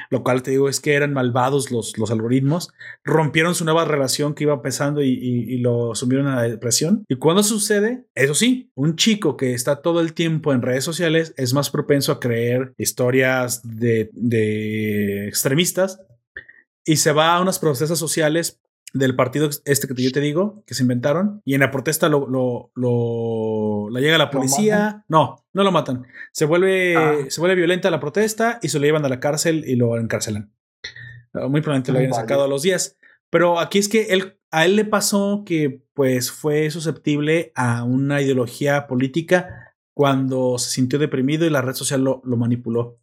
[0.09, 2.71] Lo cual te digo es que eran malvados los, los algoritmos.
[3.03, 7.03] Rompieron su nueva relación que iba empezando y, lo sumieron a la depresión.
[7.09, 11.33] Y cuando sucede, eso sí, un chico que está todo el tiempo en redes sociales
[11.37, 16.01] es más propenso a creer historias de, de extremistas
[16.85, 18.61] y se va a unas protestas sociales
[18.93, 22.27] del partido este que yo te digo, que se inventaron, y en la protesta lo,
[22.27, 25.03] lo, lo la llega la policía.
[25.09, 26.05] No, no lo matan.
[26.31, 27.17] Se vuelve, ah.
[27.27, 30.53] se vuelve violenta la protesta y se lo llevan a la cárcel y lo encarcelan.
[31.33, 32.97] Ah, muy probablemente lo habían sacado a los días.
[33.31, 38.21] Pero aquí es que él, a él le pasó que pues fue susceptible a una
[38.21, 42.99] ideología política cuando se sintió deprimido y la red social lo, lo, manipuló.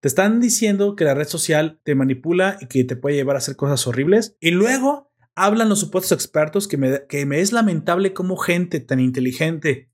[0.00, 3.38] Te están diciendo que la red social te manipula y que te puede llevar a
[3.38, 8.12] hacer cosas horribles y luego hablan los supuestos expertos que me, que me es lamentable
[8.12, 9.90] como gente tan inteligente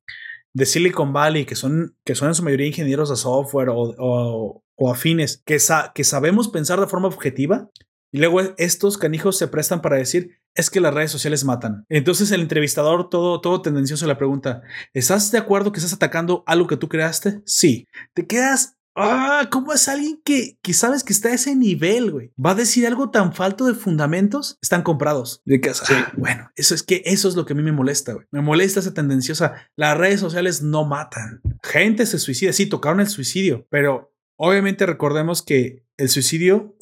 [0.52, 4.90] de Silicon Valley, que son, que son en su mayoría ingenieros de software o, o,
[4.90, 5.59] afines, que,
[5.94, 7.70] que sabemos pensar de forma objetiva,
[8.10, 11.85] y luego estos canijos se prestan para decir, es que las redes sociales matan.
[11.90, 14.62] Entonces el entrevistador, todo, todo tendencioso, le pregunta,
[14.94, 17.43] ¿estás de acuerdo que estás atacando algo que tú creaste?
[17.44, 17.86] Sí.
[18.15, 22.33] Te quedas Ah, ¿cómo es alguien que, que sabes que está a ese nivel, güey?
[22.45, 24.59] Va a decir algo tan falto de fundamentos?
[24.61, 25.43] Están comprados.
[25.45, 25.85] De casa.
[25.89, 28.27] Ah, bueno, eso es que eso es lo que a mí me molesta, güey.
[28.31, 29.55] Me molesta esa tendenciosa.
[29.77, 31.41] Las redes sociales no matan.
[31.62, 32.53] Gente se suicida.
[32.53, 36.77] Sí, tocaron el suicidio, pero obviamente recordemos que el suicidio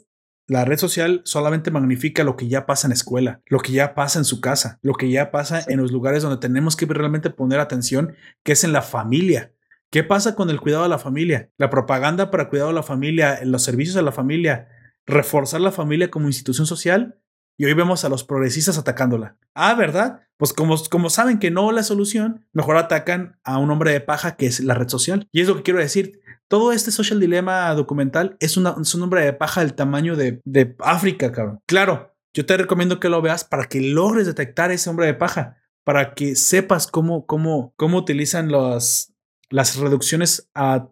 [0.48, 4.20] la red social solamente magnifica lo que ya pasa en escuela, lo que ya pasa
[4.20, 7.58] en su casa, lo que ya pasa en los lugares donde tenemos que realmente poner
[7.58, 8.14] atención,
[8.44, 9.52] que es en la familia.
[9.90, 11.50] ¿Qué pasa con el cuidado de la familia?
[11.58, 14.68] La propaganda para cuidado de la familia, los servicios a la familia,
[15.06, 17.20] reforzar la familia como institución social.
[17.58, 19.38] Y hoy vemos a los progresistas atacándola.
[19.54, 20.20] Ah, ¿verdad?
[20.36, 24.36] Pues como, como saben que no la solución, mejor atacan a un hombre de paja
[24.36, 25.26] que es la red social.
[25.32, 26.20] Y es lo que quiero decir.
[26.48, 30.76] Todo este social dilema documental es, una, un hombre de paja del tamaño de, de
[30.80, 31.60] África, cabrón.
[31.66, 35.56] Claro, yo te recomiendo que lo veas para que logres detectar ese hombre de paja,
[35.82, 39.15] para que sepas cómo, cómo, cómo utilizan los,
[39.50, 40.88] las reducciones a,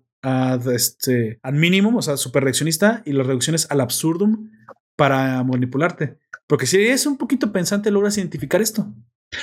[0.72, 4.50] este, al mínimo, o sea, super reaccionista, y las reducciones al absurdum
[4.96, 6.18] para manipularte.
[6.46, 8.92] Porque si eres un poquito pensante, logras identificar esto.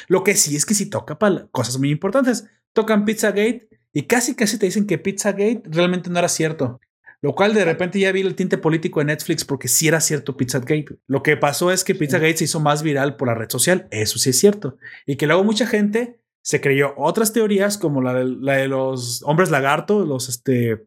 [0.08, 2.48] Lo que sí es que si toca para cosas muy importantes.
[2.74, 6.80] Tocan Pizzagate y casi casi te dicen que Pizzagate realmente no era cierto.
[7.22, 10.38] Lo cual de repente ya vi el tinte político de Netflix porque sí era cierto
[10.38, 10.98] Pizzagate.
[11.08, 13.88] Lo que pasó es que Pizzagate se hizo más viral por la red social.
[13.92, 14.78] Eso sí es cierto.
[15.06, 19.24] Y que luego mucha gente se creyó otras teorías como la de, la de los
[19.24, 20.86] hombres lagarto, los este,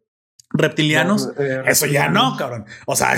[0.50, 1.30] reptilianos.
[1.38, 2.64] Eh, Eso ya no, cabrón.
[2.86, 3.16] O sea,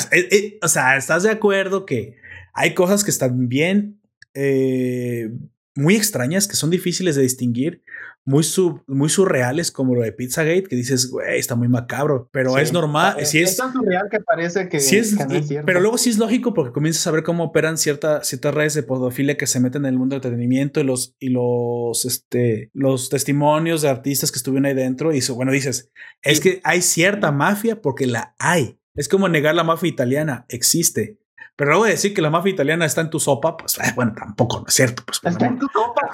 [0.62, 2.16] o sea, ¿estás de acuerdo que
[2.52, 4.00] hay cosas que están bien,
[4.34, 5.30] eh,
[5.74, 7.82] muy extrañas, que son difíciles de distinguir?
[8.26, 8.44] Muy,
[8.88, 13.14] muy surreales como lo de Pizzagate, que dices, güey, está muy macabro, pero es normal.
[13.20, 15.16] Es, si es, tan surreal que parece que, sí es,
[15.64, 19.36] Pero luego sí es lógico porque comienzas a ver cómo operan ciertas redes de podofilia
[19.36, 23.82] que se meten en el mundo del entretenimiento y los, y los, este, los testimonios
[23.82, 25.14] de artistas que estuvieron ahí dentro.
[25.14, 25.92] Y bueno, dices,
[26.22, 28.80] es que hay cierta mafia porque la hay.
[28.96, 31.20] Es como negar la mafia italiana, existe.
[31.56, 34.12] Pero luego de decir que la mafia italiana está en tu sopa, pues eh, bueno,
[34.14, 35.02] tampoco no es cierto.
[35.06, 36.10] Pues, está en tu sopa.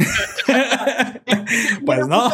[1.84, 2.30] pues no.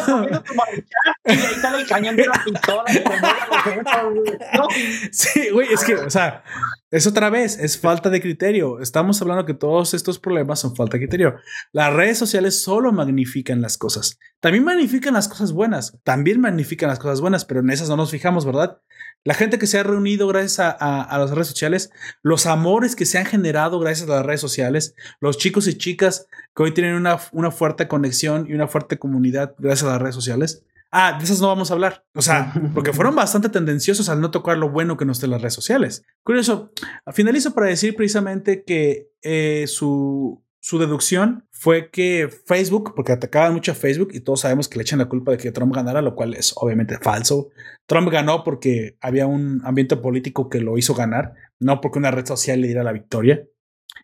[5.11, 6.43] Sí, güey, es que, o sea,
[6.91, 8.79] es otra vez, es falta de criterio.
[8.79, 11.35] Estamos hablando que todos estos problemas son falta de criterio.
[11.71, 14.17] Las redes sociales solo magnifican las cosas.
[14.39, 15.99] También magnifican las cosas buenas.
[16.03, 18.79] También magnifican las cosas buenas, pero en esas no nos fijamos, ¿verdad?
[19.23, 21.91] La gente que se ha reunido gracias a, las redes sociales,
[22.21, 26.27] los amores que se han generado gracias a las redes sociales, los chicos y chicas
[26.55, 30.15] que hoy tienen una, una fuerte conexión y una fuerte comunidad gracias a las redes
[30.15, 30.63] sociales.
[30.91, 32.03] Ah, de esas no vamos a hablar.
[32.15, 35.41] O sea, porque fueron bastante tendenciosos al no tocar lo bueno que nos de las
[35.41, 36.03] redes sociales.
[36.23, 36.71] Curioso,
[37.13, 43.71] finalizo para decir precisamente que eh, su, su deducción fue que Facebook, porque atacaban mucho
[43.71, 46.15] a Facebook y todos sabemos que le echan la culpa de que Trump ganara, lo
[46.15, 47.49] cual es obviamente falso.
[47.85, 52.25] Trump ganó porque había un ambiente político que lo hizo ganar, no porque una red
[52.25, 53.45] social le diera la victoria.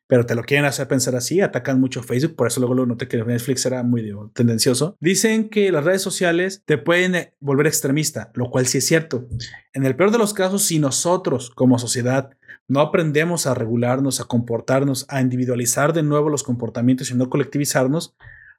[0.08, 3.08] Pero te lo quieren hacer pensar así, atacan mucho Facebook, por eso luego lo noté
[3.08, 4.96] que Netflix era muy tendencioso.
[5.00, 9.28] Dicen que las redes sociales te pueden eh, volver extremista, lo cual sí es cierto.
[9.74, 12.32] En el peor de los casos, si nosotros como sociedad
[12.68, 18.16] no aprendemos a regularnos, a comportarnos, a individualizar de nuevo los comportamientos y no colectivizarnos,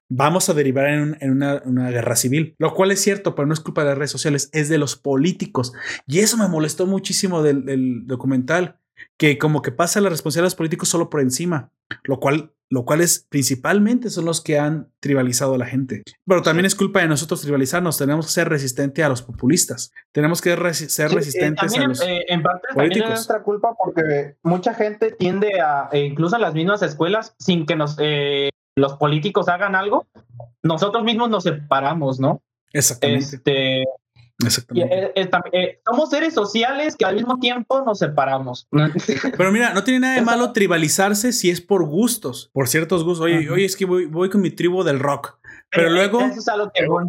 [0.09, 3.83] vamos a derivar en, una, guerra civil, lo cual es cierto, pero no es culpa
[3.83, 5.73] de las redes sociales, es de los políticos.
[6.07, 8.79] Y eso me molestó muchísimo del, documental,
[9.19, 11.71] que como que pasa la responsabilidad de los políticos solo por encima,
[12.05, 16.03] lo cual lo cual es principalmente son los que han tribalizado a la gente.
[16.27, 17.97] Pero también es culpa de nosotros tribalizarnos.
[17.99, 19.93] Tenemos que ser resistentes a los populistas.
[20.13, 22.01] Tenemos que resi ser Sí, eh, resistentes también, a los.
[22.03, 23.09] eh, en parte también políticos.
[23.11, 27.67] es nuestra culpa porque mucha gente tiende a, e incluso en las mismas escuelas, sin
[27.67, 30.07] que nos eh, los políticos hagan algo,
[30.63, 32.43] nosotros mismos nos separamos, ¿no?
[32.73, 33.37] Exactamente.
[33.37, 33.85] Este,
[34.45, 34.95] exactamente.
[34.95, 38.69] eh, eh, eh, somos seres sociales que al mismo tiempo nos separamos.
[39.37, 43.25] Pero mira, no tiene nada de malo tribalizarse si es por gustos, por ciertos gustos.
[43.27, 43.53] Oye, Ajá.
[43.55, 45.39] oye, es que voy, voy con mi tribu del rock.
[45.69, 47.07] Pero luego Eso es a lo que voy.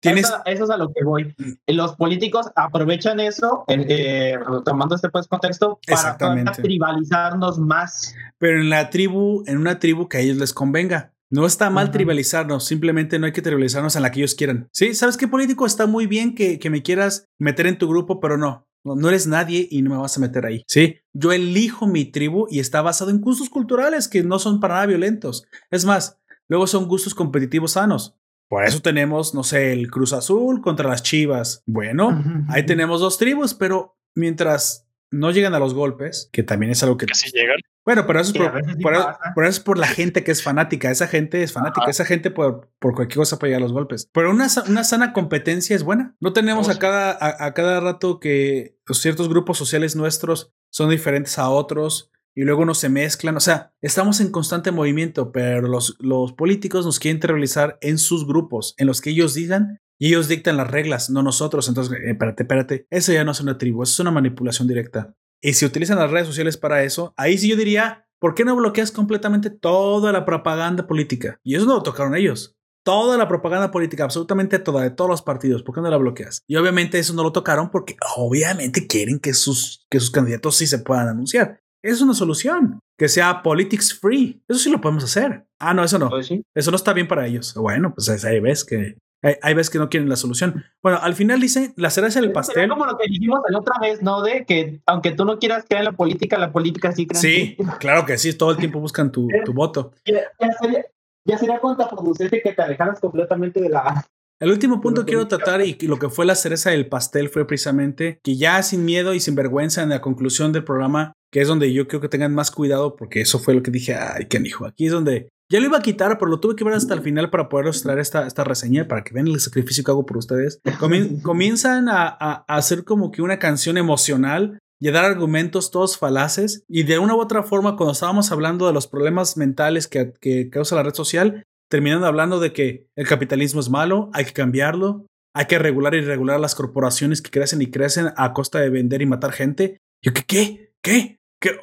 [0.00, 0.24] tienes.
[0.24, 1.34] Eso, eso es a lo que voy.
[1.66, 4.34] Los políticos aprovechan eso, eh,
[4.64, 6.16] tomando este pues contexto, para
[6.52, 8.14] tribalizarnos más.
[8.38, 11.12] Pero en la tribu, en una tribu que a ellos les convenga.
[11.30, 14.68] No está mal tribalizarnos, simplemente no hay que tribalizarnos en la que ellos quieran.
[14.72, 15.66] Sí, ¿sabes qué político?
[15.66, 18.66] Está muy bien que, que me quieras meter en tu grupo, pero no.
[18.84, 20.62] No, no eres nadie y no me vas a meter ahí.
[20.66, 24.74] Sí, yo elijo mi tribu y está basado en gustos culturales que no son para
[24.74, 25.46] nada violentos.
[25.70, 26.18] Es más,
[26.48, 28.16] luego son gustos competitivos sanos.
[28.48, 31.62] Por eso tenemos, no sé, el Cruz Azul contra las Chivas.
[31.66, 36.82] Bueno, ahí tenemos dos tribus, pero mientras no llegan a los golpes, que también es
[36.82, 37.58] algo que Que sí llegan.
[37.88, 40.90] Bueno, pero eso es por, sí por- eso es por la gente que es fanática.
[40.90, 41.86] Esa gente es fanática.
[41.90, 44.10] Esa gente por, por cualquier cosa puede llegar a los golpes.
[44.12, 46.14] Pero una, una sana competencia es buena.
[46.20, 51.38] No tenemos a cada, a, a cada rato que ciertos grupos sociales nuestros son diferentes
[51.38, 53.36] a otros y luego no se mezclan.
[53.36, 58.26] O sea, estamos en constante movimiento, pero los, los políticos nos quieren realizar en sus
[58.26, 61.68] grupos, en los que ellos digan y ellos dictan las reglas, no nosotros.
[61.68, 62.86] Entonces, eh, espérate, espérate.
[62.90, 65.14] Eso ya no es una tribu, eso es una manipulación directa.
[65.42, 68.56] Y si utilizan las redes sociales para eso, ahí sí yo diría, ¿por qué no
[68.56, 71.38] bloqueas completamente toda la propaganda política?
[71.42, 72.56] Y eso no lo tocaron ellos.
[72.84, 76.42] Toda la propaganda política, absolutamente toda, de todos los partidos, ¿por qué no la bloqueas?
[76.46, 80.66] Y obviamente eso no lo tocaron porque obviamente quieren que sus, que sus candidatos sí
[80.66, 81.60] se puedan anunciar.
[81.82, 82.80] Es una solución.
[82.98, 84.42] Que sea politics free.
[84.48, 85.46] Eso sí lo podemos hacer.
[85.60, 86.10] Ah, no, eso no.
[86.10, 86.30] Pues.
[86.54, 87.54] Eso no está bien para ellos.
[87.54, 90.64] Bueno, pues ahí ves que hay, hay veces que no quieren la solución.
[90.82, 92.68] Bueno, al final dice la cereza del pastel.
[92.68, 94.22] como lo que dijimos la otra vez, ¿no?
[94.22, 97.20] De que aunque tú no quieras creer en la política, la política sí cree.
[97.20, 98.32] Sí, claro que sí.
[98.32, 99.92] Todo el tiempo buscan tu, tu voto.
[100.04, 100.84] Ya, ya sería,
[101.24, 104.06] ya sería contraproducente que te alejaras completamente de la.
[104.40, 107.44] El último punto que quiero tratar y lo que fue la cereza del pastel fue
[107.44, 111.48] precisamente que ya sin miedo y sin vergüenza en la conclusión del programa, que es
[111.48, 114.38] donde yo creo que tengan más cuidado porque eso fue lo que dije, ay, qué
[114.38, 116.94] hijo, aquí es donde ya lo iba a quitar, pero lo tuve que ver hasta
[116.94, 120.04] el final para poderos traer esta, esta reseña, para que vean el sacrificio que hago
[120.06, 120.60] por ustedes.
[120.78, 125.70] Comien- comienzan a, a- a hacer como que una canción emocional y a dar argumentos
[125.70, 129.88] todos falaces y de una u otra forma cuando estábamos hablando de los problemas mentales
[129.88, 134.24] que, que causa la red social, terminando hablando de que el capitalismo es malo, hay
[134.26, 138.60] que cambiarlo, hay que regular y regular las corporaciones que crecen y crecen a costa
[138.60, 139.78] de vender y matar gente.
[140.04, 140.24] Yo, ¿qué?
[140.26, 140.70] ¿Qué?
[140.82, 141.18] ¿Qué?
[141.40, 141.58] ¿Qué?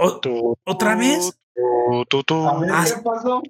[0.66, 1.38] ¿Otra vez?
[2.10, 2.46] Tú, tú.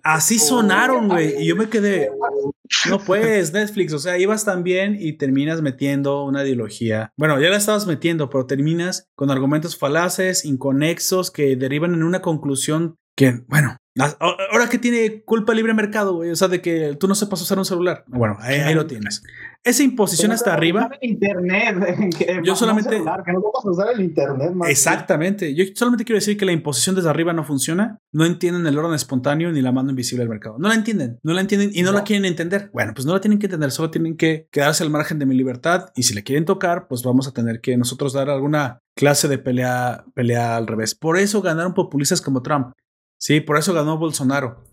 [0.04, 1.42] Así sonaron, güey.
[1.42, 2.10] Y yo me quedé,
[2.90, 3.94] no puedes, Netflix.
[3.94, 7.12] O sea, ibas tan bien y terminas metiendo una ideología.
[7.18, 12.22] Bueno, ya la estabas metiendo, pero terminas con argumentos falaces, inconexos, que derivan en una
[12.22, 14.18] conclusión que, bueno, la-
[14.52, 16.30] ahora que tiene culpa libre mercado, güey.
[16.32, 18.04] O sea, de que tú no sepas usar un celular.
[18.08, 19.24] Bueno, ahí, ahí lo tienes.
[19.64, 20.92] Esa imposición hasta arriba.
[21.02, 22.14] El internet.
[22.18, 24.52] que Yo solamente- celular, que no a usar el internet.
[24.54, 25.56] más Exactamente.
[25.56, 27.98] Yo solamente quiero decir que la imposición desde arriba no funciona.
[28.12, 30.58] No entienden el orden espontáneo ni la mano invisible del mercado.
[30.60, 31.18] No la entienden.
[31.24, 32.04] No la entienden y no, la No.
[32.04, 32.70] quieren entender.
[32.74, 33.72] Bueno, pues no la tienen que entender.
[33.72, 35.86] Solo tienen que quedarse al margen de mi libertad.
[35.96, 39.38] Y si le quieren tocar, pues vamos a tener que nosotros dar alguna clase de
[39.38, 40.96] pelea, pelea al revés.
[40.96, 42.74] Por eso ganaron populistas como Trump.
[43.18, 44.64] Sí, por eso ganó Bolsonaro.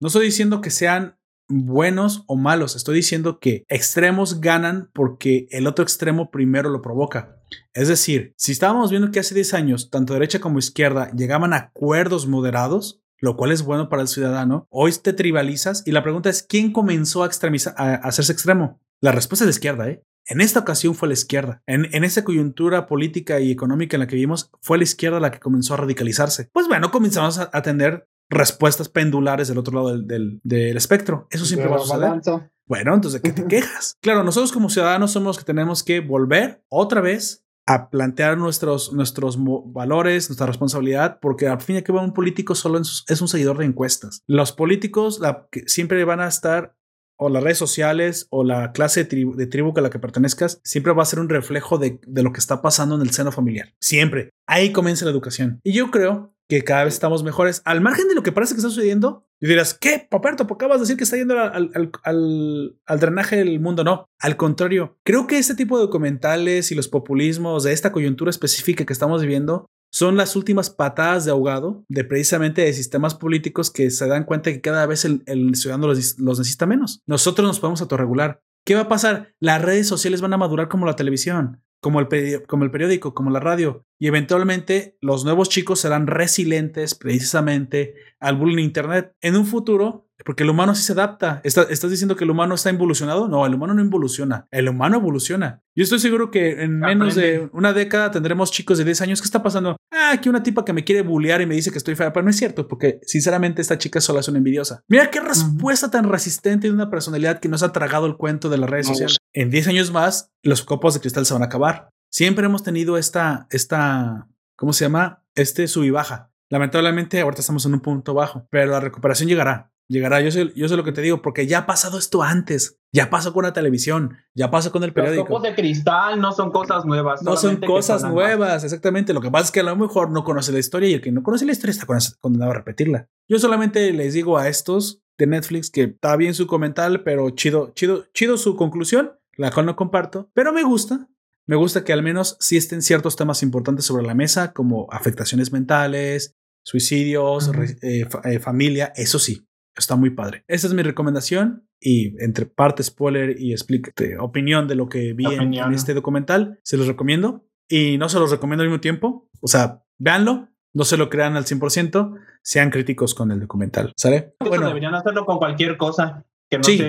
[0.00, 1.18] No estoy diciendo que sean
[1.50, 2.76] buenos o malos.
[2.76, 7.36] Estoy diciendo que extremos ganan porque el otro extremo primero lo provoca.
[7.74, 11.56] Es decir, si estábamos viendo que hace 10 años, tanto derecha como izquierda llegaban a
[11.56, 16.30] acuerdos moderados, lo cual es bueno para el ciudadano, hoy te tribalizas y la pregunta
[16.30, 18.80] es, ¿quién comenzó a, extremizar, a hacerse extremo?
[19.00, 20.02] La respuesta es la izquierda, ¿eh?
[20.26, 21.62] En esta ocasión fue la izquierda.
[21.66, 25.30] En, en esa coyuntura política y económica en la que vivimos, fue la izquierda la
[25.30, 26.50] que comenzó a radicalizarse.
[26.52, 31.26] Pues bueno, comenzamos a, a tener respuestas pendulares del otro lado del, del, del espectro.
[31.30, 32.00] Eso siempre va a suceder.
[32.00, 32.50] balanza.
[32.66, 33.98] Bueno, entonces, ¿de qué te quejas?
[34.00, 38.92] Claro, nosotros como ciudadanos somos los que tenemos que volver otra vez a plantear nuestros,
[38.92, 39.36] nuestros
[39.72, 43.28] valores, nuestra responsabilidad, porque al fin y al cabo un político solo es, es un
[43.28, 44.22] seguidor de encuestas.
[44.28, 46.76] Los políticos la, que siempre van a estar,
[47.20, 50.94] o las redes sociales, o la clase de tribu, de a la que pertenezcas, siempre
[50.94, 53.74] va a ser un reflejo de, de lo que está pasando en el seno familiar.
[53.78, 54.30] Siempre.
[54.46, 55.60] Ahí comienza la educación.
[55.62, 57.60] Y yo creo que cada vez estamos mejores.
[57.66, 60.46] Al margen de lo que parece que está sucediendo, y dirás, ¿qué, Paperto?
[60.46, 63.84] ¿Por qué acabas de decir que está yendo al, al, al, al drenaje del mundo?
[63.84, 64.98] No, al contrario.
[65.04, 69.20] Creo que este tipo de documentales y los populismos de esta coyuntura específica que estamos
[69.20, 74.24] viviendo son las últimas patadas de ahogado de precisamente de sistemas políticos que se dan
[74.24, 77.02] cuenta que cada vez el, el ciudadano los, necesita menos.
[77.06, 78.42] Nosotros nos podemos autorregular.
[78.64, 79.34] ¿Qué va a pasar?
[79.40, 82.08] Las redes sociales van a madurar como la televisión, como el,
[82.46, 88.36] como el periódico, como la radio, y eventualmente los nuevos chicos serán resilientes precisamente al
[88.36, 89.14] bullying internet.
[89.20, 91.40] En un futuro, porque el humano sí se adapta.
[91.44, 93.28] ¿Estás diciendo que el humano está involucionado?
[93.28, 94.46] No, el humano no involuciona.
[94.50, 95.62] El humano evoluciona.
[95.74, 99.20] Yo estoy seguro que en menos de una década tendremos chicos de 10 años.
[99.20, 99.76] ¿Qué está pasando?
[99.92, 102.12] Ah, aquí una tipa que me quiere bullear y me dice que estoy fea.
[102.12, 104.82] Pero no es cierto, porque sinceramente esta chica solo es una envidiosa.
[104.88, 108.58] Mira qué respuesta tan resistente de una personalidad que nos ha tragado el cuento de
[108.58, 109.18] las redes sociales.
[109.32, 111.90] En 10 años más, los copos de cristal se van a acabar.
[112.10, 115.24] Siempre hemos tenido esta, esta, ¿cómo se llama?
[115.34, 116.30] Este sub y baja.
[116.50, 119.70] Lamentablemente ahorita estamos en un punto bajo, pero la recuperación llegará.
[119.90, 122.78] Llegará, yo sé, yo sé lo que te digo, porque ya ha pasado esto antes.
[122.92, 125.22] Ya pasó con la televisión, ya pasó con el periódico.
[125.22, 127.24] Los copos de cristal no son cosas nuevas.
[127.24, 129.12] No son cosas nuevas, exactamente.
[129.12, 131.10] Lo que pasa es que a lo mejor no conoce la historia y el que
[131.10, 131.86] no conoce la historia está
[132.20, 133.08] condenado a repetirla.
[133.28, 137.72] Yo solamente les digo a estos de Netflix que está bien su comentario, pero chido,
[137.74, 141.08] chido, chido su conclusión, la cual no comparto, pero me gusta.
[141.46, 145.50] Me gusta que al menos sí estén ciertos temas importantes sobre la mesa, como afectaciones
[145.52, 147.50] mentales, suicidios,
[147.82, 150.44] eh, eh, familia, eso sí, Está muy padre.
[150.48, 155.26] Esa es mi recomendación y entre parte spoiler y explícate opinión de lo que vi
[155.26, 159.28] en, este documental, se los recomiendo y no se los recomiendo al mismo tiempo.
[159.40, 163.92] O sea, véanlo, no se lo crean al 100%, sean críticos con el documental.
[163.96, 164.34] ¿Sale?
[164.40, 166.24] bueno, deberían hacerlo con cualquier cosa.
[166.50, 166.82] Que no sí,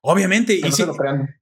[0.00, 0.54] obviamente.
[0.54, 0.62] y,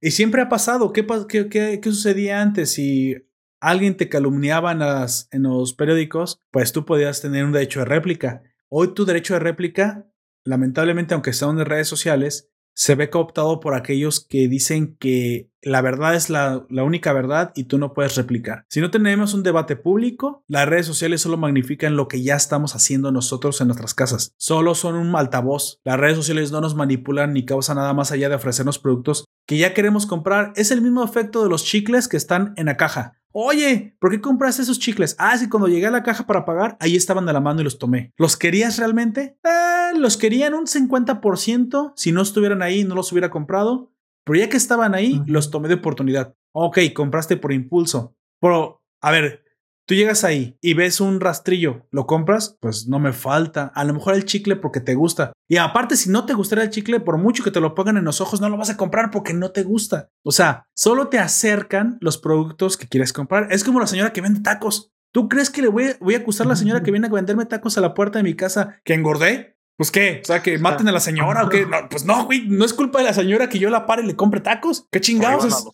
[0.01, 0.91] y, siempre ha pasado.
[0.91, 2.71] ¿Qué, qué, qué, qué sucedía antes?
[2.71, 3.15] Si
[3.59, 7.85] alguien te calumniaba en, las, en los periódicos, pues tú podías tener un derecho de
[7.85, 8.41] réplica.
[8.69, 10.07] Hoy tu derecho de réplica
[10.47, 15.81] lamentablemente, aunque están en redes sociales, se ve cooptado por aquellos que dicen que la
[15.81, 18.65] verdad es la, única verdad y tú no puedes replicar.
[18.69, 22.75] Si no tenemos un debate público, las redes sociales solo magnifican lo que ya estamos
[22.75, 24.31] haciendo nosotros en nuestras casas.
[24.37, 25.79] Solo son un altavoz.
[25.83, 29.57] Las redes sociales no nos manipulan ni causan nada más allá de ofrecernos productos que
[29.57, 30.53] ya queremos comprar.
[30.55, 33.17] Es el mismo efecto de los chicles que están en la caja.
[33.39, 35.15] Oye, ¿por qué compraste esos chicles?
[35.19, 37.65] Ah, sí, cuando llegué a la caja para pagar, ahí estaban de la mano y
[37.65, 38.11] los tomé.
[38.17, 39.37] ¿Los querías realmente?
[39.43, 41.93] Eh, los querían un 50%.
[41.95, 43.93] Si no estuvieran ahí, no los hubiera comprado.
[44.23, 46.33] Pero ya que estaban ahí, los tomé de oportunidad.
[46.51, 48.15] Ok, compraste por impulso.
[48.41, 49.43] Pero, a ver,
[49.87, 52.57] Tú llegas ahí y ves un rastrillo, ¿lo compras?
[52.59, 53.71] Pues no me falta.
[53.73, 55.31] A lo mejor el chicle porque te gusta.
[55.47, 58.03] Y aparte, si no te gustara el chicle, por mucho que te lo pongan en
[58.03, 60.09] los ojos, no lo vas a comprar porque no te gusta.
[60.25, 63.47] O sea, solo te acercan los productos que quieres comprar.
[63.49, 64.91] Es como la señora que vende tacos.
[65.13, 67.45] ¿Tú crees que le voy, voy a acusar a la señora que viene a venderme
[67.45, 69.56] tacos a la puerta de mi casa que engordé?
[69.77, 71.67] Pues qué, o sea, que maten a la señora o qué.
[71.89, 74.15] pues no, güey, no es culpa de la señora que yo la pare y le
[74.15, 74.87] compre tacos.
[74.91, 75.67] Qué chingados es.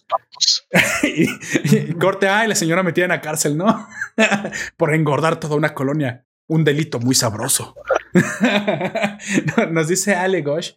[1.03, 3.87] y, corte A y la señora metida en la cárcel, ¿no?
[4.77, 6.25] Por engordar toda una colonia.
[6.47, 7.75] Un delito muy sabroso.
[9.71, 10.73] Nos dice Ale Gosh.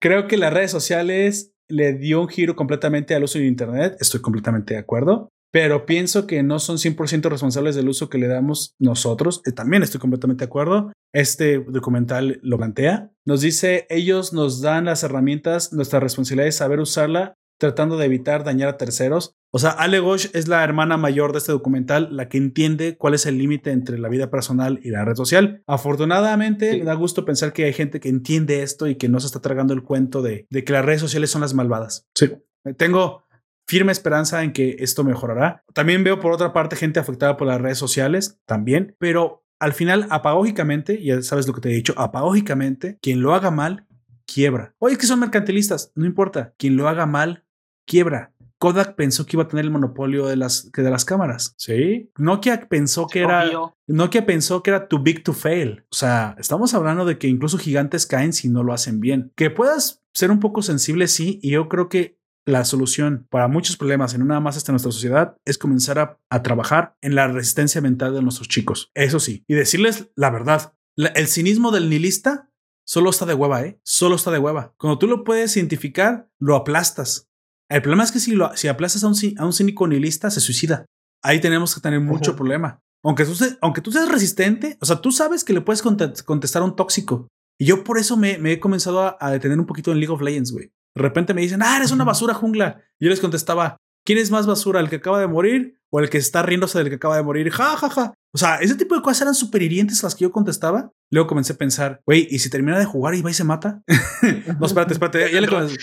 [0.00, 3.98] Creo que las redes sociales le dio un giro completamente al uso de Internet.
[4.00, 8.28] Estoy completamente de acuerdo pero pienso que no son 100% responsables del uso que le
[8.28, 9.42] damos nosotros.
[9.46, 10.92] Eh, también estoy completamente de acuerdo.
[11.12, 13.10] Este documental lo plantea.
[13.24, 18.44] Nos dice, ellos nos dan las herramientas, nuestra responsabilidad es saber usarla tratando de evitar
[18.44, 19.36] dañar a terceros.
[19.50, 23.14] O sea, Ale Gosh es la hermana mayor de este documental, la que entiende cuál
[23.14, 25.62] es el límite entre la vida personal y la red social.
[25.66, 29.26] Afortunadamente, me da gusto pensar que hay gente que entiende esto y que no se
[29.26, 32.06] está tragando el cuento de, de que las redes sociales son las malvadas.
[32.14, 32.30] Sí,
[32.76, 33.24] tengo
[33.68, 35.62] firme esperanza en que esto mejorará.
[35.74, 40.06] También veo por otra parte gente afectada por las redes sociales, también, pero al final,
[40.10, 43.86] apagógicamente, ya sabes lo que te he dicho, apagógicamente, quien lo haga mal,
[44.26, 44.74] quiebra.
[44.78, 47.44] Oye, es que son mercantilistas, no importa, quien lo haga mal,
[47.86, 48.32] quiebra.
[48.58, 51.54] Kodak pensó que iba a tener el monopolio de las, de las cámaras.
[51.56, 52.10] Sí.
[52.18, 53.44] Nokia pensó que era.
[53.86, 55.84] Nokia pensó que era too big to fail.
[55.92, 59.32] O sea, estamos hablando de que incluso gigantes caen si no lo hacen bien.
[59.36, 61.38] Que puedas ser un poco sensible, sí.
[61.40, 62.18] Y yo creo que
[62.48, 66.96] la solución para muchos problemas en una más hasta nuestra sociedad es comenzar a, trabajar
[67.02, 68.90] en la resistencia mental de nuestros chicos.
[68.94, 70.72] Eso sí, y decirles la verdad.
[70.96, 72.50] el cinismo del nihilista
[72.86, 73.78] solo está de hueva, ¿eh?
[73.84, 74.74] Solo está de hueva.
[74.78, 77.28] Cuando tú lo puedes identificar, lo aplastas.
[77.68, 80.40] El problema es que si, lo, si aplastas a un, a un cínico nihilista, se
[80.40, 80.86] suicida.
[81.22, 82.80] Ahí tenemos que tener mucho problema.
[83.04, 86.64] Aunque tú, aunque tú seas resistente, o sea, tú sabes que le puedes contestar a
[86.64, 87.28] un tóxico.
[87.60, 90.22] Y yo por eso me, he comenzado a, a, detener un poquito en League of
[90.22, 90.72] Legends, güey.
[90.98, 92.82] De repente me dicen, ah, eres una basura jungla.
[92.98, 96.10] Y yo les contestaba, ¿quién es más basura, el que acaba de morir o el
[96.10, 97.50] que está riéndose del que acaba de morir?
[97.50, 98.14] Ja, ja, ja.
[98.34, 100.90] O sea, ese tipo de cosas eran súper hirientes las que yo contestaba.
[101.10, 103.80] Luego comencé a pensar, güey, ¿y si termina de jugar y va y se mata?
[104.58, 105.32] no, espérate, espérate.
[105.32, 105.76] Ya, le comencé.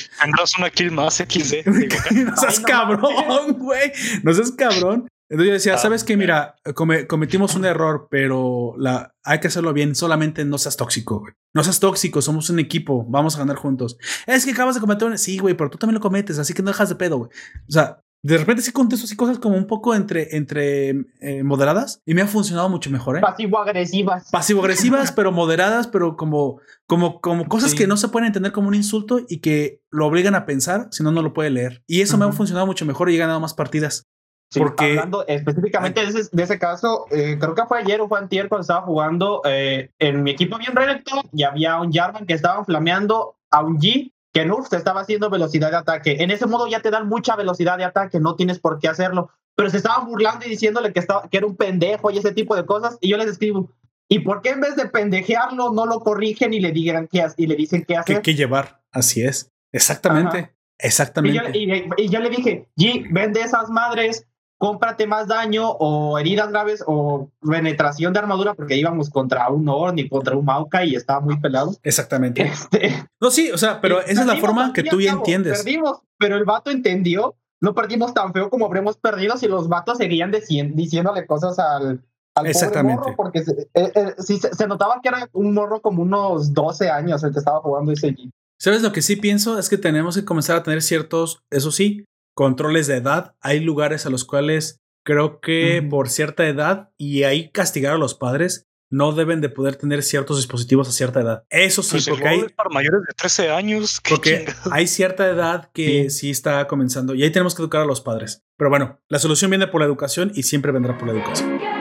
[0.60, 1.66] una kill más XD.
[2.26, 3.92] no seas cabrón, güey.
[4.24, 5.08] No seas cabrón.
[5.30, 6.18] Entonces yo decía, Ah, ¿sabes qué?
[6.18, 9.96] Mira, come- cometimos un error, pero la, hay que hacerlo bien.
[9.96, 11.34] Solamente no seas tóxico, güey.
[11.54, 13.98] No seas tóxico, somos un equipo, vamos a ganar juntos.
[14.28, 15.18] Es que acabas de cometer un...
[15.18, 17.30] Sí, güey, pero tú también lo cometes, así que no dejas de pedo, güey.
[17.68, 20.90] O sea, de repente sí contesto así cosas como un poco entre, entre
[21.22, 23.22] eh, moderadas y me han funcionado mucho mejor, ¿eh?
[23.22, 24.30] Pasivo-agresivas.
[24.32, 27.78] Pasivo-agresivas, pero moderadas, pero como, como, como cosas Sí.
[27.78, 31.04] que no se pueden entender como un insulto y que lo obligan a pensar, si
[31.04, 31.84] no, no lo puede leer.
[31.88, 34.08] Y eso me ha funcionado mucho mejor y he ganado más partidas.
[34.52, 38.08] Sí, Porque- Hablando específicamente de ese, de ese caso, eh, creo que fue ayer o
[38.08, 42.26] fue antier cuando estaba jugando eh, en mi equipo bien recto y había un Jarvan
[42.26, 46.18] que estaba flameando a un G que Nurf te estaba haciendo velocidad de ataque.
[46.20, 49.30] En ese modo ya te dan mucha velocidad de ataque, no tienes por qué hacerlo.
[49.56, 52.56] Pero se estaban burlando y diciéndole que, estaba, que era un pendejo y ese tipo
[52.56, 52.98] de cosas.
[53.00, 53.72] Y yo les escribo,
[54.10, 57.48] ¿y por qué en vez de pendejearlo no lo corrigen y le, digan qué, y
[57.48, 58.22] le dicen qué hacer?
[58.22, 58.82] que llevar.
[58.92, 59.50] Así es.
[59.72, 60.38] Exactamente.
[60.38, 60.48] Y yo,
[60.80, 61.58] Exactamente.
[61.58, 66.84] y- y yo le dije, G, vende esas madres, cómprate más daño o heridas graves
[66.88, 71.20] o penetración de armadura, porque íbamos contra un Orn y contra un Maokai y estaba
[71.20, 71.76] muy pelado.
[71.84, 72.42] Exactamente.
[72.44, 75.58] Este, No, sí, o sea, pero esa es la forma que tú ya cabo, entiendes.
[75.58, 79.98] Perdimos, pero el vato entendió, no perdimos tan feo como habremos perdido si los vatos
[79.98, 82.00] seguían dici- diciéndole cosas al, al
[82.36, 83.02] pobre Exactamente.
[83.02, 86.54] morro, porque se, eh, eh, sí, se, se notaba que era un morro como unos
[86.54, 88.30] 12 años el que estaba jugando ese G.
[88.58, 89.60] ¿Sabes lo que sí pienso?
[89.60, 92.06] Es que tenemos que comenzar a tener ciertos, eso sí,
[92.36, 93.34] controles de edad.
[93.42, 98.14] Hay lugares a los cuales creo que por cierta edad y ahí castigar a los
[98.14, 101.44] padres no deben de poder tener ciertos dispositivos a cierta edad.
[101.50, 104.00] Eso sí, Pues porque hay, para mayores de 13 años.
[104.08, 108.02] porque hay cierta edad que sí está comenzando y ahí tenemos que educar a los
[108.02, 108.44] padres.
[108.58, 111.75] Pero bueno, la solución viene por la educación y siempre vendrá por la educación.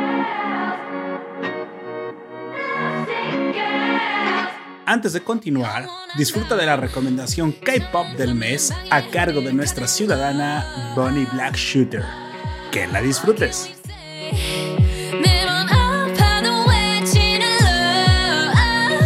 [4.86, 5.88] Antes de continuar,
[6.18, 12.03] disfruta de la recomendación K-Pop del mes a cargo de nuestra ciudadana Bonnie Black Shooter.
[12.72, 13.69] Que la disfrutes.
[15.22, 19.02] 매번 아파도 외치는 love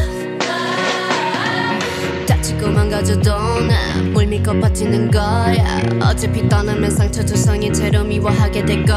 [2.28, 3.32] 다치고 망가져도
[3.62, 8.96] 나뭘 믿고 버티는 거야 어차피 떠나면 상처 조성인 채로 미워하게 될걸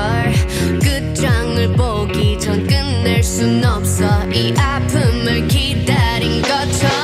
[0.82, 7.00] 끝장을 보기 전 끝낼 순 없어 이 아픔을 기다린 Got time.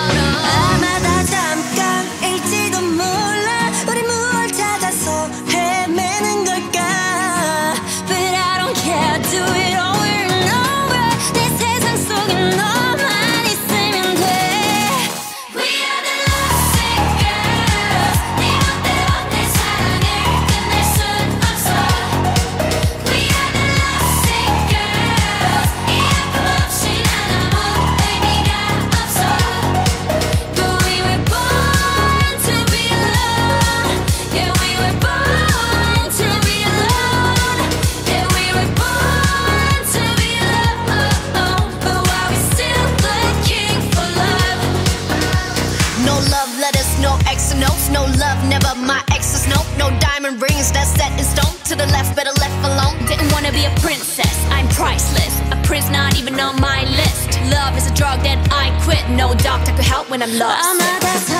[59.27, 61.36] No doctor could help when I'm lost.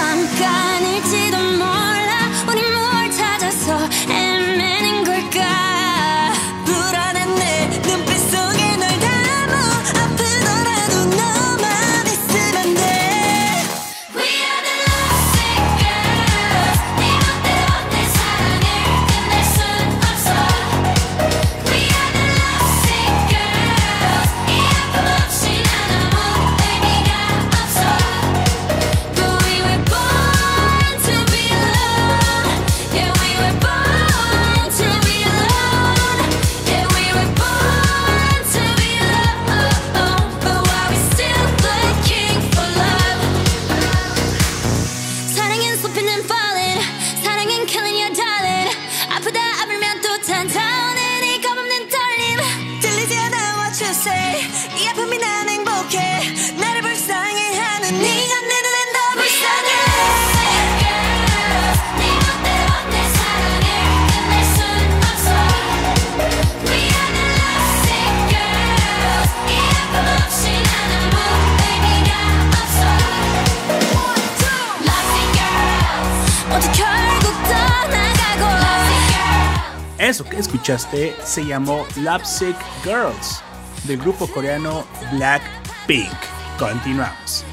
[80.74, 83.42] Escuchaste se llamó Lovesick Girls
[83.86, 86.12] del grupo coreano Blackpink.
[86.60, 87.46] Continuamos.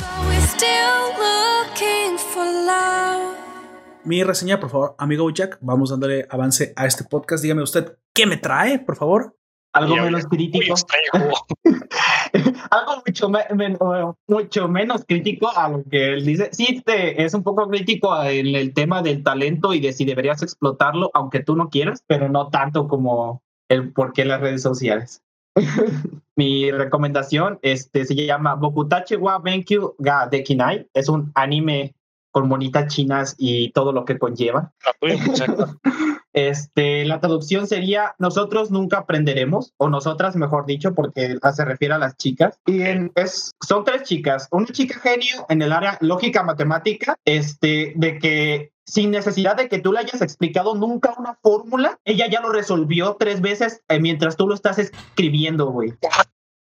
[4.03, 5.59] Mi reseña, por favor, amigo Jack.
[5.61, 7.43] Vamos dándole avance a este podcast.
[7.43, 9.36] Dígame usted, ¿Qué me trae, por favor?
[9.73, 10.74] Algo menos crítico.
[12.70, 16.51] Algo mucho, me- o- mucho menos crítico a lo que él dice.
[16.52, 20.43] Sí, te- es un poco crítico en el tema del talento y de si deberías
[20.43, 25.23] explotarlo, aunque tú no quieras, pero no tanto como el por qué las redes sociales.
[26.36, 30.89] Mi recomendación este, se llama Bokutachi wa Benkyu ga Dekinai.
[30.93, 31.94] Es un anime
[32.32, 34.73] con monitas chinas y todo lo que conlleva.
[34.85, 35.47] La tuya.
[36.35, 41.98] Este, la traducción sería nosotros nunca aprenderemos, o nosotras, mejor dicho, porque se refiere a
[41.98, 42.59] las chicas.
[42.66, 44.48] Y en- es, son tres chicas.
[44.51, 49.78] Una chica genio en el área lógica matemática, este, de que sin necesidad de que
[49.78, 54.36] tú le hayas explicado nunca una fórmula, ella ya lo resolvió tres veces eh, mientras
[54.36, 55.94] tú lo estás escribiendo, güey.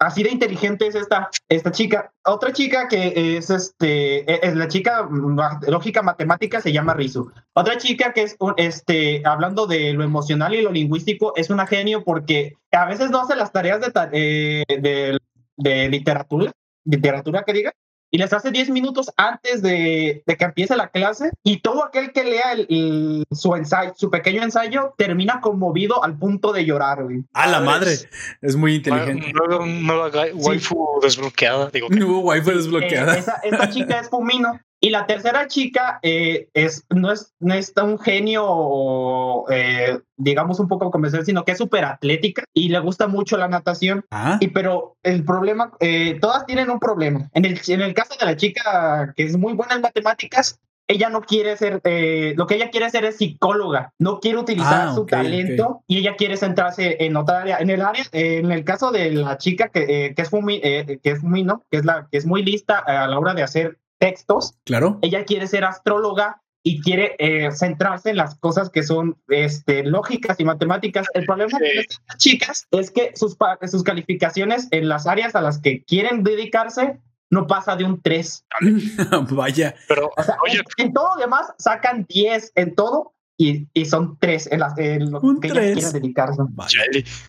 [0.03, 2.11] Así de inteligente es esta, esta chica.
[2.25, 7.31] Otra chica que es este, e- es la chica ma- lógica matemática se llama Rizu.
[7.53, 12.03] Otra chica que es este, hablando de lo emocional y lo lingüístico, es una genio
[12.03, 15.17] porque a veces no hace las tareas de, eh, de,
[15.57, 16.51] de literatura,
[16.85, 17.71] literatura que diga,
[18.13, 22.11] y les hace 10 minutos antes de, de que empiece la clase y todo aquel
[22.11, 27.03] que lea el- el- su ensayo, su pequeño ensayo, termina conmovido al punto de llorar,
[27.03, 27.23] güey.
[27.33, 27.97] A la madre.
[28.43, 29.33] Es muy inteligente.
[29.33, 31.71] Nueva, nueva waifu desbloqueada.
[31.71, 33.17] Digo, No hubo wifi Eh, desbloqueada.
[33.17, 34.59] esa, esta chica es Fumino.
[34.85, 40.67] Y la tercera chica eh, es, no, es, no es un genio, eh, digamos, un
[40.67, 44.03] poco convencer, sino que es súper atlética y le gusta mucho la natación.
[44.11, 47.29] Ah, Y pero el problema, eh, todas tienen un problema.
[47.33, 51.07] En el, en el caso de la chica que es muy buena en matemáticas, ella
[51.07, 54.93] no quiere ser, eh, lo que ella quiere ser es psicóloga, no quiere utilizar Ah,
[54.93, 57.57] su talento y ella quiere centrarse en otra área.
[57.59, 60.59] En el área, eh, en el caso de la chica que, eh, que es Fumi,
[60.59, 63.77] que es Fumino, que es la que es muy lista a la hora de hacer
[64.07, 64.99] textos, claro.
[65.01, 70.39] ella quiere ser astróloga y quiere eh, centrarse en las cosas que son este, lógicas
[70.39, 71.07] y matemáticas.
[71.13, 71.65] El problema Sí.
[71.77, 73.35] estas chicas es que sus,
[73.69, 76.99] sus calificaciones en las áreas a las que quieren dedicarse
[77.29, 78.45] no pasa de un 3.
[79.31, 79.75] Vaya.
[79.87, 83.85] pero, O sea, oye, en, en todo lo demás sacan 10 en todo y, y
[83.85, 85.63] son 3 en, las, en lo Un que tres.
[85.71, 86.41] ellas quieren dedicarse.
[86.51, 86.79] Vaya.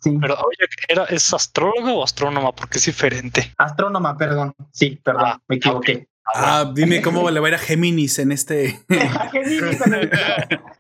[0.03, 0.19] Sí.
[0.21, 2.53] pero oye, ¿era, ¿es astróloga o astrónoma?
[2.55, 3.53] Porque es diferente.
[3.59, 4.53] Astrónoma, perdón.
[4.71, 6.07] Sí, perdón, Ah, me equivoqué.
[6.35, 8.81] Ah, dime cómo le va a ir a Géminis en este.
[9.33, 10.11] Géminis en el-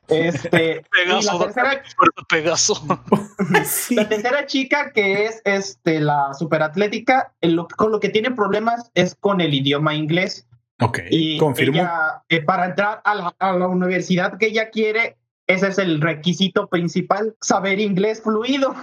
[0.09, 1.83] este, Pegaso, la tercera
[2.29, 2.87] Pegaso.
[3.65, 3.95] Sí.
[3.95, 9.15] La tercera chica que es este, la superatlética, lo- con lo que tiene problemas es
[9.15, 10.47] con el idioma inglés.
[10.81, 11.77] Ok, Y confirmo.
[11.79, 15.16] ella, eh, para entrar a la, a la universidad que ella quiere,
[15.47, 18.75] ese es el requisito principal, saber inglés fluido.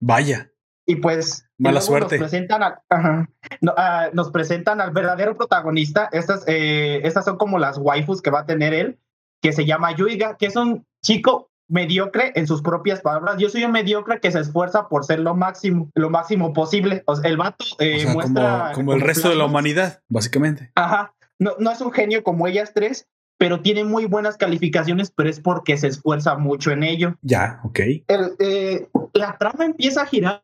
[0.00, 0.50] Vaya.
[0.90, 2.18] Y pues Mala luego suerte.
[2.18, 3.28] Nos presentan, a- ajá,
[3.60, 6.08] no, ah, nos presentan al verdadero protagonista.
[6.10, 8.98] Estas, eh, estas son como las waifus que va a tener él,
[9.40, 13.36] que se llama Yuiga, que es un chico mediocre en sus propias palabras.
[13.38, 17.04] Yo soy un mediocre que se esfuerza por ser lo máximo, lo máximo posible.
[17.06, 20.00] O sea, el vato eh, O sea, muestra como, como el resto de la humanidad,
[20.08, 20.72] básicamente.
[20.74, 21.14] Ajá.
[21.38, 23.06] No, no es un genio como ellas tres,
[23.40, 27.78] pero tiene muy buenas calificaciones, pero es porque se esfuerza mucho en ello Ya, ok.
[28.06, 30.42] el, eh, la trama empieza a girar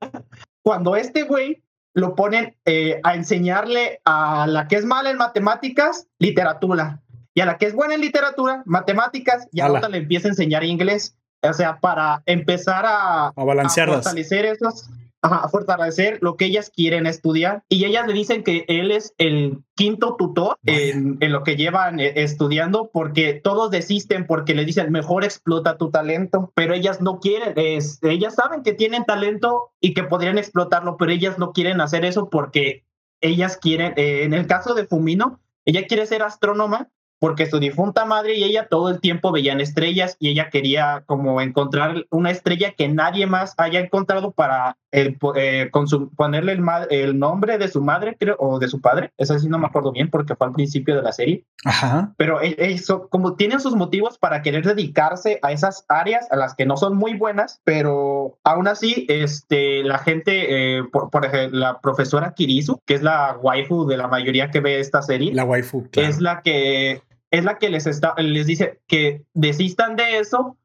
[0.62, 1.62] cuando este güey
[1.93, 7.02] lo ponen eh, a enseñarle a la que es mala en matemáticas, literatura.
[7.35, 10.31] Y a la que es buena en literatura, matemáticas, y a otra le empieza a
[10.31, 11.18] enseñar inglés.
[11.43, 14.89] O sea, para empezar a, A a fortalecer esos,
[15.27, 17.65] ajá, fortalecer lo que ellas quieren estudiar.
[17.69, 22.01] Y ellas le dicen que él es el quinto tutor en, en lo que llevan
[22.01, 27.19] eh, estudiando, porque todos desisten porque le dicen mejor explota tu talento, pero ellas no
[27.20, 31.81] quieren, es, ellas saben que tienen talento y que podrían explotarlo, pero ellas no quieren
[31.81, 32.85] hacer eso porque
[33.20, 36.89] ellas quieren, eh, en el caso de Fumino, ella quiere ser astrónoma
[37.19, 41.40] porque su difunta madre y ella todo el tiempo veían estrellas y ella quería como
[41.40, 46.64] encontrar una estrella que nadie más haya encontrado para el, eh, con su- ponerle el,
[46.90, 49.12] el nombre de su madre creo, o de su padre.
[49.16, 51.44] Eso sí no me acuerdo bien porque fue al principio de la serie.
[51.64, 52.14] Ajá.
[52.16, 56.55] Pero e- eso, como tienen sus motivos para querer dedicarse a esas áreas a las
[56.55, 61.59] que no son muy buenas, pero aún así, este, la gente, eh, por, por ejemplo,
[61.59, 65.44] la profesora Kirisu, que es la waifu de la mayoría que ve esta serie, La
[65.44, 65.89] waifu.
[65.90, 66.09] claro.
[66.09, 70.56] es la que es la que les está les dice que desistan de eso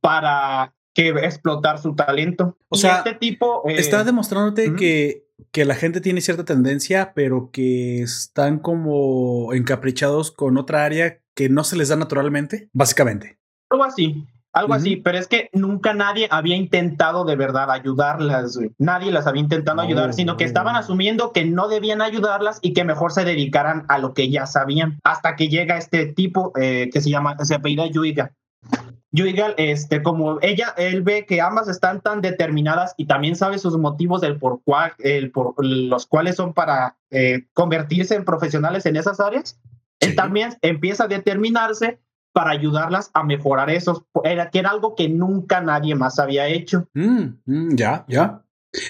[0.00, 2.56] para que explotar su talento.
[2.68, 7.12] O Y sea, este tipo eh, Está demostrándote que, que la gente tiene cierta tendencia,
[7.14, 13.38] pero que están como encaprichados con otra área que no se les da naturalmente, básicamente.
[13.70, 14.26] algo así.
[14.54, 18.72] Algo así, pero es que nunca nadie había intentado de verdad ayudarlas, güey.
[18.78, 19.84] Nadie las había intentado Oh.
[19.84, 23.98] ayudar, sino que estaban asumiendo que no debían ayudarlas y que mejor se dedicaran a
[23.98, 24.98] lo que ya sabían.
[25.04, 28.32] Hasta que llega este tipo eh, que se llama, se apellida Yuiga.
[29.18, 33.76] Yuigal, este, como ella, él ve que ambas están tan determinadas y también sabe sus
[33.76, 38.96] motivos del por, cual, el por los cuales son para eh, convertirse en profesionales en
[38.96, 39.58] esas áreas,
[40.00, 40.16] él Sí.
[40.16, 41.98] también empieza a determinarse
[42.32, 46.86] para ayudarlas a mejorar eso, era, que era algo que nunca nadie más había hecho.
[46.94, 48.42] Mm, mm, ya, ya.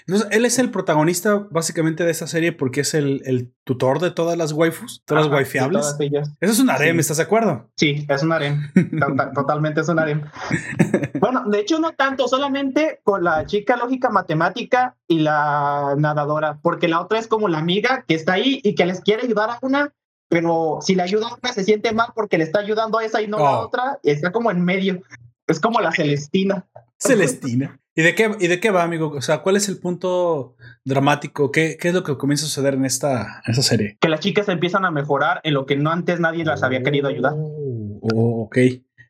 [0.06, 4.10] Entonces, él es el protagonista básicamente de esta serie porque es el, el tutor de
[4.10, 5.82] todas las waifus, todas Ajá, las waifiables.
[5.82, 6.32] todas ellas.
[6.40, 7.00] Eso es un harem, Sí.
[7.00, 7.70] ¿estás de acuerdo?
[7.76, 8.72] Sí, es un harem.
[9.00, 10.22] Total- Totalmente es un harem.
[11.20, 16.86] Bueno, de hecho no tanto, solamente con la chica lógica matemática y la nadadora, porque
[16.88, 19.58] la otra es como la amiga que está ahí y que les quiere ayudar a
[19.62, 19.92] una,
[20.28, 23.20] pero si le ayuda a una se siente mal porque le está ayudando a esa
[23.22, 23.66] y no a la Oh.
[23.66, 25.02] otra, y está como en medio.
[25.46, 26.66] Es como la Celestina.
[27.00, 27.80] Celestina.
[27.98, 29.08] ¿Y de qué, y de qué va, amigo?
[29.10, 30.54] O sea, ¿cuál es el punto
[30.84, 31.50] dramático?
[31.50, 33.98] ¿Qué, qué es lo que comienza a suceder en esta, en esta serie?
[34.00, 37.08] Que las chicas empiezan a mejorar en lo que no antes nadie las había querido
[37.08, 37.32] ayudar.
[37.34, 38.56] Oh, oh, ok.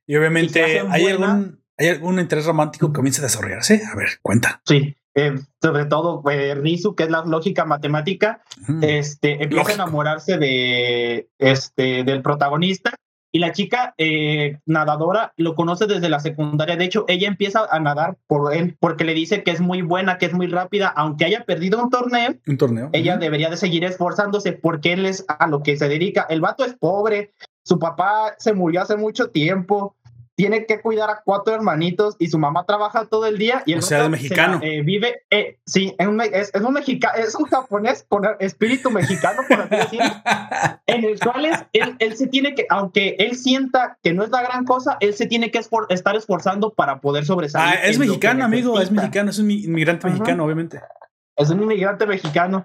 [0.06, 1.32] Y obviamente, ¿hay buena.
[1.32, 3.82] algún, ¿hay algún interés romántico que comienza a desarrollarse?
[3.92, 4.62] A ver, cuenta.
[4.64, 4.96] Sí.
[5.14, 8.82] eh, sobre todo eh, Rizu, que es la lógica matemática, Mm.
[8.84, 9.70] este, empieza Lógico.
[9.70, 12.94] a enamorarse de, este, del protagonista
[13.32, 16.76] y la chica eh, nadadora lo conoce desde la secundaria.
[16.76, 20.18] De hecho, ella empieza a nadar por él porque le dice que es muy buena,
[20.18, 22.34] que es muy rápida, aunque haya perdido un torneo.
[22.46, 22.90] Un torneo.
[22.92, 26.26] Ella debería de seguir esforzándose porque él es a lo que se dedica.
[26.28, 27.32] El vato es pobre,
[27.68, 29.94] su papá se murió hace mucho tiempo,
[30.38, 33.64] tiene que cuidar a cuatro hermanitos y su mamá trabaja todo el día.
[33.66, 34.60] Y el O sea, de mexicano.
[34.62, 38.22] eh, vive, eh, sí, es un, me- es, es un mexicano, es un japonés con
[38.38, 40.04] espíritu mexicano, por así decirlo,
[40.86, 44.30] en el cual es- él, él se tiene que, aunque él sienta que no es
[44.30, 47.74] la gran cosa, él se tiene que esfor- estar esforzando para poder sobresalir.
[47.76, 50.14] Ah, es mexicano, amigo, es mexicano, es un mi- inmigrante Ajá.
[50.14, 50.80] mexicano, obviamente.
[51.34, 52.64] es un inmigrante mexicano.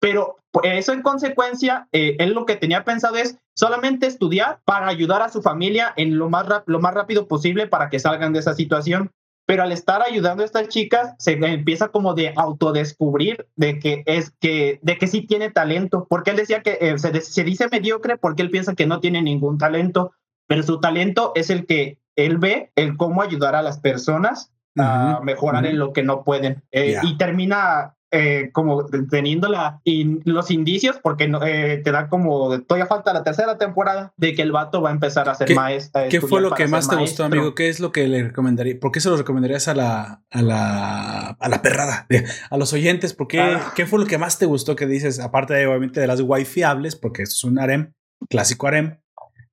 [0.00, 5.22] Pero eso en consecuencia, eh, él lo que tenía pensado es solamente estudiar para ayudar
[5.22, 8.54] a su familia en lo más, lo más rápido posible para que salgan de esa
[8.54, 9.10] situación.
[9.46, 14.30] Pero al estar ayudando a estas chicas, se empieza como de autodescubrir de que es
[14.40, 18.42] que, de que sí tiene talento, porque él decía que eh, se, dice mediocre porque
[18.42, 20.12] él piensa que no tiene ningún talento,
[20.46, 25.20] pero su talento es el que él ve, el cómo ayudar a las personas a
[25.24, 26.62] mejorar en lo que no pueden.
[26.70, 26.98] Eh.
[27.02, 32.58] Y termina eh, como teniendo la, in- los indicios, porque no, eh, te da como,
[32.62, 35.54] todavía falta la tercera temporada, de que el vato va a empezar a ser ¿Qué-
[35.54, 36.02] maestro.
[36.08, 37.54] ¿Qué fue lo que más te gustó, amigo?
[37.54, 38.78] ¿Qué es lo que le recomendaría?
[38.80, 42.06] ¿Por qué se lo recomendarías a la, a la, a la perrada?
[42.50, 43.72] A los oyentes, ¿por qué, Ah.
[43.76, 45.20] qué fue lo que más te gustó que dices?
[45.20, 47.92] Aparte de, obviamente, de las wifiables, porque es un harem,
[48.30, 49.00] clásico harem.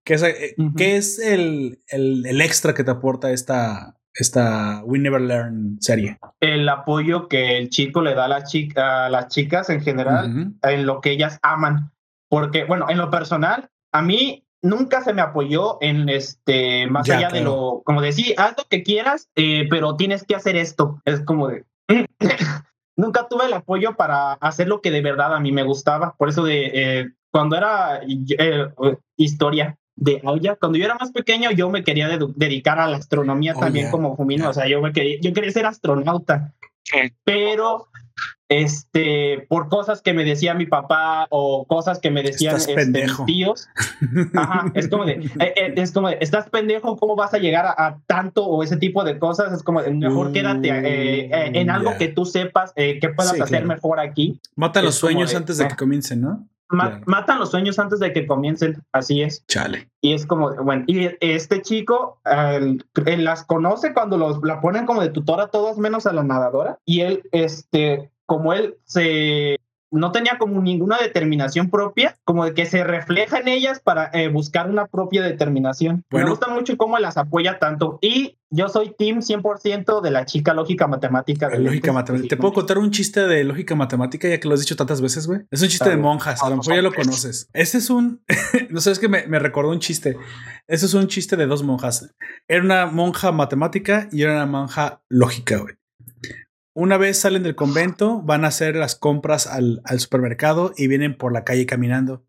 [0.06, 0.76] ¿Qué es, eh, Ujú.
[0.76, 6.18] ¿qué es el, el, el extra que te aporta esta, esta We Never Learn serie?
[6.40, 10.54] El apoyo que el chico le da a las, chica, a las chicas en general
[10.62, 11.92] en lo que ellas aman.
[12.30, 17.18] Porque, bueno, en lo personal, a mí nunca se me apoyó en este, más Ya,
[17.18, 21.02] allá de lo, como decir, haz lo que quieras, eh, pero tienes que hacer esto.
[21.06, 21.66] Es como de...
[22.98, 26.16] nunca tuve el apoyo para hacer lo que de verdad a mí me gustaba.
[26.18, 28.68] Por eso de eh, cuando era eh,
[29.18, 33.53] historia de Aoya, cuando yo era más pequeño, yo me quería dedicar a la astronomía
[33.55, 34.49] Oh, también ya, como Jumino.
[34.49, 36.53] O sea, yo me quería, yo quería ser astronauta
[37.23, 37.88] pero
[38.47, 42.76] este por cosas que me decía mi papá o cosas que me decían Estás este,
[42.76, 43.26] mis pendejo.
[43.26, 43.67] tíos
[44.35, 47.65] ajá es como de eh, eh, es como de, estás pendejo cómo vas a llegar
[47.65, 51.26] a, a tanto o ese tipo de cosas es como de, mejor Uh, quédate eh,
[51.26, 51.97] eh, en algo ya.
[51.97, 53.67] que tú sepas eh, que puedas Sí, hacer claro.
[53.67, 55.67] mejor aquí Mata los sueños de, antes de eh.
[55.69, 56.47] que comiencen, ¿no?
[56.70, 57.04] Ma- Claro.
[57.08, 59.90] matan los sueños antes de que comiencen así es Chale.
[60.02, 62.20] y es como, bueno, y este chico
[63.06, 66.24] él las conoce cuando los, la ponen como de tutora a todos menos a la
[66.24, 66.80] nadadora.
[66.86, 69.60] Y él, este, como él se
[69.99, 74.30] no tenía como ninguna determinación propia, como de que se refleja en ellas para eh,
[74.30, 76.03] buscar una propia determinación.
[76.09, 76.27] Bueno.
[76.27, 77.99] Me gusta mucho cómo las apoya tanto.
[78.01, 81.49] Y yo soy team 100% de la chica lógica matemática.
[81.49, 82.30] de Lógica matemática.
[82.30, 85.27] ¿Te puedo contar un chiste de lógica matemática ya que lo has dicho tantas veces,
[85.27, 85.41] güey?
[85.51, 86.41] Es un chiste de monjas.
[86.43, 87.49] A lo mejor ya lo conoces.
[87.53, 88.23] Este es un.
[88.69, 90.17] no sé, es que me, me recordó un chiste.
[90.67, 92.13] Este es un chiste de dos monjas.
[92.47, 95.76] Era una monja matemática y era una monja lógica, güey.
[96.77, 101.31] Una vez salen del convento, van a hacer las compras al, supermercado y vienen por
[101.31, 102.26] la calle caminando.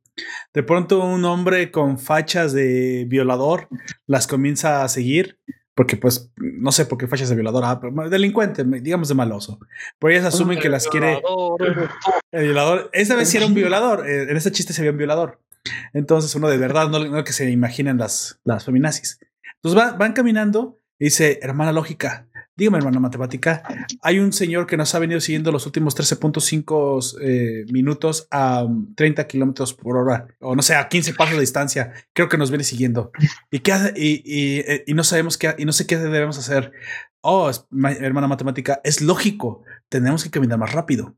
[0.54, 3.68] De pronto un hombre con fachas de violador
[4.06, 5.40] las comienza a seguir
[5.74, 9.58] porque pues no sé por qué fachas de violador, ah, pero delincuente, digamos de maloso.
[9.98, 11.20] Pero ellas asumen que las quiere
[12.30, 12.88] el violador.
[12.92, 15.42] Esta vez sí era un violador, eh, en este chiste se vio un violador.
[15.92, 19.18] Entonces uno de verdad no, no que se imaginen las, las feminazis.
[19.56, 22.28] Entonces va- van caminando y dice, hermana lógica,
[22.58, 23.62] Dígame, hermana matemática,
[24.00, 28.94] hay un señor que nos ha venido siguiendo los últimos 13.5 eh, minutos a um,
[28.94, 31.92] 30 kilómetros por hora, o no sé, a 15 pasos de distancia.
[32.14, 33.10] Creo que nos viene siguiendo.
[33.50, 36.72] ¿Y, qué hace- y, y, no sabemos qué, y no sé qué debemos hacer.
[37.20, 37.50] Oh,
[38.00, 39.62] hermana matemática, es lógico.
[39.90, 41.14] Tenemos que caminar más rápido.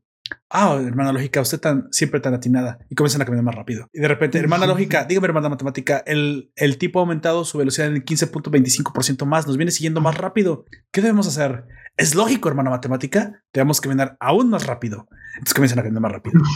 [0.49, 3.87] Ah, hermana lógica, usted tan siempre tan atinada y comienzan a caminar más rápido.
[3.93, 7.87] Y de repente, hermana lógica, dígame, hermana matemática, el, el tipo ha aumentado su velocidad
[7.87, 10.65] en 15.25% más, nos viene siguiendo más rápido.
[10.91, 11.65] ¿Qué debemos hacer?
[11.97, 15.07] Es lógico, hermana matemática, debemos caminar aún más rápido.
[15.33, 16.41] Entonces comienzan a caminar más rápido.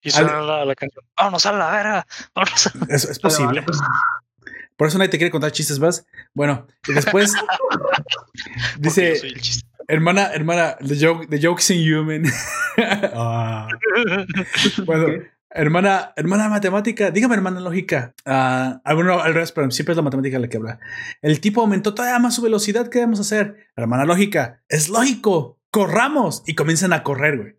[0.00, 1.04] Y suena la, la canción.
[1.16, 2.06] Vámonos a la verga.
[2.32, 2.72] Vámonos a...
[2.88, 3.64] Es, es posible.
[4.78, 6.06] Por eso nadie te quiere contar chistes más.
[6.32, 7.32] Bueno, y después
[8.78, 9.40] dice, el.
[9.88, 12.24] Hermana, hermana, the joke, the joke's inhuman.
[12.78, 13.66] Ah.
[14.86, 18.14] Bueno, hermana, hermana matemática, dígame hermana lógica.
[18.24, 20.78] Ah, ah, bueno, al revés, pero siempre es la matemática la que habla.
[21.20, 22.88] El tipo aumentó todavía más su velocidad.
[22.88, 23.66] ¿Qué debemos hacer?
[23.74, 25.58] Hermana lógica, es lógico.
[25.72, 27.58] Corramos y comienzan a correr, güey.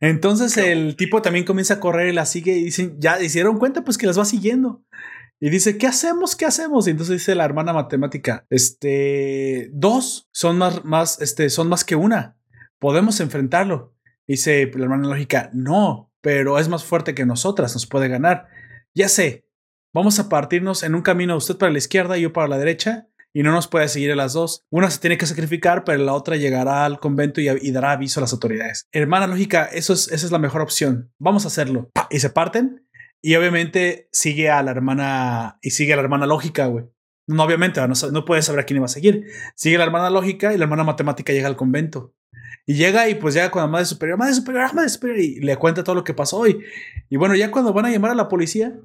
[0.00, 3.84] Entonces el tipo también comienza a correr y la sigue y dicen, ya dieron cuenta
[3.84, 4.82] pues que las va siguiendo.
[5.42, 6.36] Y dice, ¿qué hacemos?
[6.36, 6.86] ¿Qué hacemos?
[6.86, 11.96] Y entonces dice la hermana matemática, este, dos son más, más, este, son más que
[11.96, 12.36] una.
[12.78, 13.94] Podemos enfrentarlo.
[14.26, 18.48] Dice la hermana lógica, no, pero es más fuerte que nosotras, nos puede ganar.
[18.94, 19.46] Ya sé,
[19.94, 23.08] vamos a partirnos en un camino, usted para la izquierda y yo para la derecha,
[23.32, 24.64] y no nos puede seguir a las dos.
[24.70, 28.20] Una se tiene que sacrificar, pero la otra llegará al convento y, y dará aviso
[28.20, 28.86] a las autoridades.
[28.92, 31.12] Hermana lógica, eso es, esa es la mejor opción.
[31.18, 31.90] Vamos a hacerlo.
[32.10, 32.86] Y se parten,
[33.22, 36.86] y obviamente sigue a la hermana, y sigue a la hermana lógica, güey.
[37.26, 39.26] No, obviamente, no, no puede saber a quién iba a seguir.
[39.54, 42.14] Sigue la hermana lógica y la hermana matemática llega al convento.
[42.66, 45.56] Y llega y pues llega con la madre superior, madre superior, madre superior, y le
[45.56, 46.46] cuenta todo lo que pasó.
[46.46, 46.60] Y,
[47.08, 48.78] y bueno, ya cuando van a llamar a la policía,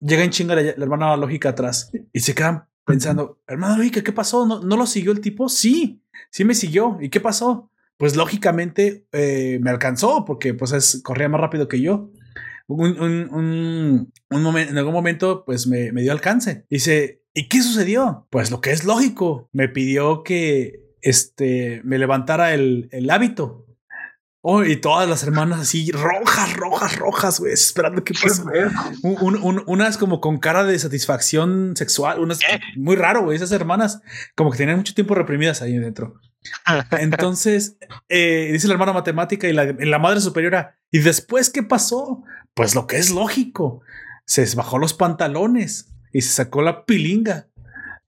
[0.00, 4.12] llega en chinga la, la hermana lógica atrás y se quedan pensando, hermana lógica, ¿qué
[4.12, 4.46] pasó?
[4.46, 5.48] ¿No, ¿No lo siguió el tipo?
[5.48, 6.98] Sí, sí me siguió.
[7.00, 7.70] ¿Y qué pasó?
[7.96, 12.10] Pues lógicamente eh, me alcanzó porque pues es, corría más rápido que yo.
[12.74, 16.64] Un, un, un, un momento, en algún momento pues me, me dio alcance.
[16.70, 18.26] Dice, ¿y qué sucedió?
[18.30, 23.66] Pues lo que es lógico, me pidió que este, me levantara el, el hábito.
[24.42, 28.42] Oh, y todas las hermanas así rojas, rojas, rojas, güey, esperando que pase.
[29.02, 32.38] Un- un- un- unas como con cara de satisfacción sexual, unas
[32.76, 33.36] muy raro, güey.
[33.36, 34.00] Esas hermanas
[34.36, 36.14] como que tenían mucho tiempo reprimidas ahí dentro.
[36.98, 37.76] Entonces,
[38.08, 40.78] eh, dice la hermana matemática y la, y la madre superiora.
[40.90, 42.22] ¿Y después qué pasó?
[42.54, 43.82] Pues lo que es lógico.
[44.26, 47.48] Se bajó los pantalones y se sacó la pilinga.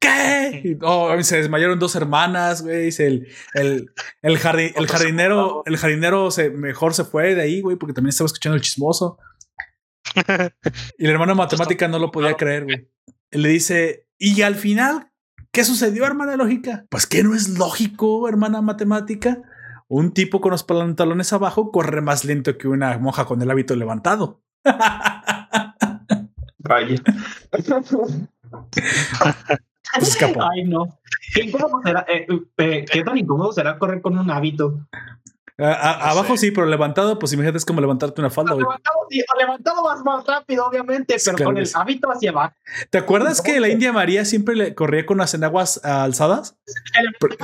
[0.00, 0.76] ¿Qué?
[0.82, 2.88] Oh, se desmayaron dos hermanas, güey.
[2.98, 3.90] El, el,
[4.22, 8.10] el, jardi- el jardinero, el jardinero se, mejor se fue de ahí, güey, porque también
[8.10, 9.18] estaba escuchando el chismoso.
[10.98, 12.88] Y la hermana matemática no lo podía creer, güey.
[13.30, 15.10] Le dice, y al final,
[15.52, 16.84] ¿qué sucedió, hermana lógica?
[16.90, 19.40] Pues que no es lógico, hermana matemática.
[19.94, 23.76] Un tipo con los pantalones abajo corre más lento que una monja con el hábito
[23.76, 24.40] levantado.
[26.60, 26.96] Vaya.
[30.00, 30.44] Escapó.
[30.50, 30.98] Ay, no.
[31.34, 34.88] ¿Qué, incómodo será, eh, eh, ¿Qué tan incómodo será correr con un hábito?
[35.64, 36.46] A- a- No abajo sé.
[36.46, 38.54] sí, pero levantado, pues imagínate, es como levantarte una falda.
[38.54, 41.74] Levantado, sí, levantado vas más rápido, obviamente, Sí, pero claro con el sí.
[41.76, 42.54] hábito hacia abajo.
[42.90, 46.56] ¿Te acuerdas que la India María siempre le corría con las enaguas alzadas?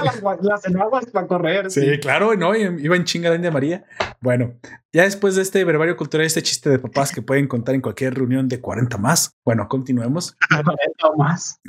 [0.02, 1.70] Las, las enaguas para correr.
[1.70, 3.84] Sí, claro, no, iba en chinga la India María.
[4.20, 4.54] Bueno,
[4.92, 8.14] ya después de este verbario cultural, este chiste de papás que pueden contar en cualquier
[8.14, 9.36] reunión de 40 más.
[9.44, 10.36] Bueno, continuemos.
[11.00, 11.60] No más.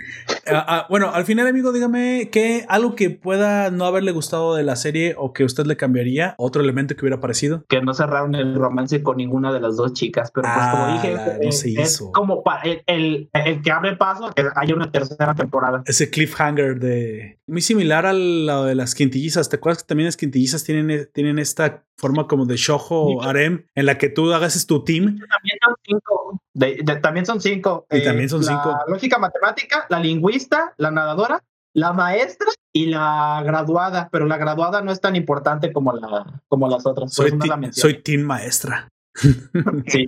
[0.48, 4.64] Ah, ah, bueno, al final, amigo, dígame que algo que pueda no haberle gustado de
[4.64, 7.66] la serie o que usted le cambiaría, otro elemento que hubiera parecido.
[7.68, 10.94] Que no cerraron el romance con ninguna de las dos chicas, pero pues Ah, como
[10.94, 12.12] dije, la- no eh, se es hizo.
[12.12, 15.84] como para el, el, el que abre paso que haya una tercera temporada.
[15.86, 17.40] Ese cliffhanger de.
[17.48, 19.50] Muy similar a lo de las quintillizas.
[19.50, 23.86] ¿Te acuerdas que también las quintillizas tienen, tienen esta forma como de shojo harem en
[23.86, 25.06] la que tú hagas tu team?
[25.18, 26.42] También son cinco.
[26.54, 27.86] De- de- también son cinco.
[27.92, 28.78] Y también son la cinco.
[28.88, 31.44] lógica matemática, la lingüista, la nadadora,
[31.74, 34.10] la maestra y la graduada.
[34.12, 37.14] Pero la graduada no es tan importante como, la, como las otras.
[37.14, 38.88] Soy, no la soy team maestra.
[39.88, 40.08] Sí.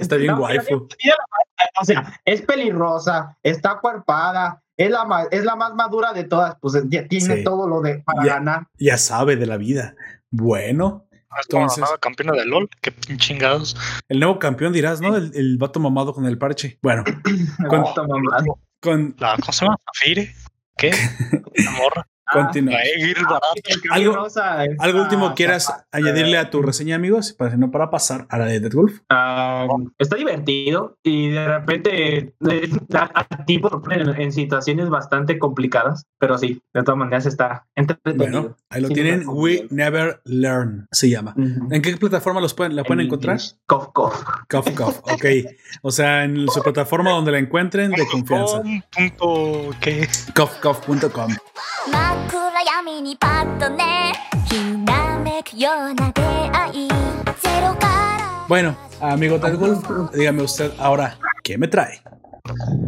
[0.00, 0.86] Está bien No, waifu.
[1.02, 1.16] mira,
[1.58, 6.22] mira, O sea, es pelirrosa, está cuerpada, es la, ma- es la más madura de
[6.22, 6.54] todas.
[6.60, 7.42] Pues ya tiene Sí.
[7.44, 8.34] todo lo de para Ya.
[8.34, 8.66] ganar.
[8.78, 9.96] Ya sabe de la vida.
[10.30, 11.06] Bueno,
[11.42, 12.68] Entonces- nueva campeona de LOL.
[12.80, 13.76] Qué chingados.
[14.08, 15.16] el nuevo campeón dirás, ¿no?
[15.16, 16.78] El, el vato mamado con el parche.
[16.82, 17.02] Bueno,
[17.68, 18.60] Con- Está mamado.
[18.80, 19.76] con La, ¿Cómo se llama?
[19.96, 20.32] ¿Zafire?
[20.76, 20.90] ¿Qué?
[21.54, 22.08] La morra.
[22.32, 22.74] Continúa.
[22.74, 23.46] Va a ir barato.
[23.64, 27.32] El Camino Algo- Rosa es ¿Algo último quieras añadirle a tu reseña, amigos?
[27.32, 29.00] Para, no para pasar a la de Dead Wolf.
[29.10, 29.66] Ah,
[29.98, 36.04] está divertido y de repente eh, a, a ti por en, en situaciones bastante complicadas,
[36.18, 38.16] pero sí, de todas maneras está entretenido.
[38.42, 39.24] Bueno, ahí lo Sí, tienen.
[39.24, 41.34] no, We Never Learn se llama.
[41.36, 43.38] ¿En qué plataforma los pueden, la pueden En encontrar?
[43.66, 44.14] Cough, cough.
[44.50, 45.24] Cough Cough, ok.
[45.82, 48.62] O sea, en su plataforma donde la encuentren de confianza.
[48.62, 48.80] Com,
[49.16, 49.70] punto,
[52.15, 52.15] ¿qué?
[52.15, 52.21] coughcough.com.
[52.21, 54.13] 真っ暗闇にパッとね
[54.45, 54.55] ひ
[54.85, 62.01] らめくような出会いゼロから Bueno, amigo Dead Wolf, dígame usted ahora, ¿qué me trae?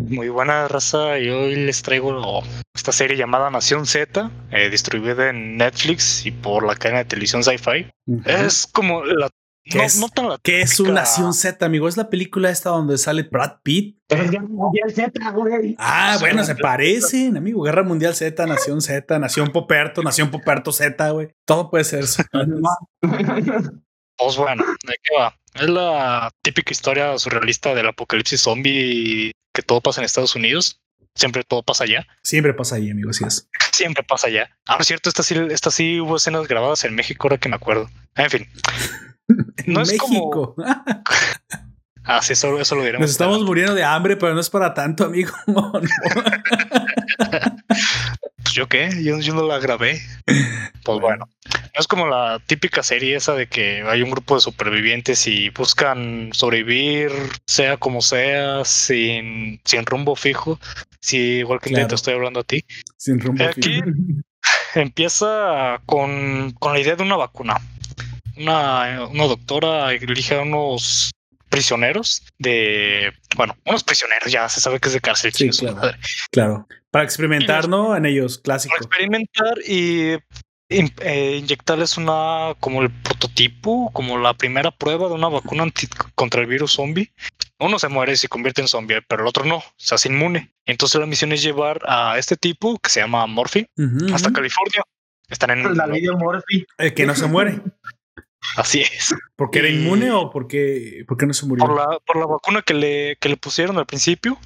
[0.09, 2.43] Muy buena raza y hoy les traigo
[2.75, 7.43] esta serie llamada Nación Z, eh, distribuida en Netflix y por la cadena de televisión
[7.43, 7.87] Sci-Fi.
[8.25, 9.29] Es como la...
[9.70, 9.98] ¿Qué no, es?
[10.00, 11.88] no tan ¿Qué es una típica- Nación Z, amigo?
[11.88, 13.98] Es la película esta donde sale Brad Pitt.
[14.08, 15.76] Es Guerra Mundial Z, güey.
[15.78, 17.62] Ah, bueno, se parecen, amigo.
[17.62, 21.28] Guerra Mundial Z, Nación Z, Nación Poperto, Nación Poperto Z, güey.
[21.44, 22.22] Todo puede ser eso.
[24.20, 25.32] Pues bueno, ¿de qué va?
[25.54, 30.80] Es la típica historia surrealista del apocalipsis zombie que todo pasa en Estados Unidos.
[31.14, 32.04] Siempre todo pasa allá.
[32.24, 33.48] Siempre pasa ahí, amigo, así es.
[33.72, 34.50] Siempre pasa allá.
[34.66, 37.54] Ah, es cierto, esta sí, esta sí hubo escenas grabadas en México, ahora que me
[37.56, 37.88] acuerdo.
[38.16, 38.48] En fin.
[39.66, 40.54] No es México.
[42.10, 43.02] Ah, sí, eso, eso lo diremos.
[43.02, 45.30] Nos estamos muriendo de hambre, pero no es para tanto, amigo.
[45.46, 45.80] No, no.
[48.42, 50.00] Pues yo qué, yo, yo no la grabé.
[50.84, 54.40] Pues bueno, no es como la típica serie esa de que hay un grupo de
[54.40, 57.10] supervivientes y buscan sobrevivir,
[57.46, 60.58] sea como sea, sin, sin rumbo fijo.
[61.00, 61.88] Sí, igual que Claro.
[61.88, 62.64] te estoy hablando a ti.
[62.96, 63.44] Sin rumbo.
[63.44, 63.82] Aquí
[64.74, 67.56] empieza con, con la idea de una vacuna.
[68.38, 71.10] Una, una doctora elige a unos
[71.48, 75.32] prisioneros de, bueno, unos prisioneros, ya se sabe que es de cárcel.
[75.32, 75.50] Sí,
[76.30, 76.66] claro.
[76.90, 77.96] Para experimentar, ¿no?
[77.96, 78.74] En ellos, clásico.
[78.74, 80.12] para experimentar y
[80.70, 85.88] in- eh, inyectarles una como el prototipo, como la primera prueba de una vacuna anti-
[86.14, 87.12] contra el virus zombie.
[87.58, 90.52] Uno se muere y se convierte en zombie, pero el otro no, se hace inmune.
[90.66, 93.66] Entonces la misión es llevar a este tipo que se llama Morphy
[94.12, 94.32] hasta.
[94.32, 94.82] California.
[95.28, 96.64] Están en La video Morphy.
[96.78, 97.60] El que no se muere.
[98.56, 99.14] así es.
[99.36, 101.66] ¿Porque era inmune o porque, porque no se murió?
[101.66, 104.38] Por la, por la vacuna que le, que le pusieron al principio,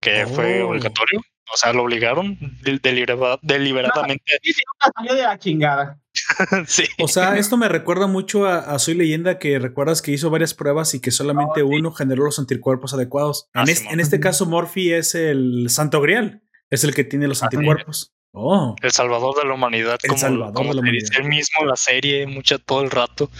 [0.00, 0.68] que fue Oh.
[0.70, 1.20] obligatorio.
[1.52, 4.24] O sea, lo obligaron de- delibera- deliberadamente.
[4.42, 6.00] Sí, sí, nunca salió de la chingada.
[6.66, 6.84] sí.
[6.98, 10.54] O sea, esto me recuerda mucho a, a Soy Leyenda, que recuerdas que hizo varias
[10.54, 13.50] pruebas y que solamente uno generó los anticuerpos adecuados.
[13.52, 13.92] Ah, en, sí, es- mon.
[13.94, 18.14] en este caso, Morphy es el santo grial, es el que tiene los Así anticuerpos.
[18.36, 21.02] Oh, El salvador de la humanidad, El como, como la humanidad.
[21.08, 23.30] dice él mismo la serie, mucha todo el rato.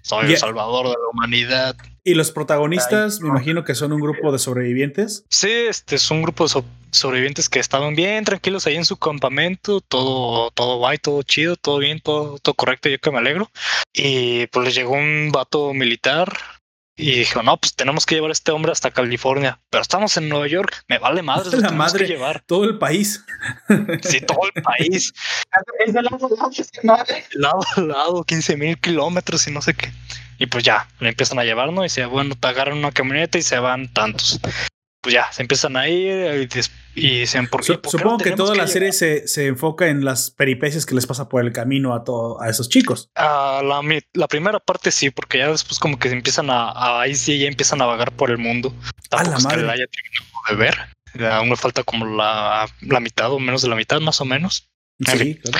[0.00, 1.76] Soy Ya- el salvador de la humanidad.
[2.06, 3.34] y los protagonistas, Ay, me no.
[3.36, 5.24] imagino que son un grupo de sobrevivientes.
[5.30, 8.98] Sí, este es un grupo de so- sobrevivientes que estaban bien tranquilos ahí en su
[8.98, 13.50] campamento, todo, todo guay, todo chido, todo bien, todo, todo correcto, yo que me alegro.
[13.94, 16.30] Y pues les llegó un vato militar
[16.96, 20.28] y dijo, no, pues tenemos que llevar a este hombre hasta California, pero estamos en
[20.28, 22.06] Nueva York, me vale madre, La tenemos madre.
[22.06, 22.42] que llevar.
[22.46, 23.24] Todo el país.
[24.02, 25.12] Sí, todo el país.
[25.86, 26.50] Es de lado a lado,
[26.82, 27.24] madre.
[27.32, 29.92] lado a lado, 15 mil kilómetros y no sé qué.
[30.38, 31.82] Y pues ya, le empiezan a llevar, ¿no?
[31.82, 34.40] Y dice, bueno, te agarran una camioneta y se van tantos.
[35.04, 37.66] Pues ya, se empiezan a ir y, des- y dicen, ¿por qué?
[37.66, 40.86] Su- ¿Por qué supongo que toda la llevar?" serie se, se enfoca en las peripecias
[40.86, 43.10] que les pasa por el camino a, todo, a esos chicos.
[43.14, 43.82] Ah, la,
[44.14, 47.38] la primera parte sí, porque ya después como que se empiezan a, a- ahí sí
[47.38, 48.74] ya empiezan a vagar por el mundo.
[49.10, 49.66] Tampoco la es que madre.
[49.66, 51.32] la haya terminado de ver.
[51.32, 54.70] Aún me falta como la, la mitad o menos de la mitad, más o menos.
[55.00, 55.58] En Sí, claro.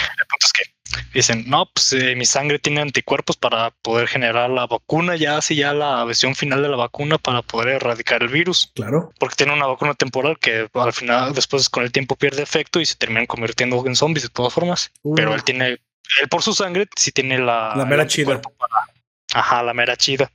[1.13, 5.57] Dicen, no, pues eh, mi sangre tiene anticuerpos para poder generar la vacuna, ya así
[5.57, 9.13] ya la versión final de la vacuna para poder erradicar el virus, claro.
[9.19, 12.87] porque tiene una vacuna temporal que al final, después con el tiempo pierde efecto y
[12.87, 14.91] se terminan convirtiendo en zombies de todas formas.
[15.03, 17.73] Uh, Pero él tiene, él por su sangre sí tiene la...
[17.77, 18.41] La mera chida.
[18.41, 18.89] para-
[19.33, 20.31] ajá, la mera chida.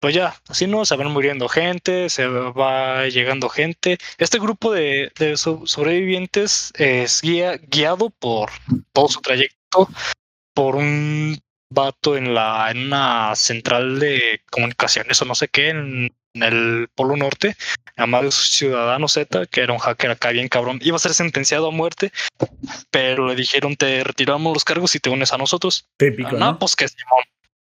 [0.00, 3.98] Pues ya, así no, se van muriendo gente, se va llegando gente.
[4.16, 8.48] Este grupo de, de so- sobrevivientes es guía, guiado por
[8.94, 9.56] todo su trayecto
[10.54, 11.38] por un
[11.72, 16.88] vato en la en una central de comunicaciones o no sé qué en, en el
[16.94, 17.56] Polo Norte,
[17.96, 20.78] llamado Ciudadano Z, que era un hacker acá bien cabrón.
[20.82, 22.12] Iba a ser sentenciado a muerte,
[22.90, 25.86] pero le dijeron te retiramos los cargos y te unes a nosotros.
[25.96, 26.58] Típico, no, ¿no?
[26.58, 27.24] pues que Simón,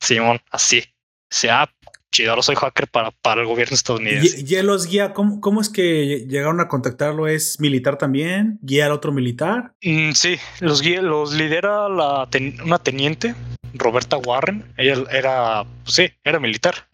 [0.01, 0.81] Simón, así.
[0.81, 1.69] O sea,
[2.15, 4.41] chido, ahora soy hacker para, para el gobierno estadounidense.
[4.41, 7.29] Y, y él los guía, ¿cómo, ¿cómo es que llegaron a contactarlo?
[7.29, 8.59] ¿Es militar también?
[8.63, 9.75] ¿Guía al otro militar?
[9.83, 13.35] Mm, sí, los, guía- los lidera la ten- una teniente,
[13.75, 14.65] Roberta Warren.
[14.77, 16.89] Ella era, pues sí, era militar.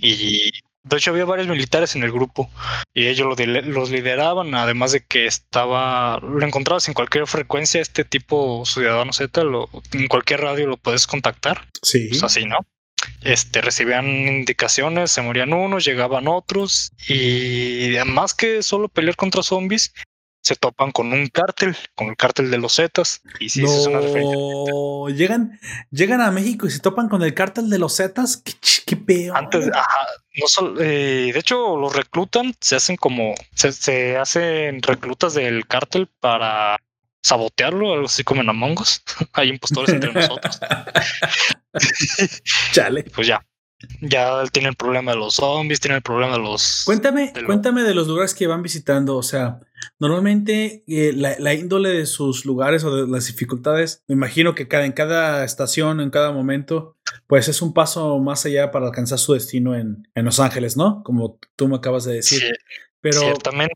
[0.00, 0.50] Y
[0.84, 2.48] De hecho, había varios militares en el grupo
[2.94, 8.04] y ellos lo los lideraban, además de que estaba, lo encontrabas en cualquier frecuencia, este
[8.04, 12.06] tipo Ciudadano Z, lo, en cualquier radio lo puedes contactar, Sí.
[12.08, 12.58] pues así, ¿no?
[13.22, 19.92] Este, recibían indicaciones, se morían unos, llegaban otros y más que solo pelear contra zombies,
[20.46, 23.20] se topan con un cártel, con el cártel de los Zetas.
[23.40, 24.36] Y sí, esa es una referencia.
[24.36, 25.58] No, llegan,
[25.90, 28.36] llegan a México y se topan con el cártel de los Zetas.
[28.36, 28.52] Qué,
[28.86, 29.36] qué peor.
[29.36, 30.06] Antes, ajá,
[30.36, 35.66] no solo, eh, de hecho, los reclutan, se hacen como, se, se hacen reclutas del
[35.66, 36.78] cártel para
[37.26, 39.02] sabotearlo, algo así como en Among Us.
[39.32, 40.60] Hay impostores entre nosotros.
[42.72, 43.04] Chale.
[43.14, 43.44] Pues ya,
[44.00, 46.84] ya tiene el problema de los zombies, tiene el problema de los.
[46.84, 49.16] Cuéntame, de cuéntame de los lugares que van visitando.
[49.16, 49.60] O sea,
[49.98, 54.68] normalmente eh, la, la índole de sus lugares o de las dificultades, me imagino que
[54.68, 56.96] cada, en cada estación, en cada momento,
[57.26, 61.02] pues es un paso más allá para alcanzar su destino en, en Los Ángeles, ¿no?
[61.02, 62.38] Como tú me acabas de decir.
[62.38, 62.48] Sí,
[63.00, 63.74] Pero, ciertamente.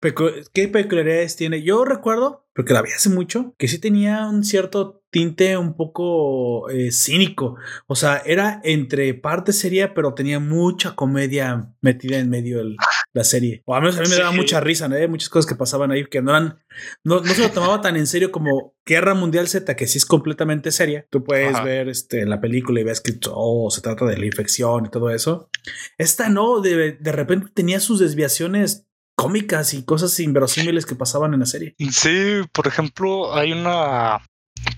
[0.00, 1.62] Pecu- ¿qué peculiaridades tiene?
[1.62, 6.68] Yo recuerdo, porque la vi hace mucho, que sí tenía un cierto tinte un poco
[6.68, 7.56] eh, cínico.
[7.86, 12.76] O sea, era entre parte seria, pero tenía mucha comedia metida en medio de
[13.14, 13.62] la serie.
[13.64, 14.96] O al menos a mí me daba mucha risa, ¿no?
[14.96, 16.58] Hay muchas cosas que pasaban ahí que no eran,
[17.04, 20.04] no, no se lo tomaba tan en serio como Guerra Mundial Z, que sí es
[20.04, 21.06] completamente seria.
[21.08, 21.64] Tú puedes Ajá.
[21.64, 25.08] ver este, la película y ves que todo se trata de la infección y todo
[25.08, 25.48] eso.
[25.96, 28.87] Esta no, de, de repente tenía sus desviaciones
[29.18, 31.74] cómicas y cosas inverosímiles que pasaban en la serie.
[31.90, 34.24] Sí, por ejemplo, hay una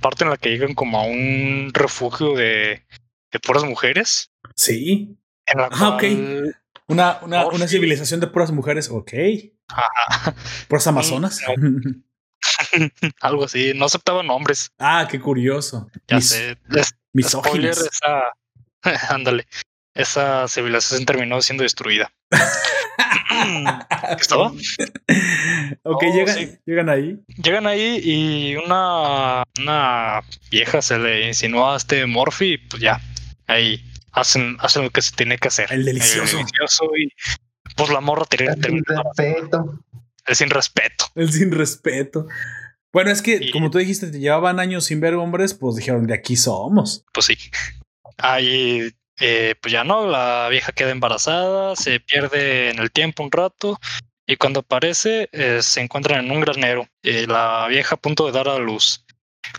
[0.01, 2.83] parte en la que llegan como a un refugio de,
[3.31, 4.31] de puras mujeres.
[4.57, 5.19] Sí.
[5.45, 6.05] En la Ah, ok.
[6.87, 7.77] Una, una, Oh, una sí.
[7.77, 8.89] civilización de puras mujeres.
[8.91, 9.13] Ok.
[9.69, 10.35] Ajá.
[10.69, 11.41] Puras amazonas.
[13.21, 14.71] algo así, no aceptaban hombres.
[14.79, 15.87] ah, qué curioso.
[16.09, 16.57] Ya Mis- sé.
[19.11, 19.47] Ándale.
[20.01, 22.13] Esa civilización terminó siendo destruida.
[22.31, 24.47] ¿Qué estaba?
[24.49, 24.55] ok,
[25.85, 26.59] Oh, llegan, sí.
[26.67, 27.19] llegan ahí.
[27.43, 30.21] Llegan ahí y una, una
[30.51, 33.01] vieja se le insinuó a este Morphy y pues ya.
[33.47, 35.73] Ahí hacen, hacen lo que se tiene que hacer.
[35.73, 36.37] El delicioso.
[36.37, 37.13] delicioso y
[37.77, 39.85] pues la morra ter- Sin termina respeto.
[40.27, 41.05] el sin respeto.
[41.15, 42.27] El sin respeto.
[42.93, 46.07] Bueno, es que, Y- como tú dijiste, te llevaban años sin ver hombres, pues dijeron,
[46.07, 47.05] de aquí somos.
[47.13, 47.37] Pues sí.
[48.19, 48.91] Ahí,
[49.21, 53.79] eh, pues ya no, la vieja queda embarazada, se pierde en el tiempo un rato
[54.27, 56.87] y cuando aparece eh, se encuentran en un granero.
[57.03, 59.05] Eh, la vieja a punto de dar a luz.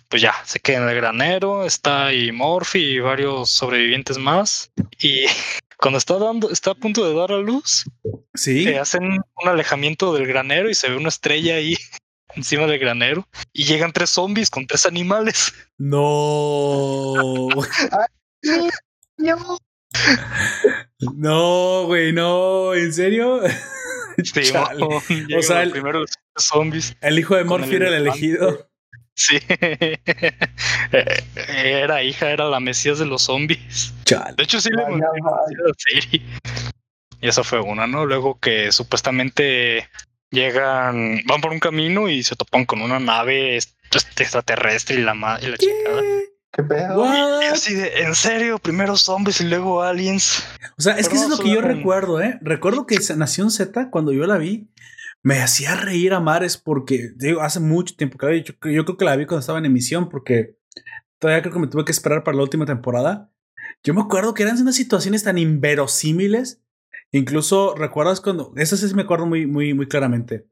[0.07, 4.71] Pues ya, se queda en el granero, está ahí Morphy y varios sobrevivientes más.
[4.99, 5.25] Y
[5.77, 7.85] cuando está dando, está a punto de dar a luz,
[8.33, 8.67] Sí.
[8.67, 11.75] eh, hacen un alejamiento del granero y se ve una estrella ahí
[12.35, 13.27] encima del granero.
[13.51, 15.53] Y llegan tres zombies con tres animales.
[15.77, 17.47] No.
[19.21, 19.57] No.
[21.15, 22.73] no, güey, no.
[22.73, 23.41] ¿En serio?
[24.23, 26.95] Sí, O sea, los el- primeros zombies.
[27.01, 28.67] El hijo de Morphy el era el elegido.
[29.15, 29.37] Sí.
[29.49, 29.97] Eh,
[31.45, 33.93] Era hija, era la mesías de los zombies.
[34.05, 34.33] Chale.
[34.35, 35.09] De hecho, sí le la
[35.77, 36.21] serie.
[37.21, 38.05] Y esa fue una, ¿no?
[38.05, 39.87] Luego que supuestamente
[40.31, 43.75] llegan, van por un camino y se topan con una nave est-
[44.17, 46.01] extraterrestre y la, y la chingada.
[46.51, 46.61] ¿Qué?
[46.61, 47.01] ¿Qué pedo?
[47.01, 47.41] What?
[47.51, 48.59] así de, ¿en serio?
[48.59, 50.43] Primero zombies y luego aliens.
[50.77, 52.39] O sea, es que eso es lo que yo recuerdo, ¿eh?
[52.41, 54.69] Recuerdo que Nación Z, cuando yo la vi,
[55.23, 59.05] me hacía reír a mares porque, digo, hace mucho tiempo, claro, yo, yo creo que
[59.05, 60.57] la vi cuando estaba en emisión porque
[61.19, 63.31] todavía creo que me tuve que esperar para la última temporada.
[63.83, 66.61] Yo me acuerdo que eran unas situaciones tan inverosímiles.
[67.11, 68.53] Incluso, ¿recuerdas cuando?
[68.55, 70.47] Eso sí me acuerdo muy, muy, muy claramente.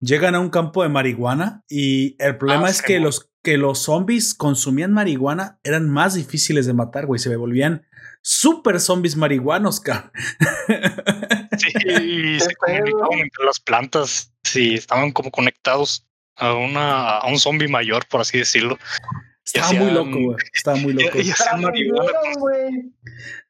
[0.00, 3.80] Llegan a un campo de marihuana y el problema Ah, es que los, que los
[3.80, 7.18] zombies consumían marihuana eran más difíciles de matar, güey.
[7.18, 7.86] Se volvían
[8.22, 10.10] super zombies marihuanos, cabrón.
[11.56, 14.32] Sí, y se comunicaban entre las plantas.
[14.44, 18.78] Sí, estaban como conectados a una a un zombie mayor, por así decirlo.
[19.54, 20.36] Estaba muy loco, güey.
[20.52, 21.18] Estaba muy loco.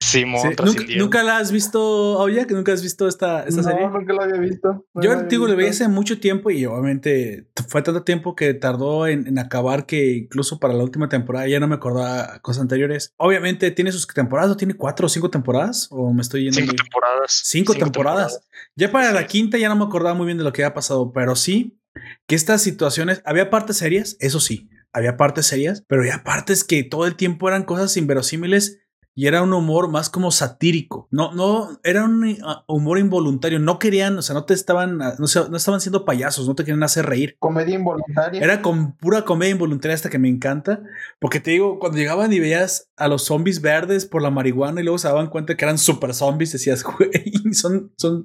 [0.01, 0.85] Simón, Sí, ¿Nunca.
[0.97, 2.47] ¿Nunca la has visto, Oye?
[2.47, 3.87] ¿Que nunca has visto esta, esta serie?
[3.87, 4.87] No, nunca lo había visto.
[4.95, 5.85] No Yo digo, le veía visto.
[5.85, 10.59] hace mucho tiempo y obviamente fue tanto tiempo que tardó en, en acabar que incluso
[10.59, 13.13] para la última temporada ya no me acordaba cosas anteriores.
[13.17, 15.89] Obviamente tiene sus temporadas, ¿o tiene cuatro o cinco temporadas?
[15.91, 17.41] ¿O me estoy yendo Cinco muy- temporadas.
[17.45, 18.41] Cinco, temporadas.
[18.77, 21.13] Ya para la quinta ya no me acordaba muy bien de lo que había pasado,
[21.13, 21.79] pero sí
[22.27, 26.83] que estas situaciones, había partes serias, eso sí, había partes serias, pero había partes que
[26.83, 28.79] todo el tiempo eran cosas inverosímiles
[29.19, 31.09] y era un humor más como satírico.
[31.11, 32.37] No, no, era un uh,
[32.73, 33.59] humor involuntario.
[33.59, 36.63] No querían, o sea, no te estaban, uh, no, no estaban siendo payasos, no te
[36.63, 37.35] querían hacer reír.
[37.41, 38.41] Comedia involuntaria.
[38.41, 40.85] Era con pura comedia involuntaria hasta que me encanta.
[41.19, 44.85] Porque te digo, cuando llegaban y veías a los zombies verdes por la marihuana y
[44.85, 47.11] luego se daban cuenta que eran super zombies, decías, güey,
[47.55, 48.25] son, son,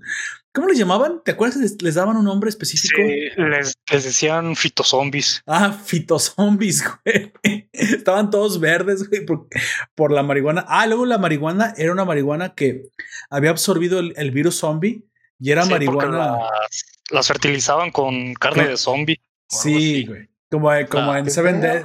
[0.52, 1.22] ¿cómo les llamaban?
[1.24, 1.58] ¿Te acuerdas?
[1.58, 2.96] Les, les daban un nombre específico.
[2.98, 5.42] Sí, les, les decían fitozombies.
[5.46, 7.70] Ah, fitozombies, güey.
[7.72, 9.48] Estaban todos verdes, güey, por,
[9.96, 10.66] por la marihuana.
[10.68, 12.90] Ah, luego la marihuana era una marihuana que
[13.30, 15.04] había absorbido el, el virus zombie
[15.40, 16.38] y era Sí, marihuana.
[16.38, 19.22] Las, las fertilizaban con carne de zombie.
[19.48, 20.33] Sí, güey.
[20.54, 21.62] Como, como Ah, en Seven.
[21.62, 21.84] Days.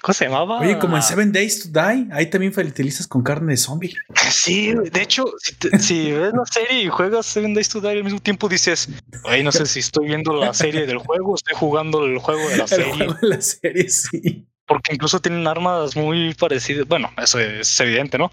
[0.00, 0.60] ¿Cómo, se- llamaba?
[0.60, 3.92] Oye, como en Seven Days to Die, ahí también fertilizas con carne de zombie.
[4.30, 7.90] Sí, de hecho, si, te- si ves la serie y juegas Seven Days to Die
[7.90, 8.88] al mismo tiempo, dices,
[9.24, 12.48] ay, no sé si estoy viendo la serie del juego o estoy jugando el juego
[12.48, 12.94] de la El serie.
[12.94, 14.48] juego de la serie, sí.
[14.66, 16.88] Porque incluso tienen armas muy parecidas.
[16.88, 18.32] Bueno, eso es evidente, ¿no?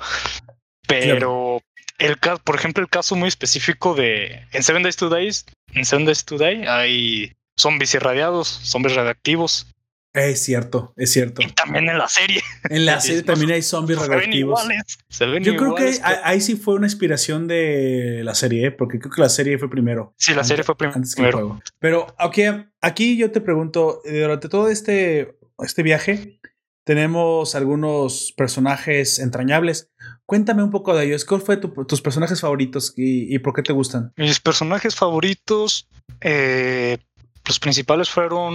[0.87, 1.61] Pero
[1.99, 5.31] el caso, por ejemplo, el caso muy específico de en Seven Days to Die,
[5.73, 9.67] en Seven Days to Die hay zombies irradiados, zombies radioactivos.
[10.15, 11.41] Es cierto, es cierto.
[11.41, 12.43] Y también en la serie.
[12.69, 14.83] En la serie también hay zombies Se ven iguales.
[15.09, 18.71] Se ven Yo creo que ahí sí fue una inspiración de la serie, ¿eh?
[18.71, 20.13] porque creo que la serie fue primero.
[20.17, 21.47] Sí, la serie fue prim- antes que el primero.
[21.47, 21.63] juego.
[21.79, 22.43] Pero aquí,
[22.79, 26.39] aquí yo te pregunto, eh, durante todo este, este viaje
[26.85, 29.89] tenemos algunos personajes entrañables.
[30.27, 31.25] Cuéntame un poco de ellos.
[31.25, 34.13] ¿Cuál fue tu- tus personajes favoritos y, y por qué te gustan?
[34.17, 35.87] Mis personajes favoritos,
[36.21, 36.99] eh,
[37.45, 38.53] los principales fueron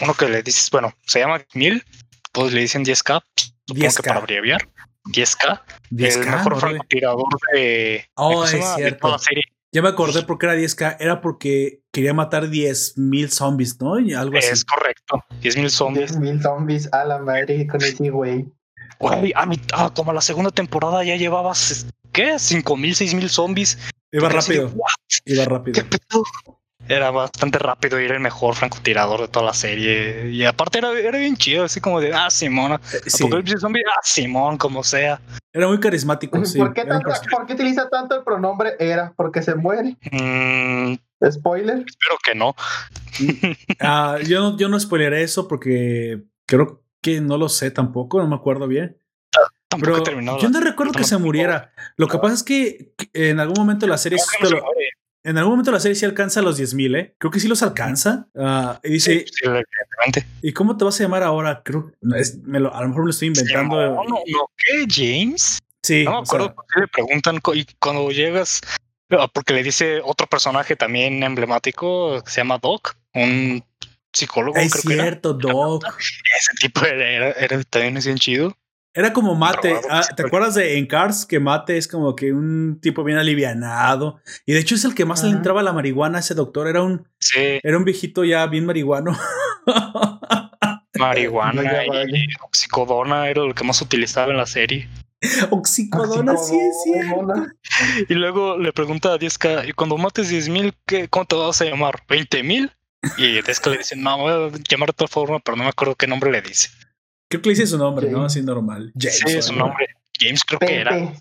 [0.00, 1.82] uno que le dices, bueno, se llama Mil,
[2.32, 3.22] todos le dicen 10K,
[3.66, 3.96] supongo 10K.
[3.96, 4.68] que para abreviar.
[5.06, 8.98] 10K, 10K, el mejor francotirador de, Oh, ¿cómo se es de cierto.
[9.00, 9.44] toda la serie.
[9.72, 10.96] Ya me acordé por qué era 10K.
[11.00, 13.98] Era porque quería matar 10.000 zombies, ¿no?
[14.00, 14.48] Y algo así.
[14.48, 15.22] Es correcto.
[15.42, 16.12] 10.000 zombies.
[16.18, 18.46] 10.000 zombies a la madre con ese güey.
[18.98, 22.38] Güey, a mi- ah, como a la segunda temporada ya llevabas, ¿qué?
[22.38, 23.78] 5.000, 6.000 zombies.
[24.12, 24.68] Iba rápido.
[24.74, 24.90] "What?
[25.26, 25.84] Iba ¿Qué rápido.
[25.84, 26.24] pedo?
[26.88, 30.30] Era bastante rápido y era el mejor francotirador de toda la serie.
[30.30, 33.82] Y aparte era, era bien chido, así como de, ah, Simón, Eh, sí, Apocalipsis zombie,
[33.86, 35.20] ah, Simón, como sea.
[35.52, 36.44] era muy carismático.
[36.44, 37.36] Sí, ¿Por, qué era un tanta- personaje.
[37.36, 39.12] ¿Por qué utiliza tanto el pronombre era?
[39.16, 39.96] Porque se muere.
[40.12, 40.94] Mm,
[41.30, 41.84] Spoiler.
[41.86, 42.54] espero que no.
[43.80, 48.28] Ah, yo, no, yo no spoileré eso porque creo que no lo sé tampoco, no
[48.28, 48.98] me acuerdo bien.
[49.68, 50.38] Tampoco Pero he terminado.
[50.38, 51.72] yo no recuerdo que se muriera.
[51.96, 54.18] Lo que pasa es que que en algún momento la serie
[55.26, 57.14] No en algún momento la serie sí alcanza los 10.000, ¿eh?
[57.18, 58.28] Creo que sí los alcanza.
[58.38, 60.20] Ah, y dice, Sí.
[60.42, 61.62] ¿y cómo te vas a llamar ahora?
[61.64, 63.74] Creo no, es- me lo- a lo mejor me lo estoy inventando.
[63.76, 64.86] Simón, no, no, ¿qué?
[64.88, 65.58] ¿James?
[65.82, 68.60] Sí, No me acuerdo por qué le preguntan y cuando llegas,
[69.10, 73.64] ah, porque le dice otro personaje también emblemático que se llama Doc, un
[74.12, 75.02] psicólogo, es creo que era.
[75.04, 75.84] cierto, Doc.
[76.38, 78.56] Ese tipo era, era, era- también es bien chido.
[78.96, 79.78] Era como Mate.
[79.90, 81.26] Ah, sí, ¿Te acuerdas de en Cars?
[81.26, 84.20] Que Mate es como que un tipo bien alivianado.
[84.46, 86.66] Y de hecho es el que más le entraba a la marihuana a ese doctor.
[86.66, 89.14] Era un, Sí, era un viejito ya bien marihuano.
[90.98, 94.88] marihuana Ya y oxicodona era lo que más utilizaba en la serie.
[95.50, 97.16] Oxicodona, sí es cierto.
[97.16, 97.54] Oxicodona.
[98.08, 100.74] Y luego le pregunta a 10K, y cuando mates 10 mil,
[101.10, 102.02] ¿cómo te vas a llamar?
[102.08, 102.72] ¿20 mil?
[103.18, 105.68] Y 10K le dice, no, me voy a llamar de otra forma, pero no me
[105.68, 106.70] acuerdo qué nombre le dice.
[107.28, 108.18] Creo que le dice su nombre, ¿no?
[108.18, 108.32] James.
[108.32, 108.92] Así normal.
[108.98, 109.20] James.
[109.26, 109.66] sí, su ¿no?
[109.66, 109.86] nombre.
[110.18, 111.12] James creo que era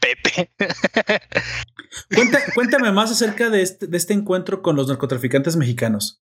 [0.00, 0.50] Pepe.
[2.14, 6.22] Cuenta- cuéntame más acerca de este, de este encuentro con los narcotraficantes mexicanos.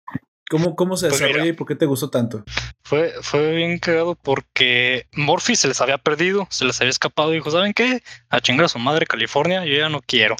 [0.49, 1.53] ¿Cómo, cómo se Pues desarrolla mira.
[1.53, 2.43] y por qué te gustó tanto?
[2.84, 7.35] Fue, fue bien cagado porque Morphy se les había perdido, se les había escapado y
[7.38, 8.03] dijo, ¿saben qué?
[8.30, 10.35] A chingar a su madre California, yo ya no quiero.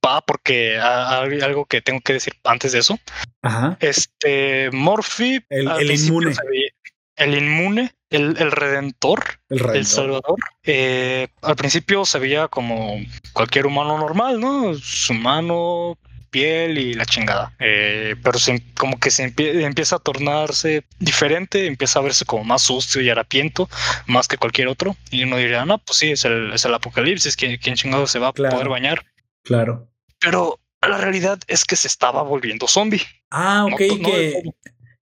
[0.00, 2.98] Pa, porque ah, hay algo que tengo que decir antes de eso.
[3.42, 3.76] Ajá.
[3.80, 5.40] Este, Morphy.
[5.50, 6.32] El- inmune.
[7.16, 10.38] El inmune, el, el redentor, El salvador.
[10.64, 12.98] eh, al principio se veía como
[13.32, 14.74] cualquier humano normal, ¿no?
[14.74, 15.98] Su mano,
[16.30, 17.54] piel y la chingada.
[17.58, 22.44] Eh, pero se- como que se empie- empieza a tornarse diferente, empieza a verse como
[22.44, 23.68] más sucio y harapiento,
[24.06, 24.96] más que cualquier otro.
[25.10, 28.18] Y uno diría, no, pues sí, es el, es el apocalipsis, ¿quién, quién chingado se
[28.18, 28.54] va a Claro.
[28.56, 29.06] poder bañar?
[29.42, 29.88] Claro.
[30.18, 33.02] Pero la realidad es que se estaba volviendo zombie.
[33.30, 34.42] Ah, ok, no que.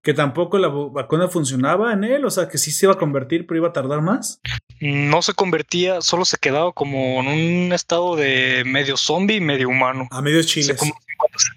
[0.07, 3.45] Que tampoco la vacuna funcionaba en él, o sea, que sí se iba a convertir,
[3.45, 4.41] pero iba a tardar más.
[4.79, 10.07] no se convertía, solo se quedaba como en un estado de medio zombie, medio humano.
[10.13, 10.79] A medios Sí, chiles.
[10.79, 11.01] 50.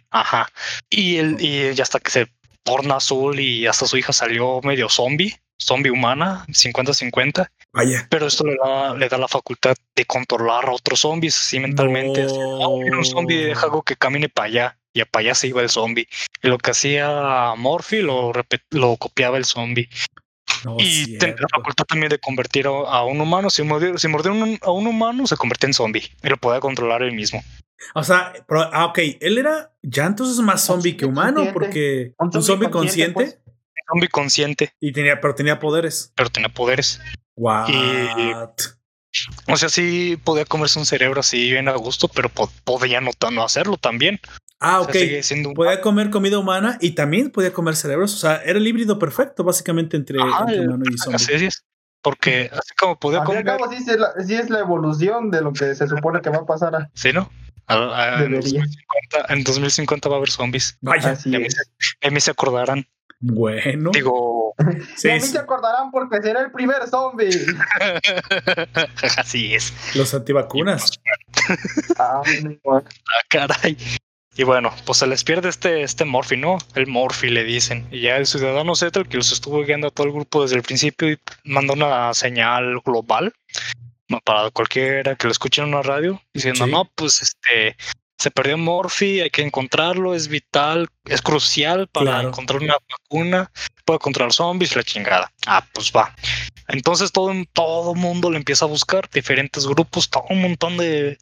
[0.09, 0.49] Ajá.
[0.89, 2.27] Y él, y ya hasta que se
[2.63, 7.51] torna azul y hasta su hija salió medio zombie, zombie humana, 50-50.
[7.71, 8.07] Vaya.
[8.09, 12.23] Pero esto le da, le da la facultad de controlar a otros zombies así mentalmente.
[12.23, 14.78] Así, "Oh, mira un zombie, deja algo que camine para allá.
[14.93, 16.07] Y para allá se iba el zombie.
[16.41, 18.31] Y lo que hacía Morphy lo,
[18.71, 19.89] lo copiaba el zombie.
[20.65, 23.49] No, Y tenía la facultad también de convertir a, a un humano.
[23.49, 26.09] Si mordió, si mordió un- a un humano, se convertía en zombie.
[26.23, 27.41] Y lo podía controlar él mismo.
[27.95, 31.53] O sea, pero, ah, ok, él era ya entonces más zombie que humano, consciente.
[31.53, 36.11] porque Un un zombie zombie consciente, consciente, Un zombie consciente, y tenía, pero tenía poderes.
[36.15, 36.99] pero tenía poderes.
[37.35, 37.69] What?
[39.47, 43.11] O sea, sí podía comerse un cerebro así bien a gusto, pero po- podía no,
[43.31, 44.19] no hacerlo también.
[44.59, 44.91] Ah, O ok.
[44.91, 48.13] sea, sigue siendo un- Podía comer comida humana y también podía comer cerebros.
[48.13, 51.15] O sea, era el híbrido perfecto, básicamente, entre, Ajá, entre el- humano y zombie.
[51.15, 51.63] Así es.
[52.01, 53.43] Porque así como podía comer.
[53.43, 56.45] cabo, sí, la, sí es la evolución de lo que se supone que va a
[56.45, 56.73] pasar.
[56.75, 57.29] a- Sí, ¿no?
[57.67, 58.61] A- a- en, Debería.
[58.61, 60.77] 2050, en 2050 va a haber zombies.
[60.81, 61.61] Vaya, Así Y a mí, se,
[62.07, 62.85] a mí se acordarán.
[63.19, 63.91] bueno.
[63.93, 64.55] Digo,
[64.95, 67.29] Sí, y a mí sí, se acordarán porque será el primer zombie.
[69.17, 69.73] así es.
[69.95, 70.91] los antivacunas.
[71.97, 72.21] Ah,
[72.65, 72.81] Ah,
[73.29, 73.77] caray.
[74.39, 76.59] Y bueno, pues se les pierde este, este Morphy, ¿no?
[76.73, 77.85] El Morphy le dicen.
[77.91, 80.55] Y ya el ciudadano Z, el que los estuvo guiando a todo el grupo desde
[80.55, 83.33] el principio, y manda una señal global
[84.23, 86.71] para cualquiera que lo escuche en una radio, diciendo, Sí.
[86.71, 87.75] no, pues este
[88.17, 92.29] se perdió Morphy, hay que encontrarlo, es vital, es crucial para Claro.
[92.29, 93.51] encontrar una vacuna,
[93.83, 95.29] puede controlar zombies, la chingada.
[95.47, 96.15] Ah, pues va.
[96.69, 101.17] Entonces todo todo mundo le empieza a buscar, diferentes grupos, todo un montón de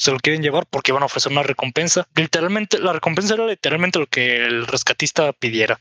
[0.00, 2.08] se lo quieren llevar porque van a ofrecer una recompensa.
[2.14, 5.78] Literalmente, la recompensa era literalmente lo que el rescatista pidiera.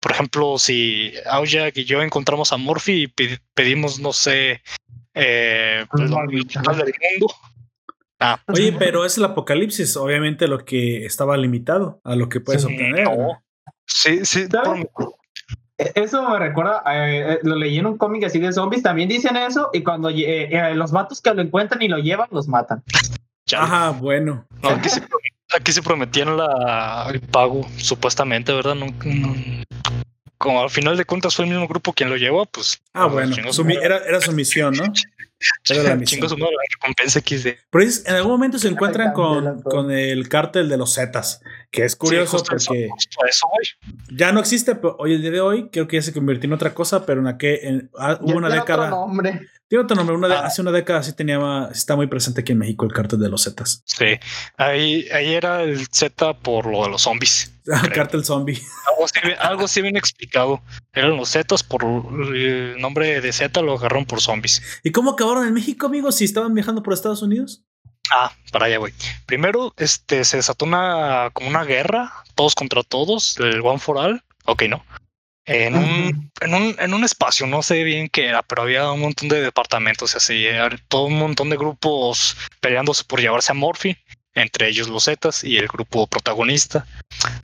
[0.00, 4.62] Por ejemplo, si Aujak y yo encontramos a Morphy y pedi- pedimos, no sé,
[5.14, 6.44] eh, Pues, lo- del
[7.12, 7.34] mundo.
[8.18, 9.96] Ah, Oye, pero es el apocalipsis.
[9.96, 13.04] Obviamente lo que estaba limitado a lo que puedes Sí, obtener.
[13.04, 13.44] no.
[13.86, 14.46] sí, sí,
[15.78, 19.08] E- Eso me recuerda, eh, eh, lo leí en un cómic así de zombies, también
[19.08, 22.48] dicen eso, y cuando eh, eh, los vatos que lo encuentran y lo llevan, los
[22.48, 22.82] matan.
[23.52, 23.64] Chale.
[23.64, 24.46] Ajá, bueno.
[24.62, 25.02] No, aquí, se
[25.56, 28.74] aquí se prometían la, el pago, supuestamente, ¿verdad?
[28.74, 29.34] No, no-
[30.38, 32.80] como al final de cuentas fue el mismo grupo quien lo llevó, pues.
[32.94, 33.34] Ah, bueno.
[33.52, 34.84] Su era, era su misión, ¿no?
[35.68, 36.28] Era la misión.
[36.28, 37.58] su madre la recompensa XD.
[37.70, 41.40] Pero es- en algún momento se encuentran con, con el cártel de los Zetas,
[41.72, 42.84] que es curioso Sí, eso, porque
[43.30, 43.46] eso,
[44.14, 45.70] ya no existe pero hoy el día de hoy.
[45.70, 48.36] Creo que ya se convirtió en otra cosa, pero en aquel, en- ah, hubo Ya
[48.36, 48.90] una tiene otro década.
[48.90, 49.40] nombre.
[49.68, 50.14] Tiene otro nombre.
[50.16, 50.44] Una de- Ah.
[50.46, 51.38] Hace una década sí tenía,
[51.72, 53.82] está muy presente aquí en México el cártel de los Zetas.
[53.86, 54.04] Sí,
[54.58, 57.48] ahí, ahí era el Z por lo de los zombies.
[57.72, 58.60] Ah, cártel zombie.
[58.90, 60.60] Algo así, bien- algo así bien explicado.
[60.92, 64.62] Eran los Zetas por el nombre de Z lo agarraron por zombies.
[64.84, 66.16] ¿Y cómo acabaron en México, amigos?
[66.16, 67.64] Si estaban viajando por Estados Unidos.
[68.10, 68.92] Ah, para allá, güey.
[69.26, 74.22] Primero, este, se desató una, como una guerra, todos contra todos, el One for All.
[74.44, 74.84] Ok, no.
[75.44, 79.00] En un, en un, en un espacio, no sé bien qué era, pero había un
[79.00, 80.46] montón de departamentos y así,
[80.88, 83.96] todo un montón de grupos peleándose por llevarse a Morphy,
[84.34, 86.86] entre ellos los Zetas y el grupo protagonista.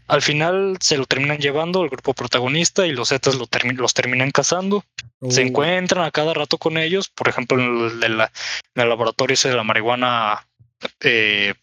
[0.06, 3.94] Al final se lo terminan llevando el grupo protagonista y los Zetas lo termi- los
[3.94, 4.84] terminan cazando.
[5.28, 8.28] Se Uh, encuentran a cada rato con ellos, por ejemplo, en el, en
[8.82, 10.46] el laboratorio ese de la marihuana,
[11.00, 11.54] eh,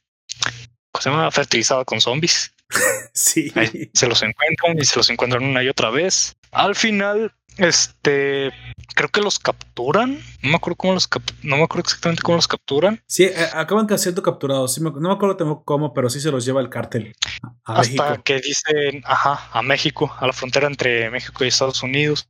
[0.92, 1.32] ¿cómo se llama?
[1.32, 2.52] Fertilizada con zombies.
[3.14, 3.50] Sí.
[3.56, 6.36] Ahí se los encuentran y se los encuentran una y otra vez.
[6.52, 8.52] Al final, este,
[8.94, 10.20] creo que los capturan.
[10.42, 13.02] No me acuerdo cómo los cap- no me acuerdo exactamente cómo los capturan.
[13.08, 14.74] Sí, eh, acaban siendo capturados.
[14.74, 17.16] Sí me- no me acuerdo cómo, pero sí se los lleva el cártel
[17.64, 18.24] a hasta México.
[18.26, 22.28] que dicen, ajá, a México, a la frontera entre México y Estados Unidos.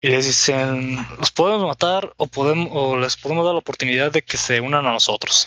[0.00, 4.22] Y les dicen, los podemos matar o podemos, o les podemos dar la oportunidad de
[4.22, 5.46] que se unan a nosotros.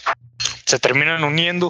[0.72, 1.70] Se terminan uniendo,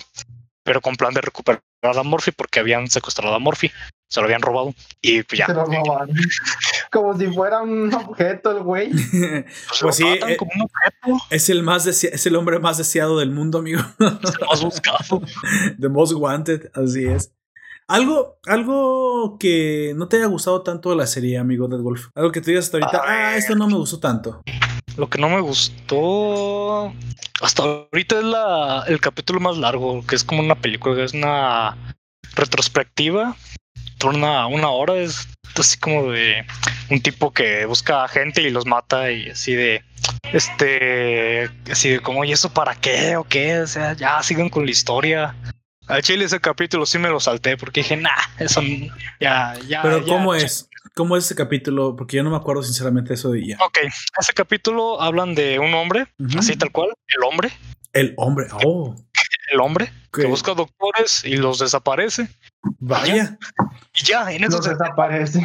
[0.63, 3.71] pero con plan de recuperar a Morphy porque habían secuestrado a Morphy,
[4.07, 5.47] se lo habían robado y pues ya.
[5.47, 6.11] Se lo roban.
[6.91, 8.91] Como si fuera un objeto el güey.
[9.11, 13.17] Pues, Pues sí, eh, como un objeto, es el más es el hombre más deseado
[13.17, 13.81] del mundo, amigo.
[13.99, 15.23] es el más buscado.
[15.79, 17.33] The most wanted, así es.
[17.87, 22.09] Algo, algo que no te haya gustado tanto de la serie, amigo Dead Wolf.
[22.13, 24.43] Algo que tú digas hasta ahorita, ah, esto no me gustó tanto.
[24.95, 26.93] Lo que no me gustó
[27.41, 31.75] hasta ahorita es la, el capítulo más largo, que es como una película, es una
[32.35, 33.35] retrospectiva,
[33.97, 35.27] turna una hora, es
[35.57, 36.45] así como de
[36.89, 39.83] un tipo que busca a gente y los mata y así de
[40.33, 44.65] este así de como y eso para qué o qué, o sea, ya sigan con
[44.65, 45.35] la historia.
[45.87, 48.09] Al chile ese capítulo sí me lo salté porque dije, nah,
[48.39, 48.61] eso
[49.19, 49.81] ya, ya.
[49.81, 50.45] Pero ya, ¿cómo ya".
[50.45, 50.69] es?
[50.95, 51.95] ¿Cómo es ese capítulo?
[51.95, 53.57] Porque yo no me acuerdo sinceramente eso de ella.
[53.65, 53.77] Ok,
[54.19, 56.07] ese capítulo hablan de un hombre,
[56.37, 57.51] así tal cual, el hombre,
[57.93, 58.47] El hombre.
[58.65, 58.95] Oh,
[59.51, 62.27] el hombre que que- busca doctores y los desaparece.
[62.79, 63.37] vaya.
[63.93, 65.41] Y ya, en eso, se, desaparece.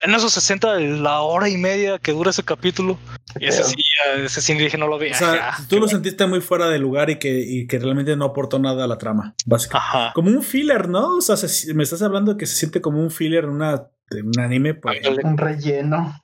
[0.00, 2.98] en eso se centra la hora y media que dura ese capítulo.
[3.40, 5.10] Y ese sí, ya, ese sí dije, no lo vi.
[5.10, 5.66] O sea, ya.
[5.68, 8.84] tú lo sentiste muy fuera de lugar y que, y que realmente no aportó nada
[8.84, 9.88] a la trama, básicamente.
[9.98, 10.12] Ajá.
[10.14, 11.16] Como un filler, ¿no?
[11.16, 13.88] O sea, se- me estás hablando de que se siente como un filler en una,
[14.10, 14.74] un anime.
[14.74, 15.00] Pues.
[15.22, 16.20] Un relleno.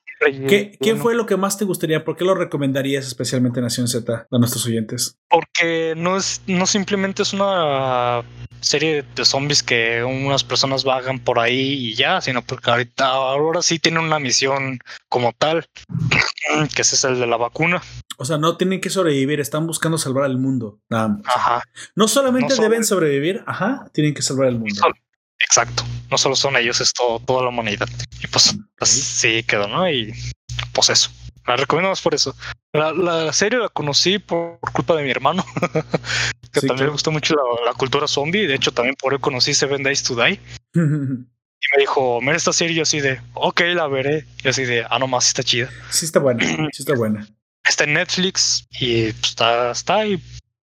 [0.49, 2.03] ¿Qué, ¿Qué fue lo que más te gustaría?
[2.05, 5.19] ¿Por qué lo recomendarías especialmente Nación Z a nuestros oyentes?
[5.29, 8.23] Porque no es, no simplemente es una
[8.61, 13.61] serie de zombies que unas personas vagan por ahí y ya, sino porque ahorita ahora
[13.61, 14.79] sí tienen una misión
[15.11, 15.67] como tal,
[16.75, 17.83] que ese es el de la vacuna.
[18.17, 20.79] O sea, no tienen que sobrevivir, están buscando salvar al mundo.
[20.89, 21.23] Nada más.
[21.27, 21.63] Ajá.
[21.97, 24.75] No solamente No deben sobre- sobrevivir, ajá, tienen que salvar al mundo.
[24.75, 24.95] Sol-
[25.45, 25.85] Exacto.
[26.11, 27.89] No solo son ellos, es todo, toda la humanidad.
[28.23, 29.89] Y pues así quedó, ¿no?
[29.91, 30.13] Y
[30.73, 31.11] pues eso.
[31.47, 32.35] La recomiendo más por eso.
[32.73, 35.45] La, la serie la conocí por culpa de mi hermano,
[36.53, 36.85] que Sí, también claro.
[36.87, 38.47] le gusta mucho la, la cultura zombie.
[38.47, 40.41] De hecho, también por él conocí Seven Days to Die.
[41.67, 42.77] Y me dijo, mira esta serie.
[42.77, 44.27] Yo así de, ok, la veré.
[44.43, 45.71] Y así de, ah, no más, está chida.
[45.89, 47.27] sí está buena, sí está buena.
[47.67, 50.23] Está en Netflix y pues, está, está ahí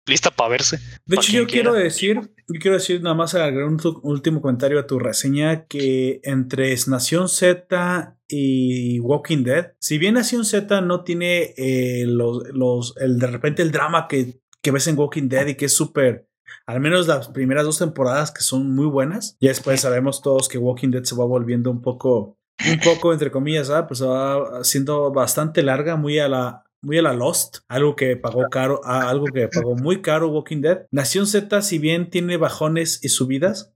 [0.08, 0.78] lista para verse.
[1.06, 2.16] De Pa' hecho, yo quiero decir,
[2.48, 7.28] yo quiero decir nada más agregar un último comentario a tu reseña que entre Nación
[7.28, 13.26] Z y Walking Dead, si bien Nación Z no tiene eh, los, los, el de
[13.26, 16.28] repente el drama que, que ves en Walking Dead y que es súper,
[16.66, 20.58] al menos las primeras dos temporadas que son muy buenas, y después sabemos todos que
[20.58, 22.38] Walking Dead se va volviendo un poco,
[22.70, 23.86] un poco entre comillas, ¿ah?
[23.86, 28.48] pues va haciendo bastante larga, muy a la, muy a la Lost, algo que pagó
[28.50, 30.86] caro, a algo que pagó muy caro Walking Dead.
[30.90, 33.74] Nación Z, si bien tiene bajones y subidas,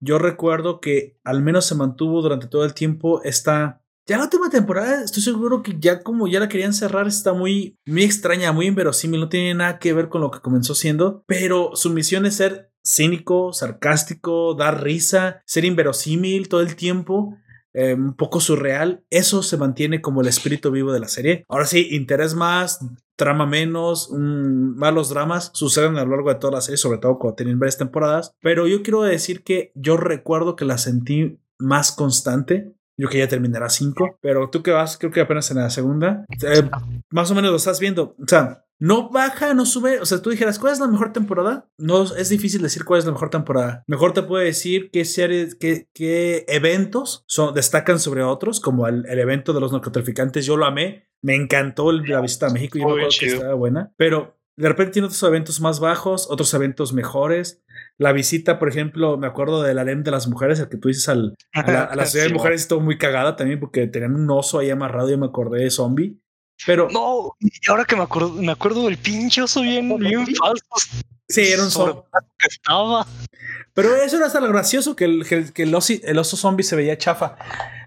[0.00, 3.80] yo recuerdo que al menos se mantuvo durante todo el tiempo esta.
[4.06, 7.78] Ya la última temporada, estoy seguro que ya como ya la querían cerrar, está muy,
[7.86, 11.76] muy extraña, muy inverosímil, no tiene nada que ver con lo que comenzó siendo, pero
[11.76, 17.36] su misión es ser cínico, sarcástico, dar risa, ser inverosímil todo el tiempo
[17.74, 19.04] eh, un poco surreal.
[19.10, 21.44] Eso se mantiene como el espíritu vivo de la serie.
[21.48, 22.80] Ahora sí, interés más,
[23.16, 26.98] trama menos, mm, más los dramas suceden a lo largo de toda la serie, sobre
[26.98, 28.34] todo cuando tienen varias temporadas.
[28.40, 32.72] Pero yo quiero decir que yo recuerdo que la sentí más constante.
[32.98, 36.26] Yo que ya terminará cinco, pero tú que vas, creo que apenas en la segunda,
[36.42, 36.68] eh,
[37.10, 38.14] más o menos lo estás viendo.
[38.22, 40.00] O sea, no baja, no sube.
[40.00, 41.68] O sea, tú dijeras, ¿cuál es la mejor temporada?
[41.78, 43.84] No es difícil decir cuál es la mejor temporada.
[43.86, 49.06] Mejor te puedo decir qué series, qué, qué eventos son, destacan sobre otros, como el,
[49.06, 50.44] el evento de los narcotraficantes.
[50.44, 51.08] Yo lo amé.
[51.22, 52.78] Me encantó el- la visita a México.
[52.78, 53.92] Yo me acuerdo que estaba buena.
[53.96, 57.62] Pero de repente tiene otros eventos más bajos, otros eventos mejores.
[57.98, 61.08] La visita, por ejemplo, me acuerdo del harem de las mujeres, el que tú dices
[61.08, 64.28] al, a la, a la ciudad de mujeres estuvo muy cagada también porque tenían un
[64.30, 66.18] oso ahí amarrado y me acordé de zombie.
[66.66, 70.64] Pero No, y ahora que me acuerdo, me acuerdo del pinche oso bien, bien falso.
[71.28, 72.02] sí, era un zombie.
[72.38, 73.06] que estaba.
[73.74, 76.62] Pero eso era hasta lo gracioso que el, que, que el, osi- el oso zombie
[76.64, 77.36] se veía chafa.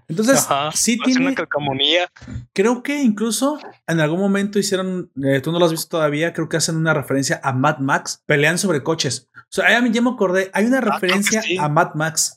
[0.08, 1.26] Entonces, Ajá, sí tiene.
[1.26, 2.08] una calcamonía.
[2.52, 5.10] Creo que incluso en algún momento hicieron.
[5.24, 6.32] eh, tú no lo has visto todavía.
[6.32, 8.22] Creo que hacen una referencia a Mad Max.
[8.26, 9.28] Pelean sobre coches.
[9.34, 10.50] O sea, ya me, acordé.
[10.52, 11.56] Hay una que referencia sí.
[11.58, 12.35] a Mad Max.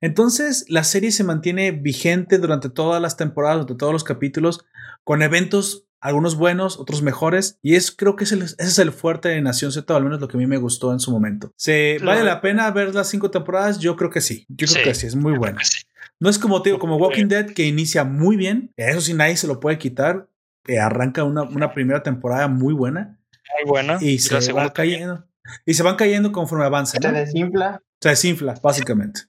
[0.00, 4.64] Entonces, la serie se mantiene vigente durante todas las temporadas, durante todos los capítulos,
[5.04, 7.58] con eventos, algunos buenos, otros mejores.
[7.62, 10.04] Y es, creo que es el- ese es el fuerte de Nación Z, o al
[10.04, 11.52] menos lo que a mí me gustó en su momento.
[11.56, 13.78] ¿Se Lo- vale la pena ver las cinco temporadas?
[13.78, 14.46] Yo creo que sí.
[14.48, 14.82] Yo creo Sí.
[14.82, 15.58] que sí, es muy bueno.
[15.62, 15.82] Sí.
[16.18, 18.72] No es como te digo, como Walking Dead que inicia muy bien.
[18.76, 20.26] Eso sí, nadie se lo puede quitar.
[20.68, 23.18] eh, arranca una, una primera temporada muy buena
[23.62, 23.98] Muy buena.
[24.00, 25.26] y la se va segunda cayendo.
[25.64, 27.00] Y se van cayendo conforme avanzan.
[27.02, 27.18] Se ¿no?
[27.18, 27.82] desinfla.
[28.00, 29.22] Se desinfla, básicamente.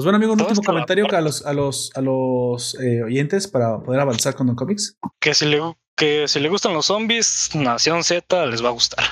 [0.00, 3.46] Pues bueno, amigo, un Todo último comentario a los, a los, a los eh, oyentes
[3.46, 4.96] para poder avanzar con Don Comics.
[5.18, 5.60] que si le
[5.94, 9.04] que si le gustan los zombies, Nación Z les va a gustar.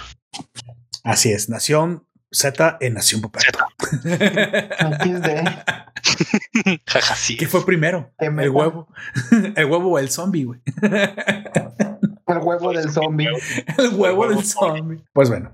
[1.05, 3.20] Así es, Nación Z en Nación.
[3.20, 3.51] XD.
[6.86, 7.36] Jaja, sí.
[7.36, 8.15] ¿Qué fue primero?
[8.19, 8.89] Qué El huevo.
[9.56, 10.60] El huevo o el zombie, güey.
[12.27, 13.28] El huevo del zombie.
[13.77, 15.05] El huevo huevo del zombie.
[15.12, 15.52] Pues bueno,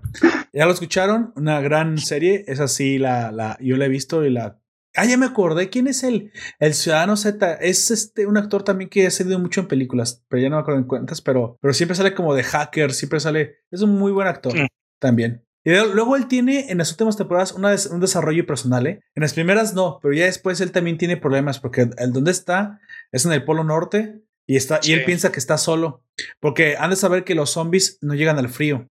[0.53, 1.33] ya lo escucharon.
[1.35, 2.45] Una gran serie.
[2.47, 4.61] Esa sí, la, la, yo la he visto y la.
[4.97, 5.71] Ah, ya me acordé.
[5.71, 6.31] ¿Quién es el,
[6.61, 7.55] el Ciudadano Z?
[7.55, 10.63] Es este un actor también que ha salido mucho en películas, pero ya no me
[10.63, 13.57] acuerdo en cuentas, pero, pero siempre sale como de hacker, siempre sale.
[13.71, 14.67] Es un muy buen actor Mm.
[15.01, 15.45] también.
[15.67, 19.01] Y luego él tiene en las últimas temporadas una des- un desarrollo personal, ¿eh?
[19.15, 22.81] En las primeras no, pero ya después él también tiene problemas porque el donde está
[23.13, 26.05] es en el Polo Norte y está y él piensa que está solo
[26.39, 28.87] porque han de saber que los zombies no llegan al frío.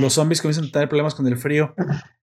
[0.00, 1.74] Los zombies comienzan a tener problemas con el frío.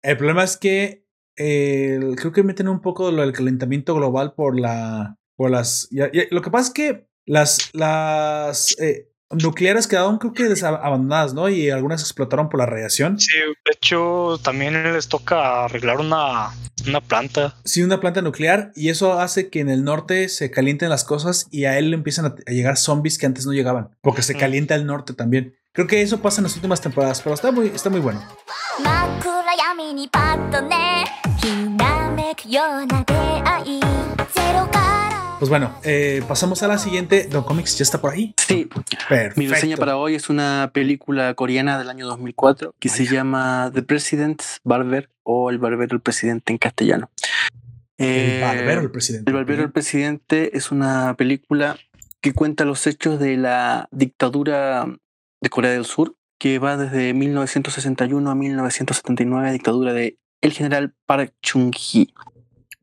[0.03, 1.05] El problema es que
[1.37, 6.11] eh, creo que meten un poco lo del calentamiento global por la por las ya-
[6.13, 11.49] ya- lo que pasa es que las las eh, nucleares quedaron creo que abandonadas, ¿no?
[11.49, 13.19] Y algunas explotaron por la radiación.
[13.21, 16.51] Sí, de hecho, también les toca arreglar una,
[16.89, 17.55] una planta.
[17.65, 21.47] Sí, una planta nuclear y eso hace que en el norte se calienten las cosas
[21.53, 24.35] y a él le empiezan a, a llegar zombies que antes no llegaban, porque se
[24.37, 25.55] calienta el norte también.
[25.73, 28.21] Creo que eso pasa en las últimas temporadas, pero está muy, está muy bueno.
[35.39, 37.29] Pues bueno, eh, pasamos a la siguiente.
[37.31, 38.35] Don Comics ya está por ahí.
[38.37, 38.69] Sí.
[39.09, 39.41] Perfecto.
[39.41, 43.83] Mi reseña para hoy es una película coreana del año 2004 que se llama The
[43.83, 47.11] President's Barber o El Barbero el Presidente en castellano.
[47.97, 49.31] El eh, Barbero el Presidente.
[49.31, 51.79] El Barbero el Presidente es una película
[52.21, 54.99] que cuenta los hechos de la dictadura
[55.41, 61.35] de Corea del Sur, que va desde 1961 a 1979, dictadura de el general Park
[61.43, 62.13] Chung-hee.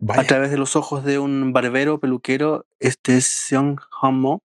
[0.10, 4.44] A través de los ojos de un barbero peluquero, este es Seong Han-mo,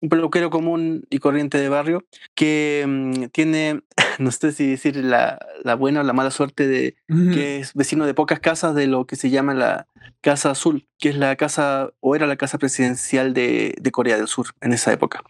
[0.00, 2.04] un peluquero común y corriente de barrio,
[2.34, 3.82] que mm, tiene,
[4.18, 8.06] no sé si decir la, la buena o la mala suerte de que es vecino
[8.06, 9.86] de pocas casas de lo que se llama la
[10.20, 14.28] Casa Azul, que es la casa o era la casa presidencial de, de Corea del
[14.28, 15.22] Sur en esa época.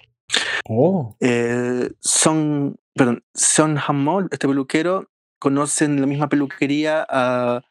[0.68, 7.62] Oh, Eh, Son, perdón, Son Han-mo, este peluquero, conoce en la misma peluquería a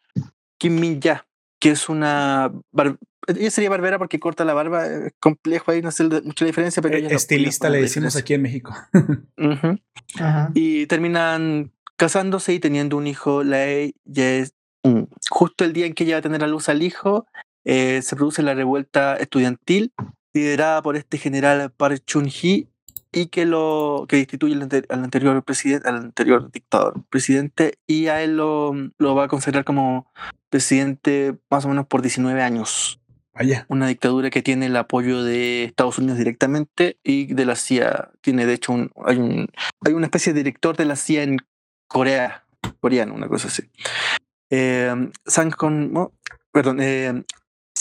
[0.60, 1.26] Kim Min-ya,
[1.60, 2.52] que es una...
[2.72, 6.82] bar- ella sería barbera porque corta la barba, es complejo ahí, no sé mucha diferencia,
[6.82, 8.20] pero ella eh, no- estilista no- le decimos diferencia.
[8.22, 8.76] aquí en México.
[10.54, 13.44] Y terminan casándose y teniendo un hijo.
[13.44, 14.54] La ella es
[14.84, 17.26] mm, justo el día en que ella va a tener a luz al hijo,
[17.66, 19.94] eh, se produce la revuelta estudiantil
[20.34, 22.68] liderada por este general Park Chun-hee
[23.12, 28.08] y que lo que destituye al, ante- al anterior presidente, al anterior dictador presidente y
[28.08, 30.12] a él lo, lo va a considerar como
[30.50, 33.00] presidente más o menos por 19 años
[33.36, 33.66] Vaya.
[33.70, 38.12] una dictadura que tiene el apoyo de Estados Unidos directamente y de la CIA.
[38.22, 39.48] Tiene, de hecho, un, hay, un,
[39.86, 41.38] hay una especie de director de la CIA en
[41.88, 42.46] Corea,
[42.80, 43.64] coreano, una cosa así.
[44.52, 44.94] Eh,
[45.26, 46.14] Sang Han-mo,
[46.52, 47.24] perdón, eh,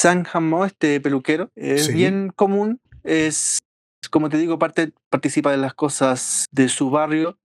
[0.02, 1.92] Sang Han-mo, este peluquero, es Sí.
[1.92, 3.58] bien común, es,
[4.10, 7.38] como te digo, parte, participa de las cosas de su barrio,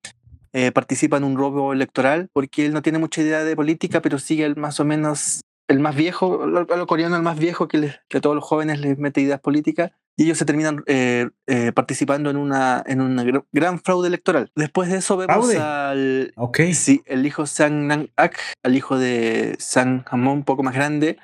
[0.53, 4.17] eh, participa en un robo electoral, porque él no tiene mucha idea de política, pero
[4.17, 7.68] sigue más o menos el más viejo, a lo, a lo coreano el más viejo
[7.68, 10.84] que, les- que a todos los jóvenes les mete ideas políticas y ellos se terminan
[10.88, 14.49] eh, eh, participando en una en un gr- gran fraude electoral.
[14.56, 15.60] Después de eso vemos ¿Fraude?
[15.60, 16.60] al Ok.
[16.73, 21.18] sí, el hijo Sang Nang Ak, al hijo de Sang Hamon un poco más grande,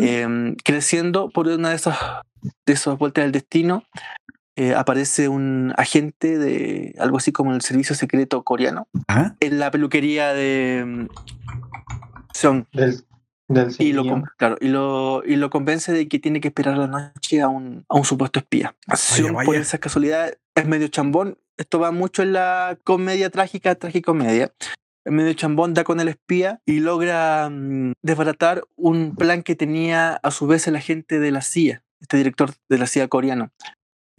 [0.00, 1.96] eh, creciendo por una de esas
[2.66, 3.84] de esas vueltas del destino.
[4.56, 9.70] eh, aparece un agente de algo así como el servicio secreto coreano Ah, en la
[9.70, 11.06] peluquería de mm,
[12.34, 13.04] Seong Del,
[13.48, 16.86] del y lo, claro, y, lo, y lo convence de que tiene que esperar la
[16.86, 18.76] noche a un, a un supuesto espía.
[18.94, 19.60] Seung, Por vaya.
[19.60, 21.38] esa casualidad es medio chambón.
[21.56, 24.52] Esto va mucho en la comedia trágica, tragicomedia.
[25.04, 30.14] Es medio chambón, da con el espía y logra mm, desbaratar un plan que tenía
[30.16, 33.50] a su vez el agente de la CIA, este director de la CIA coreano.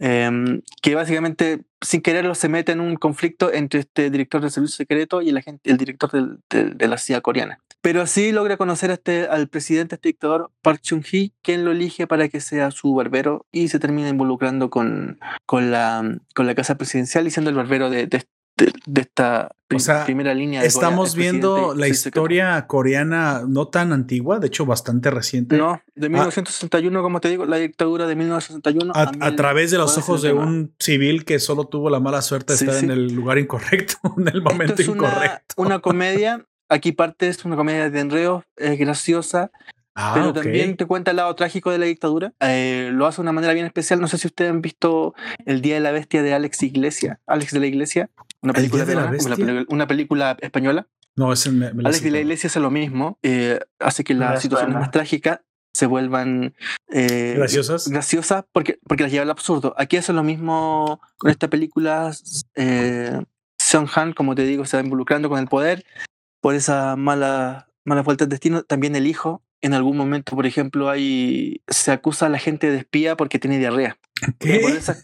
[0.02, 4.76] Em, que básicamente sin quererlo se mete en un conflicto entre este director del servicio
[4.76, 7.60] secreto y el, agente, el director del- del- de la CIA coreana.
[7.82, 12.06] Pero así logra conocer a este, al presidente, este dictador Park Chung-hee, quien lo elige
[12.06, 16.74] para que sea su barbero y se termina involucrando con, con, la, con la casa
[16.76, 18.18] presidencial y siendo el barbero de, de,
[18.58, 20.60] de- de esta O sea, primera línea.
[20.60, 25.56] De Estamos Corea, viendo la historia coreana no tan antigua, de hecho bastante reciente.
[25.56, 28.92] No, de 1961, como te digo, la dictadura de 1961.
[28.94, 31.64] A, a mil- través de los ¿cuál es el ojos de un civil que solo
[31.64, 32.84] tuvo la mala suerte de Sí, estar sí.
[32.84, 35.54] en el lugar incorrecto, en el momento Esto es una, incorrecto.
[35.56, 36.44] una comedia.
[36.70, 39.50] Aquí parte es una comedia de enredos, es graciosa,
[39.96, 40.36] ah, pero ok.
[40.36, 42.32] también te cuenta el lado trágico de la dictadura.
[42.38, 44.00] Eh, lo hace de una manera bien especial.
[44.00, 45.14] No sé si ustedes han visto
[45.44, 48.08] El Día de la Bestia de Alex Iglesia, Alex de la Iglesia,
[48.40, 50.86] una ¿El película, de peruana, una, una película española.
[51.16, 52.20] No, ese me, me Alex de la.
[52.20, 55.40] Iglesia hace lo mismo, eh, hace que las situaciones más trágicas
[55.74, 56.54] se vuelvan
[56.88, 57.88] eh, Graciosas.
[57.88, 59.74] graciosas porque, porque las lleva al absurdo.
[59.76, 62.12] Aquí hace lo mismo con esta película.
[62.54, 63.20] Eh,
[63.58, 65.84] Seong Han, como te digo, se va involucrando con el poder
[66.40, 68.62] por esa mala, mala vuelta del destino.
[68.62, 72.78] También el hijo, en algún momento, por ejemplo, hay, se acusa a la gente de
[72.78, 73.98] espía porque tiene diarrea.
[74.38, 74.58] ¿Qué?
[74.60, 74.96] Por esa,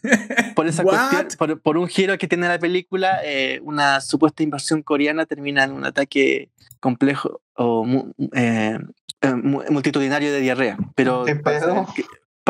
[0.54, 4.82] por esa cuestión, por, por un giro que tiene la película, eh, una supuesta invasión
[4.82, 6.50] coreana termina en un ataque
[6.80, 7.86] complejo o
[8.34, 8.78] eh,
[9.22, 10.76] eh, mu- multitudinario de diarrea.
[10.94, 11.24] Pero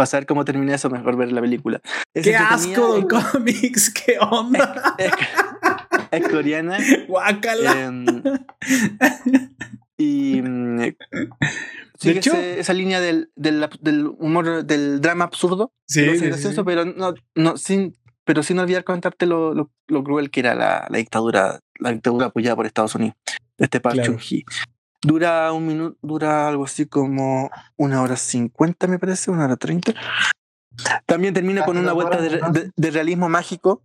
[0.04, 1.80] saber cómo termina eso, mejor ver la película.
[2.12, 3.90] Es ¡Qué asco, Don es- Comics!
[3.90, 4.94] ¡Qué onda!
[6.11, 6.78] es, coreana.
[7.09, 7.81] ¡Guácala!
[7.85, 8.07] em,
[9.99, 10.81] y mm,
[11.99, 15.73] sigue hecho- esa línea del, del, del humor, del drama absurdo.
[15.86, 16.65] sí, sí, sí, gracioso, sí.
[16.67, 20.86] pero no, no, sin, pero sin olvidar contarte lo, lo, lo cruel que era la,
[20.91, 23.17] la dictadura, la dictadura apoyada por Estados Unidos,
[23.59, 24.17] de este Park Claro.
[25.02, 29.94] Dura un minuto, dura algo así como una hora cincuenta, me parece, una hora treinta.
[31.07, 33.83] También termina con Casi una vuelta de, de- de realismo mágico.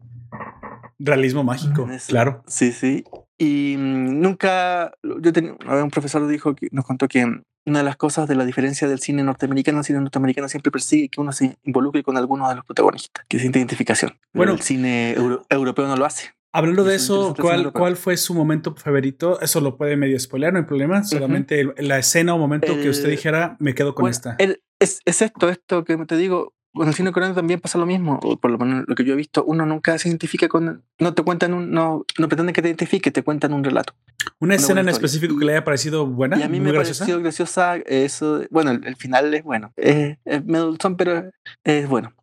[1.03, 2.07] Realismo mágico, Eso.
[2.09, 2.43] claro.
[2.47, 3.03] Sí, sí.
[3.37, 7.23] Y mm, nunca, yo tenía, un profesor dijo que nos contó que
[7.65, 11.09] una de las cosas de la diferencia del cine norteamericano, el cine norteamericano siempre persigue
[11.09, 14.17] que uno se involucre con alguno de los protagonistas, que siente identificación.
[14.33, 14.53] Bueno.
[14.53, 16.31] El cine euro- europeo no lo hace.
[16.53, 17.71] Hablando de Eso ¿cuál.
[17.71, 19.39] ¿cuál fue su momento favorito?
[19.39, 21.03] Eso lo puede medio spoilear, no hay problema.
[21.03, 24.35] Solamente la escena o momento que usted dijera, me quedo con Bueno, esta.
[24.37, 26.53] el- es, es esto, esto que te digo.
[26.73, 29.17] Con el cine coreano también pasa lo mismo, por lo menos lo que yo he
[29.17, 32.69] visto, uno nunca se identifica con, no te cuentan un, no, no pretenden que te
[32.69, 33.93] identifiques, te cuentan un relato.
[34.39, 36.99] Una escena en específico que le haya parecido buena, y a mí muy me graciosa.
[36.99, 41.29] pareció graciosa eso, bueno, el, el final es bueno, es, es dulzón, pero
[41.65, 42.13] es bueno.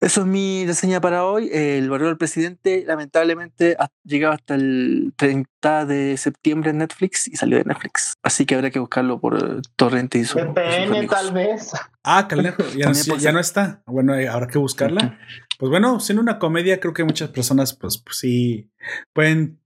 [0.00, 1.50] Eso es mi reseña para hoy.
[1.52, 7.34] El barrio del presidente, lamentablemente, ha llegado hasta el 30 de septiembre en Netflix y
[7.34, 8.14] salió de Netflix.
[8.22, 10.38] Así que habrá que buscarlo por eh, torrente y su.
[10.38, 11.72] VPN tal vez.
[12.04, 13.82] Ah, calejo, ya, no, ya está.
[13.86, 15.18] Bueno, eh, habrá que buscarla.
[15.58, 18.70] Pues bueno, siendo una comedia, creo que muchas personas, pues, pues sí,
[19.12, 19.58] pueden.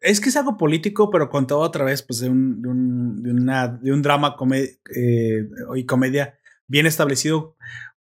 [0.00, 3.30] Es que es algo político, pero contado otra vez, pues, de un, de un, de
[3.32, 7.56] una, de un drama come- eh, y comedia bien establecido.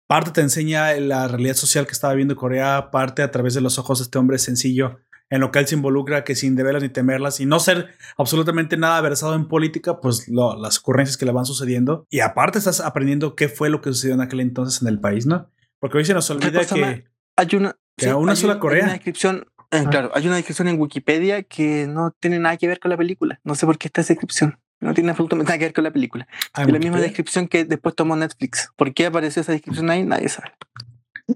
[0.08, 3.80] Parte te enseña la realidad social que estaba viendo Corea, parte a través de los
[3.80, 5.00] ojos de este hombre sencillo,
[5.32, 8.78] en lo que él se involucra, que sin deberlas ni temerlas y no ser absolutamente
[8.78, 12.06] nada versado en política, pues lo- las ocurrencias que le van sucediendo.
[12.12, 15.26] Y aparte estás aprendiendo qué fue lo que sucedió en aquel entonces en el país,
[15.26, 15.50] ¿no?
[15.80, 17.06] Porque hoy se nos olvida que...
[17.38, 18.84] Hay una, Que una hay sola hay Corea.
[18.84, 22.80] una descripción, eh, claro, hay una descripción en Wikipedia que no tiene nada que ver
[22.80, 23.40] con la película.
[23.44, 24.60] No sé por qué está esa descripción.
[24.82, 26.28] No tiene absolutamente nada que ver con la película.
[26.54, 28.72] Ah, Es la misma descripción que después tomó Netflix.
[28.76, 30.04] ¿Por qué apareció esa descripción ahí?
[30.04, 30.52] Nadie sabe.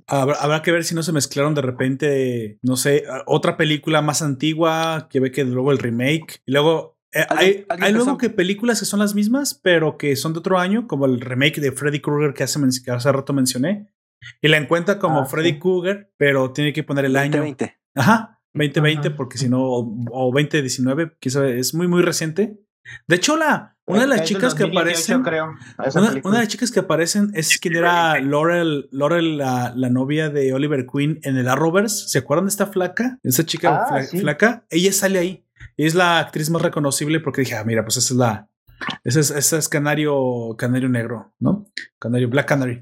[0.05, 4.21] Habrá, habrá que ver si no se mezclaron de repente, no sé, otra película más
[4.21, 6.41] antigua que ve que luego el remake.
[6.45, 10.15] Y luego eh, ¿Alguien- hay, hay luego que películas que son las mismas, pero que
[10.15, 13.33] son de otro año, como el remake de Freddy Krueger que hace, que hace rato
[13.33, 13.89] mencioné.
[14.41, 15.59] Y la encuentra como Ah, Freddy sí.
[15.59, 17.37] Krueger, pero tiene que poner el año.
[17.37, 17.79] 2020.
[17.95, 19.17] Ajá, 2020, Ajá.
[19.17, 22.59] porque si no, o, o 2019, quizá es muy, muy reciente.
[23.07, 25.23] De hecho, la, una de las chicas que 2018, aparecen.
[25.23, 30.29] creo, Una, de las chicas que aparecen es quien era Laurel, Laurel la, la novia
[30.29, 32.07] de Oliver Queen en el Arrowverse.
[32.09, 33.17] ¿Se acuerdan de esta flaca?
[33.23, 34.19] Esa chica Ah, fla- sí.
[34.19, 34.65] flaca.
[34.69, 35.45] Ella sale ahí.
[35.77, 38.49] Es la actriz más reconocible porque dije, ah, mira, pues esa es la.
[39.03, 41.65] Esa es, esa es Canario, Canario Negro, ¿no?
[41.99, 42.81] Canario, Black Canary.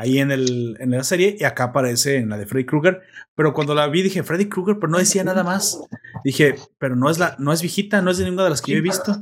[0.00, 3.02] Ahí en, el, en la serie y acá aparece en la de Freddy Krueger.
[3.34, 5.78] Pero cuando la vi dije, Freddy Krueger, pero no decía nada más.
[6.24, 8.72] Dije, pero no es la, no es viejita, no es de ninguna de las que
[8.72, 9.16] yo he visto.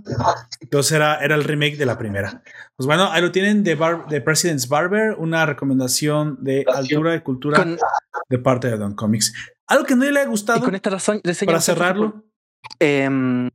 [0.61, 2.43] Entonces era, era el remake de la primera.
[2.77, 7.23] Pues bueno, ahí lo tienen de, Bar- de President's Barber, una recomendación de altura de
[7.23, 7.79] cultura Con-
[8.29, 9.33] de parte de Don Comics.
[9.67, 12.23] Algo que no le ha y gustado con esta razón, para cerrarlo.
[12.81, 13.09] Eh,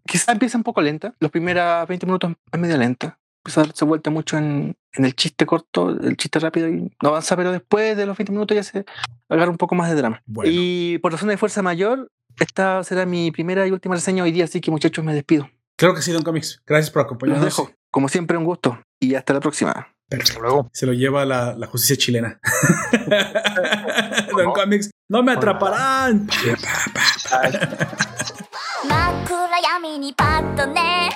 [0.08, 1.14] quizá empieza un poco lenta.
[1.20, 3.18] Los primeros 20 minutos es medio lenta.
[3.45, 7.09] Empieza a darse vuelta mucho en, en el chiste corto, el chiste rápido y no
[7.11, 8.85] avanza, pero después de los 20 minutos ya se
[9.29, 10.21] agarra un poco más de drama.
[10.27, 10.51] Bueno.
[10.53, 14.45] Y por razones de fuerza mayor, esta será mi primera y última reseña hoy día,
[14.45, 15.49] así que muchachos me despido.
[15.77, 16.61] Creo que sí, Don Comics.
[16.67, 17.45] Gracias por Los acompañarnos.
[17.45, 17.71] dejo.
[17.91, 18.81] Como siempre, un gusto.
[18.99, 19.89] Y hasta la próxima.
[20.11, 20.69] Hasta luego.
[20.73, 22.41] Se lo lleva la, la justicia chilena.
[24.37, 26.27] Don Comics, no me atraparán.
[28.89, 31.11] 真っ暗闇にパッとね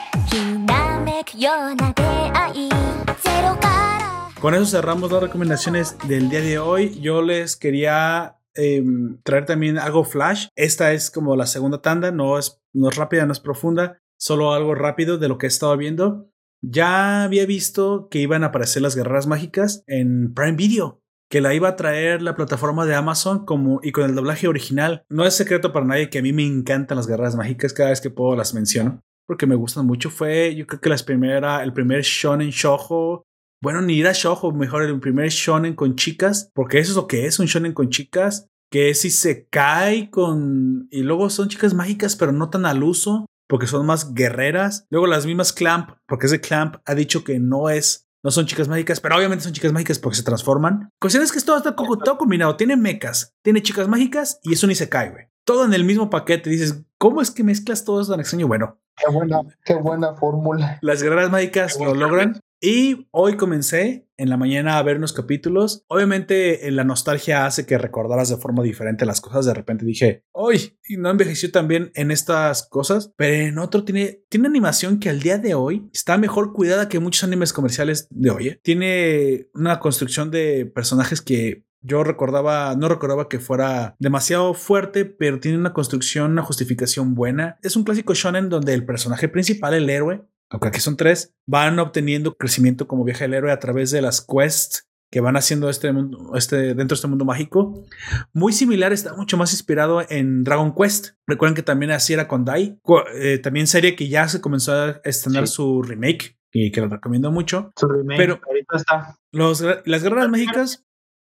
[4.42, 7.00] Con eso cerramos las recomendaciones del día de hoy.
[7.00, 8.84] Yo les quería eh,
[9.24, 10.48] traer también algo flash.
[10.58, 14.54] Esta es como la segunda tanda, no es, no es rápida, no es profunda, solo
[14.54, 16.30] algo rápido de lo que he estado viendo.
[16.62, 21.54] Ya había visto que iban a aparecer las guerreras mágicas en Prime Video, que la
[21.54, 25.06] iba a traer la plataforma de Amazon como y con el doblaje original.
[25.08, 28.02] No es secreto para nadie que a mí me encantan las guerreras mágicas, cada vez
[28.02, 30.10] que puedo las menciono, porque me gustan mucho.
[30.10, 33.26] Fue, yo creo que las primera, el primer shonen shoujo
[33.66, 37.26] bueno, ni era shoujo, mejor el primer shonen con chicas, porque eso es lo que
[37.26, 41.74] es un shonen con chicas, que es si se cae con y luego son chicas
[41.74, 44.86] mágicas, pero no tan al uso, porque son más guerreras.
[44.92, 48.68] Luego las mismas Clamp, porque ese Clamp ha dicho que no es no son chicas
[48.68, 50.90] mágicas, pero obviamente son chicas mágicas porque se transforman.
[51.00, 52.56] Cuestión es que todo está todo combinado.
[52.58, 55.26] Tiene mechas, tiene chicas mágicas y es un Isekai, güey.
[55.46, 56.50] Todo en el mismo paquete.
[56.50, 58.48] Dices, ¿cómo es que mezclas todo eso tan extraño?
[58.48, 60.80] Bueno, Qué buena, qué buena fórmula.
[60.82, 62.40] las guerreras mágicas lo logran.
[62.62, 65.84] Y hoy comencé en la mañana a ver unos capítulos.
[65.88, 69.46] Obviamente, eh, la nostalgia hace que recordaras de forma diferente las cosas.
[69.46, 74.24] De repente dije, hoy no envejeció tan bien en estas cosas, pero en otro tiene,
[74.30, 78.30] tiene animación que al día de hoy está mejor cuidada que muchos animes comerciales de
[78.30, 78.48] hoy.
[78.48, 78.60] ¿eh?
[78.64, 85.40] Tiene una construcción de personajes que yo recordaba, no recordaba que fuera demasiado fuerte, pero
[85.40, 87.58] tiene una construcción, una justificación buena.
[87.62, 91.78] Es un clásico shonen donde el personaje principal, el héroe, aunque aquí son tres, van
[91.80, 95.92] obteniendo crecimiento como viaje del héroe a través de las quests que van haciendo este
[95.94, 97.86] mundo, este, dentro de este mundo mágico.
[98.34, 101.10] Muy similar, está mucho más inspirado en Dragon Quest.
[101.28, 102.80] Recuerden que también así era con Dai.
[103.16, 105.54] Eh, también serie que ya se comenzó a estrenar Sí.
[105.54, 107.72] su remake y que lo recomiendo mucho.
[107.78, 109.18] Su remake, Pero- ahorita está.
[109.32, 110.86] Los, las guerras mágicas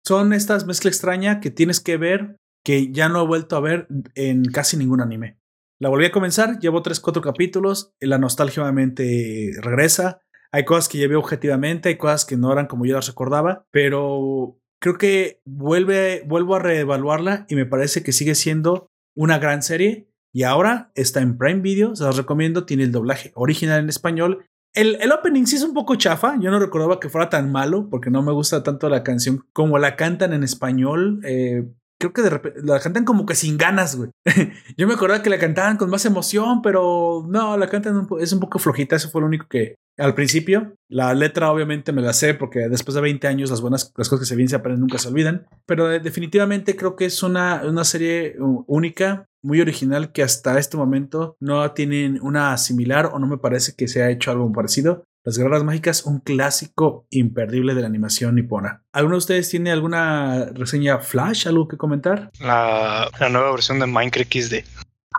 [0.06, 3.88] son estas mezcla extraña que tienes que ver que ya no he vuelto a ver
[4.16, 5.40] en casi ningún anime.
[5.80, 10.22] La volví a comenzar, llevo 3, 4 capítulos, la nostalgia obviamente regresa.
[10.52, 14.60] Hay cosas que veo objetivamente, hay cosas que no eran como yo las recordaba, pero
[14.80, 20.08] creo que vuelve, vuelvo a reevaluarla y me parece que sigue siendo una gran serie.
[20.34, 24.46] Y ahora está en Prime Video, se los recomiendo, tiene el doblaje original en español
[24.74, 26.38] el, el opening sí es un poco chafa.
[26.40, 29.78] Yo no recordaba que fuera tan malo porque no me gusta tanto la canción como
[29.78, 31.22] la cantan en español.
[31.24, 31.66] Eh,
[32.00, 34.10] creo que de repente la cantan como que sin ganas, güey.
[34.78, 38.34] Yo me acordaba que la cantaban con más emoción, pero no, la cantan un es
[38.34, 38.96] un poco flojita.
[38.96, 40.74] Eso fue lo único que al principio.
[40.90, 44.22] La letra obviamente me la sé porque después de 20 años las buenas las cosas
[44.22, 45.48] que se vienen se aprenden nunca se olvidan.
[45.66, 50.78] Pero eh, definitivamente creo que es una, una serie única, muy original que hasta este
[50.78, 55.04] momento no tienen una similar o no me parece que se ha hecho algo parecido.
[55.24, 58.84] Las Guerras Mágicas, un clásico imperdible de la animación nipona.
[58.92, 63.86] ¿Alguno de ustedes tiene alguna reseña Flash, algo que comentar La, la nueva versión de
[63.86, 64.56] Minecraft XD.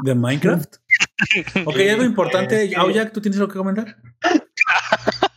[0.04, 0.74] de Minecraft?
[1.66, 2.74] ok, algo importante.
[2.76, 3.96] Aoyak, ¿tú tienes algo que comentar?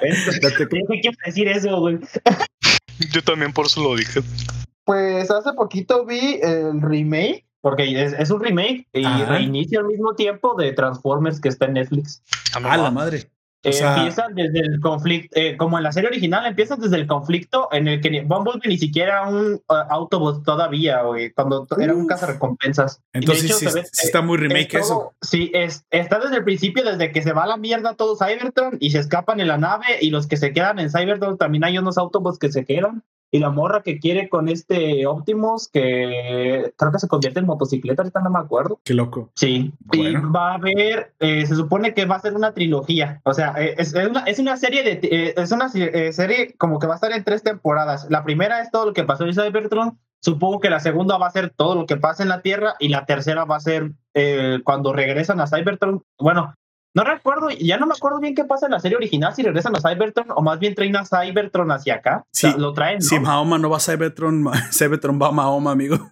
[0.00, 1.98] Que decir eso, güey.
[3.12, 4.20] Yo también por eso lo dije.
[4.84, 9.24] Pues hace poquito vi el remake, porque es, es un remake y Ajá.
[9.26, 12.22] reinicia al mismo tiempo de Transformers que está en Netflix.
[12.54, 13.30] Ah, la madre.
[13.62, 16.96] O Eh, sea- empieza desde el conflicto, eh, como en la serie original, empieza desde
[16.96, 21.66] el conflicto en el que Bumblebee ni siquiera era un uh, Autobot todavía, güey, cuando
[21.78, 23.02] era un cazarrecompensas.
[23.12, 25.12] Entonces hecho sí, se ve- sí está muy es remake todo- eso.
[25.20, 28.78] Sí, es, está desde el principio, desde que se va a la mierda todo Cybertron
[28.80, 31.76] y se escapan en la nave y los que se quedan en Cybertron también hay
[31.76, 33.02] unos Autobots que se quedan.
[33.32, 38.02] Y la morra que quiere con este Optimus, que creo que se convierte en motocicleta,
[38.02, 38.80] ahorita no me acuerdo.
[38.84, 39.30] Qué loco.
[39.34, 43.34] Sí, y va a haber, eh, se supone que va a ser una trilogía, o
[43.34, 46.78] sea, eh, es, es una, es una serie de, eh, es una eh, serie como
[46.78, 48.06] que va a estar en tres temporadas.
[48.10, 51.32] La primera es todo lo que pasó en Cybertron, supongo que la segunda va a
[51.32, 53.92] ser todo lo que pasa en la Tierra y la tercera va a ser
[54.64, 56.02] cuando regresan a Cybertron.
[56.18, 56.54] Bueno,
[56.94, 59.74] no recuerdo, ya no me acuerdo bien qué pasa en la serie original, si regresan
[59.76, 62.24] a Cybertron o más bien traen a Cybertron hacia acá.
[62.32, 62.48] Sí.
[62.48, 62.98] O sea, lo traen.
[62.98, 63.04] ¿no?
[63.04, 65.96] Si Mahoma no va a Cybertron, Cybertron va a Mahoma, amigo.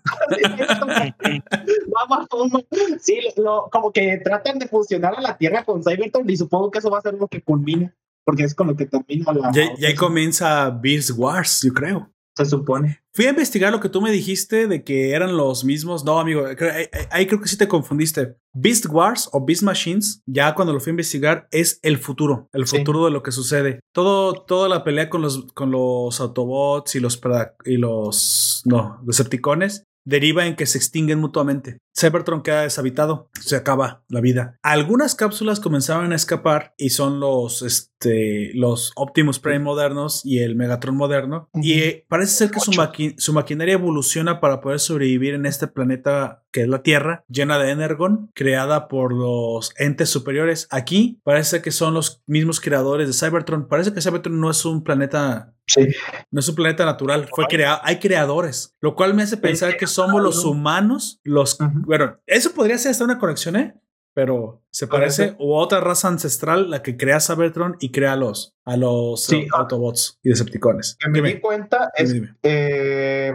[2.09, 2.65] Vamos, vamos.
[3.01, 6.79] Sí, lo- como que tratan de fusionar a la Tierra con Cybertron y supongo que
[6.79, 9.51] eso va a ser lo que culmina, porque es con lo que termina la.
[9.53, 12.11] Ya, ya comienza Beast Wars, yo creo.
[12.39, 13.01] Se supone.
[13.13, 16.05] Fui a investigar lo que tú me dijiste de que eran los mismos.
[16.05, 18.37] No, amigo, creo- ahí, ahí creo que sí te confundiste.
[18.55, 22.67] Beast Wars o Beast Machines, ya cuando lo fui a investigar, es el futuro, el
[22.67, 22.79] Sí.
[22.79, 23.81] futuro de lo que sucede.
[23.95, 27.21] Todo, toda la pelea con los, con los Autobots y los,
[27.65, 31.79] y los, no, Decepticones deriva en que se extinguen mutuamente.
[31.99, 34.59] Cybertron queda deshabitado, se acaba la vida.
[34.63, 40.55] Algunas cápsulas comenzaron a escapar y son los, este, los Optimus Prime modernos y el
[40.55, 41.49] Megatron moderno.
[41.55, 45.67] Y eh, parece ser que su, maqui- su maquinaria evoluciona para poder sobrevivir en este
[45.67, 50.67] planeta que es la Tierra, llena de Energon, creada por los entes superiores.
[50.71, 53.69] Aquí parece que son los mismos creadores de Cybertron.
[53.69, 55.83] Parece que Cybertron no es un planeta Sí.
[56.31, 59.87] no es un planeta natural, fue creado, hay creadores, lo cual me hace pensar que
[59.87, 61.88] somos los humanos los, Ujú.
[61.89, 63.75] Bueno, eso podría ser hasta una conexión, ¿eh?
[64.15, 68.53] Pero se parece o otra raza ancestral la que crea Cybertron y crea a los
[68.65, 69.47] a los Sí.
[69.53, 70.97] uh, Autobots y Decepticones.
[70.99, 72.39] Que me Dime, di cuenta es dime, dime.
[72.43, 73.33] eh,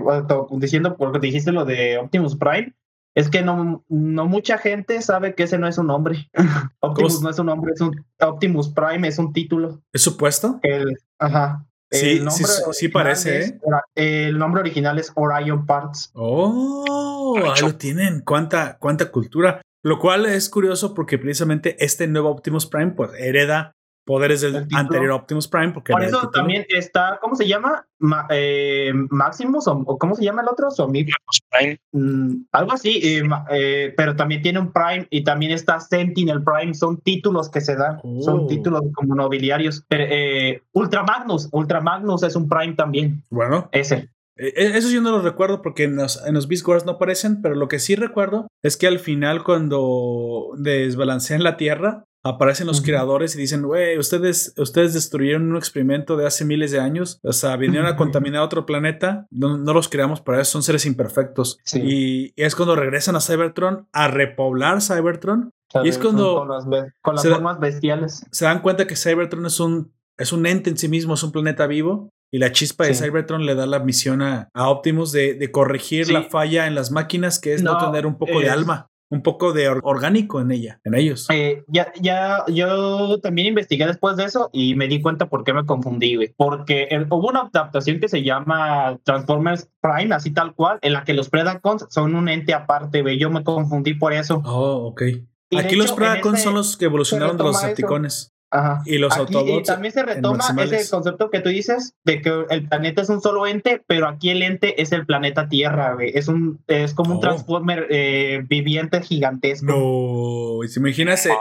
[0.57, 2.73] diciendo porque dijiste lo de Optimus Prime.
[3.15, 6.29] Es que no, no mucha gente sabe que ese no es un nombre.
[6.81, 7.23] Optimus ¿Cómo?
[7.25, 9.81] no es un nombre, es un Optimus Prime, es un título.
[9.93, 10.59] ¿Es supuesto?
[10.63, 11.65] El, ajá.
[11.93, 13.59] Sí, El sí, nombre sí, parece, es ¿eh?
[13.95, 16.11] El nombre original es Orion Parts.
[16.13, 18.21] Oh, ahí lo tienen.
[18.21, 19.61] Cuánta, cuánta cultura.
[19.83, 23.73] Lo cual es curioso porque precisamente este nuevo Optimus Prime pues hereda
[24.05, 27.85] poderes del anterior Optimus Prime porque Por eso también está, ¿cómo se llama?
[27.99, 30.69] Ma- eh, Maximus o, o ¿cómo se llama el otro?
[30.71, 31.09] Somig.
[31.51, 31.79] Prime.
[31.93, 36.73] Mm, algo así, eh, eh, pero también tiene un Prime y también está Sentinel Prime,
[36.73, 38.21] son títulos que se dan, Oh.
[38.21, 39.83] son títulos como nobiliarios.
[39.87, 44.09] Pero, eh, Ultra Magnus, Ultra Magnus es un Prime también, Bueno, ese.
[44.35, 47.41] Eh, Eso yo no lo recuerdo porque en los, en los Beast Wars no aparecen,
[47.41, 52.81] pero lo que sí recuerdo es que al final cuando desbalancean la Tierra, aparecen los
[52.81, 57.33] creadores y dicen, güey, ustedes, ustedes destruyeron un experimento de hace miles de años, o
[57.33, 61.57] sea, vinieron a contaminar otro planeta, no, no los creamos para eso, son seres imperfectos.
[61.65, 61.81] Sí.
[61.83, 65.51] Y, y es cuando regresan a Cybertron a repoblar Cybertron,
[65.83, 66.65] Y es cuando Con las,
[67.01, 68.25] con las se da- formas bestiales.
[68.31, 71.31] se dan cuenta que Cybertron es un, es un ente en sí mismo, es un
[71.31, 72.09] planeta vivo.
[72.31, 72.95] y la chispa de.
[72.95, 76.13] Cybertron le da la misión a, a Optimus de, de corregir Sí.
[76.13, 78.87] la falla en las máquinas, que es no, No, tener un poco de es- alma,
[79.13, 81.27] un poco de or- orgánico en ella, en ellos.
[81.31, 85.53] Eh, ya, ya, yo también investigué después de eso y me di cuenta por qué
[85.53, 86.33] me confundí, güey.
[86.35, 91.03] Porque eh, hubo una adaptación que se llama Transformers Prime, así tal cual, en la
[91.03, 93.19] que los Predacons son un ente aparte, güey.
[93.19, 94.41] Yo me confundí por eso.
[94.45, 95.03] Oh, ok.
[95.51, 97.61] Y Aquí los hecho, Predacons ese- son los que evolucionaron de los.
[97.61, 98.32] Decepticones.
[98.53, 98.81] Ajá.
[98.85, 102.45] Y los Aquí, Autobots y también se retoma ese concepto que tú dices de que
[102.51, 106.11] el planeta es un solo ente, pero aquí el ente es el planeta Tierra, güey.
[106.13, 107.19] Es un es como un Oh.
[107.21, 109.65] Transformer eh, viviente gigantesco.
[109.65, 111.31] No, y se imagina, se,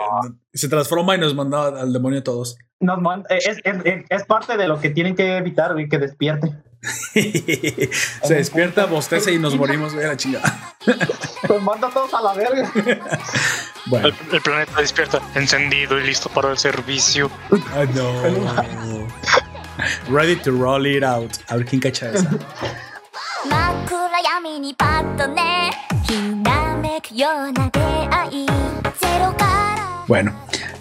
[0.55, 2.57] se transforma y nos manda al demonio a todos.
[2.81, 5.99] Nos man- es, es, es- es parte de lo que tienen que evitar, güey, que
[5.99, 6.53] despierte.
[7.13, 10.75] se despierta, bosteza y nos morimos de la chingada.
[11.47, 12.73] pues manda a todos a la verga.
[13.87, 14.11] Bueno.
[14.31, 17.29] El, planeta despierta, encendido y listo para el servicio.
[20.09, 21.33] Ready to roll it out.
[21.49, 22.31] A ver quién cacha esa.
[30.07, 30.33] Bueno,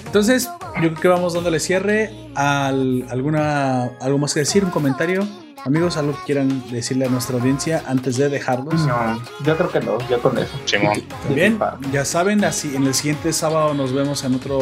[0.06, 2.12] entonces yo creo que vamos dándole cierre.
[2.36, 4.64] Al, ¿Alguna algo más que decir?
[4.64, 5.28] ¿Un comentario?
[5.64, 8.74] Amigos, algo que quieran decirle a nuestra audiencia antes de dejarlos.
[8.88, 10.52] No, yo creo que no, yo con eso.
[10.66, 11.02] Simón.
[11.24, 11.60] También,
[11.92, 14.60] ya saben, así en el siguiente sábado nos vemos en otro,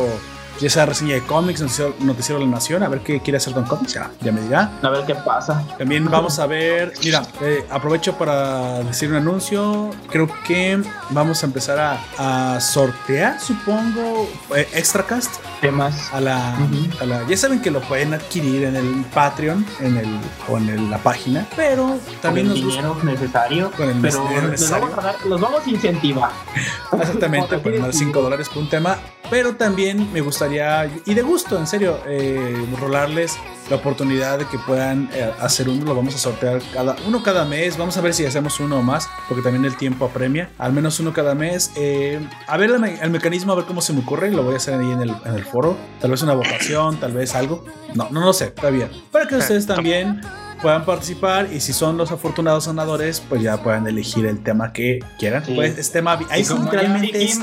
[0.60, 3.54] ya sea reseña de cómics, noticiero, noticiero de la nación, a ver qué quiere hacer
[3.54, 4.72] Don Comics, ya, ya me dirá.
[4.82, 5.64] A ver qué pasa.
[5.78, 10.82] También vamos a ver, mira, eh, aprovecho para decir un anuncio, creo que
[11.12, 16.12] vamos a empezar a, a sortear, supongo, eh, Extracast Temas.
[16.14, 16.56] a la,
[17.02, 20.70] a la- ya saben que lo pueden adquirir en el Patreon en el o en
[20.70, 24.48] el- la página pero también con nos el gusta dinero necesario, Con el pero dinero
[24.48, 24.88] necesario.
[24.88, 26.32] vamos a dar, los vamos a incentivar.
[26.94, 28.98] exactamente Por por más 5 dólares por un tema
[29.30, 33.38] pero también me gustaría y de gusto en serio eh, rolarles
[33.70, 35.86] la oportunidad de que puedan eh, hacer uno.
[35.86, 37.78] Lo vamos a sortear cada uno cada mes.
[37.78, 40.50] Vamos a ver si hacemos uno o más porque también el tiempo apremia.
[40.58, 41.72] Al menos uno cada mes.
[41.76, 44.32] Eh, a ver el, me- el mecanismo a ver cómo se me ocurre.
[44.32, 45.78] Lo voy a hacer ahí en el, en el foro.
[46.02, 47.64] Tal vez una votación tal vez algo.
[47.94, 48.90] No no lo sé todavía.
[49.12, 50.22] Para que ustedes también
[50.62, 55.00] puedan participar y si son los afortunados ganadores pues ya puedan elegir el tema que
[55.18, 55.54] quieran Sí.
[55.56, 57.40] pues es tema ahí sí literalmente es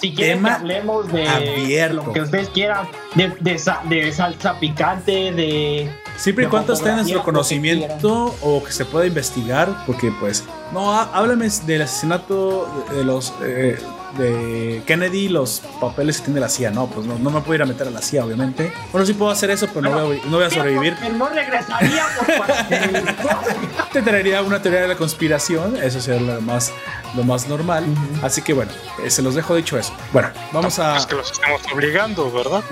[0.00, 1.96] si quieren tema que hablemos de abierto.
[2.06, 6.90] lo que ustedes quieran, de, de, sa- de salsa picante, de Siempre y cuando esté
[6.90, 11.82] en nuestro que conocimiento o que se pueda investigar, porque pues, no, há- háblame del
[11.82, 13.78] asesinato de, de los eh,
[14.18, 17.62] de Kennedy, los papeles que tiene la CIA, no, pues no, no me puedo ir
[17.62, 18.72] a meter a la CIA, obviamente.
[18.90, 20.96] Bueno, sí puedo hacer eso, pero no voy a, no voy a sobrevivir.
[21.00, 22.66] Pero no regresaríamos para
[23.92, 26.72] Te traería una teoría de la conspiración, eso sería lo más,
[27.16, 27.84] lo más normal.
[28.22, 28.70] Así que bueno,
[29.04, 29.92] eh, se los dejo dicho eso.
[30.12, 30.96] Bueno, vamos a...
[30.96, 32.62] Es que los estamos obligando, ¿verdad?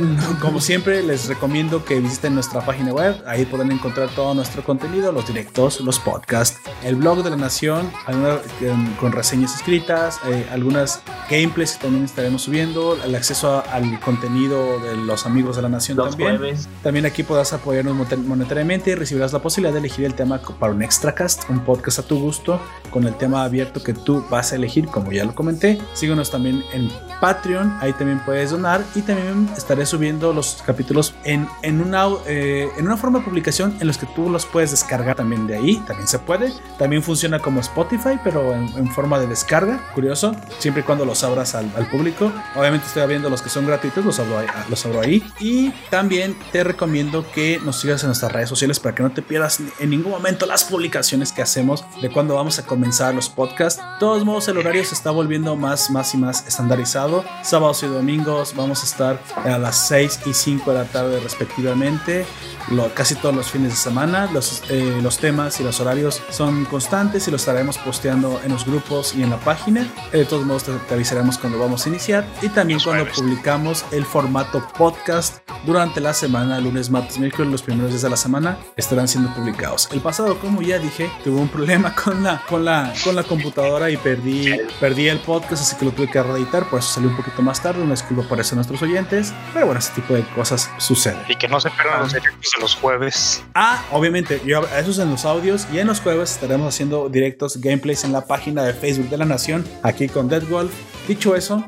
[0.40, 3.22] Como siempre, les recomiendo que visiten nuestra página web.
[3.26, 7.90] Ahí podrán encontrar todo nuestro contenido, los directos, los podcasts, el blog de la Nación,
[8.06, 13.60] alguna- em, con reseñas escritas, eh, algunas gameplays que también estaremos subiendo, el acceso a-
[13.60, 16.38] al contenido de los amigos de la Nación los también.
[16.38, 16.68] jueves.
[16.82, 20.72] También aquí podrás apoyarnos moneta- monetariamente y recibirás la posibilidad de elegir el tema para
[20.72, 22.60] un extracast, un podcast a tu gusto,
[22.90, 25.80] con el tema abierto que tú vas a elegir, como ya lo comenté.
[25.94, 31.46] Síguenos también en Patreon, ahí también puedes donar y también estaré subiendo los capítulos en,
[31.62, 35.16] en, una, eh, en una forma de publicación en los que tú los puedes descargar
[35.16, 36.52] también de ahí, también se puede.
[36.78, 41.19] También funciona como Spotify, pero en, en forma de descarga, curioso, siempre y cuando los
[41.24, 42.32] abras al, al público.
[42.54, 45.22] Obviamente estoy abriendo los que son gratuitos, los abro, ahí, los abro ahí.
[45.40, 49.22] Y también te recomiendo que nos sigas en nuestras redes sociales para que no te
[49.22, 53.80] pierdas en ningún momento las publicaciones que hacemos de cuando vamos a comenzar los podcasts.
[53.80, 57.24] De todos modos, el horario se está volviendo más, más y más estandarizado.
[57.42, 62.26] Sábados y domingos vamos a estar a las 6 y 5 de la tarde respectivamente.
[62.70, 64.28] Lo- casi todos los fines de semana.
[64.32, 68.64] Los, eh, los temas y los horarios son constantes y los estaremos posteando en los
[68.64, 69.82] grupos y en la página.
[70.12, 73.04] Eh, De todos modos, te, te avisaremos cuando vamos a iniciar y también Los cuando
[73.04, 73.18] jueves.
[73.20, 78.16] publicamos el formato podcast durante la semana, lunes, martes, miércoles, los primeros días de la
[78.16, 79.88] semana estarán siendo publicados.
[79.90, 83.90] El pasado, como ya dije, tuve un problema con la, con la, con la computadora
[83.90, 87.16] y perdí, perdí el podcast, así que lo tuve que reeditar, por eso salió un
[87.16, 87.82] poquito más tarde.
[87.82, 91.20] Una disculpa por eso a nuestros oyentes, pero bueno, ese tipo de cosas suceden.
[91.28, 93.42] Y que no se pierdan los directos de los jueves.
[93.54, 97.60] Ah, obviamente, yo, eso es en los audios y en los jueves estaremos haciendo directos
[97.60, 100.72] gameplays en la página de Facebook de la Nación, aquí con Dead Wolf.
[101.10, 101.64] Dicho eso,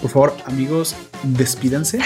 [0.00, 1.98] por favor, amigos, despídanse.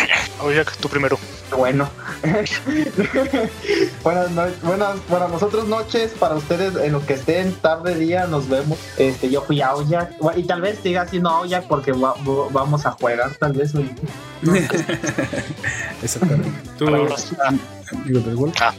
[0.43, 1.19] Oye, tú primero.
[1.55, 1.87] Bueno.
[4.03, 8.49] buenas, no- buenas, para nosotros noches, para ustedes en lo que estén, tarde, día, nos
[8.49, 8.79] vemos.
[8.97, 12.87] Este, yo fui a Aoyak y tal vez siga siendo Aoyak porque va- va- vamos
[12.87, 13.75] a jugar tal vez.
[13.75, 13.91] hoy.
[16.03, 16.51] Exactamente.
[16.79, 17.33] Tú, Wolf.
[17.33, 18.49] Ujú.
[18.49, 18.75] Ok.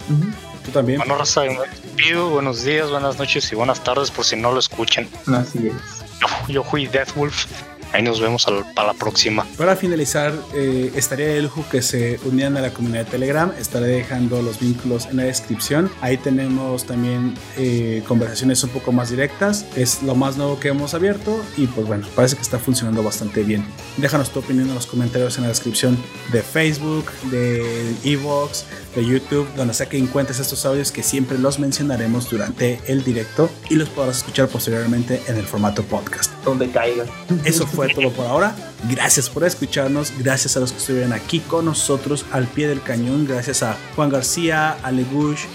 [0.65, 0.97] Tú también.
[0.97, 2.29] Bueno, me despido.
[2.31, 5.07] Buenos días, buenas noches y buenas tardes por si no lo escuchan.
[5.27, 5.73] Así es.
[6.19, 7.45] Yo, yo fui Deathwolf.
[7.91, 9.45] Ahí nos vemos al- para la próxima.
[9.57, 13.51] Para finalizar, eh, estaría de lujo que se unieran a la comunidad de Telegram.
[13.59, 15.89] Estaré dejando los vínculos en la descripción.
[16.01, 19.65] Ahí tenemos también eh, conversaciones un poco más directas.
[19.75, 23.43] Es lo más nuevo que hemos abierto y pues bueno, parece que está funcionando bastante
[23.43, 23.65] bien.
[23.97, 25.97] Déjanos tu opinión en los comentarios en la descripción
[26.31, 31.57] de Facebook, de Evox, de YouTube, donde sea que encuentres estos audios que siempre los
[31.59, 36.31] mencionaremos durante el directo y los podrás escuchar posteriormente en el formato podcast.
[36.45, 37.05] Donde caiga.
[37.45, 38.55] Eso fue todo por ahora.
[38.89, 40.11] Gracias por escucharnos.
[40.19, 43.25] Gracias a los que estuvieron aquí con nosotros al pie del cañón.
[43.25, 45.45] Gracias a Juan García, a Legush,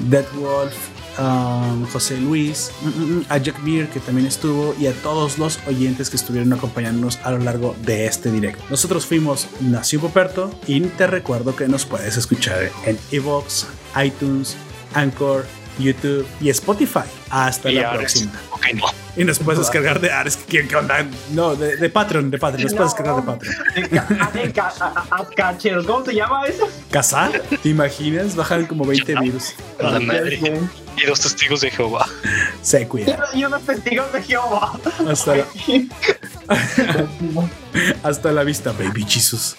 [0.00, 0.74] Deadwolf,
[1.18, 5.38] um, José Luis, mm, mm, mm, a Jack Beer que también estuvo y a todos
[5.38, 8.62] los oyentes que estuvieron acompañándonos a lo largo de este directo.
[8.70, 13.66] Nosotros fuimos Nación Poperto y te recuerdo que nos puedes escuchar en Evox,
[14.02, 14.56] iTunes,
[14.94, 15.44] Anchor,
[15.78, 17.00] YouTube y Spotify.
[17.30, 18.32] Hasta la próxima.
[19.16, 20.36] Y nos puedes descargar de Ares.
[20.36, 20.76] ¿Qué, qué?
[21.32, 22.64] No, de, Patreon, de Patreon.
[22.64, 23.54] Nos puedes descargar de Patreon.
[25.86, 26.68] ¿Cómo se llama eso?
[26.90, 27.40] ¿Cazar?
[27.62, 28.34] ¿Te imaginas?
[28.34, 29.54] Bajaron como 20 virus.
[30.96, 32.06] Y dos testigos de Jehová.
[32.62, 33.18] Se cuida.
[33.34, 34.78] Y unos testigos de Jehová.
[35.08, 35.46] Hasta la,
[38.02, 39.56] hasta la vista, baby Jesus.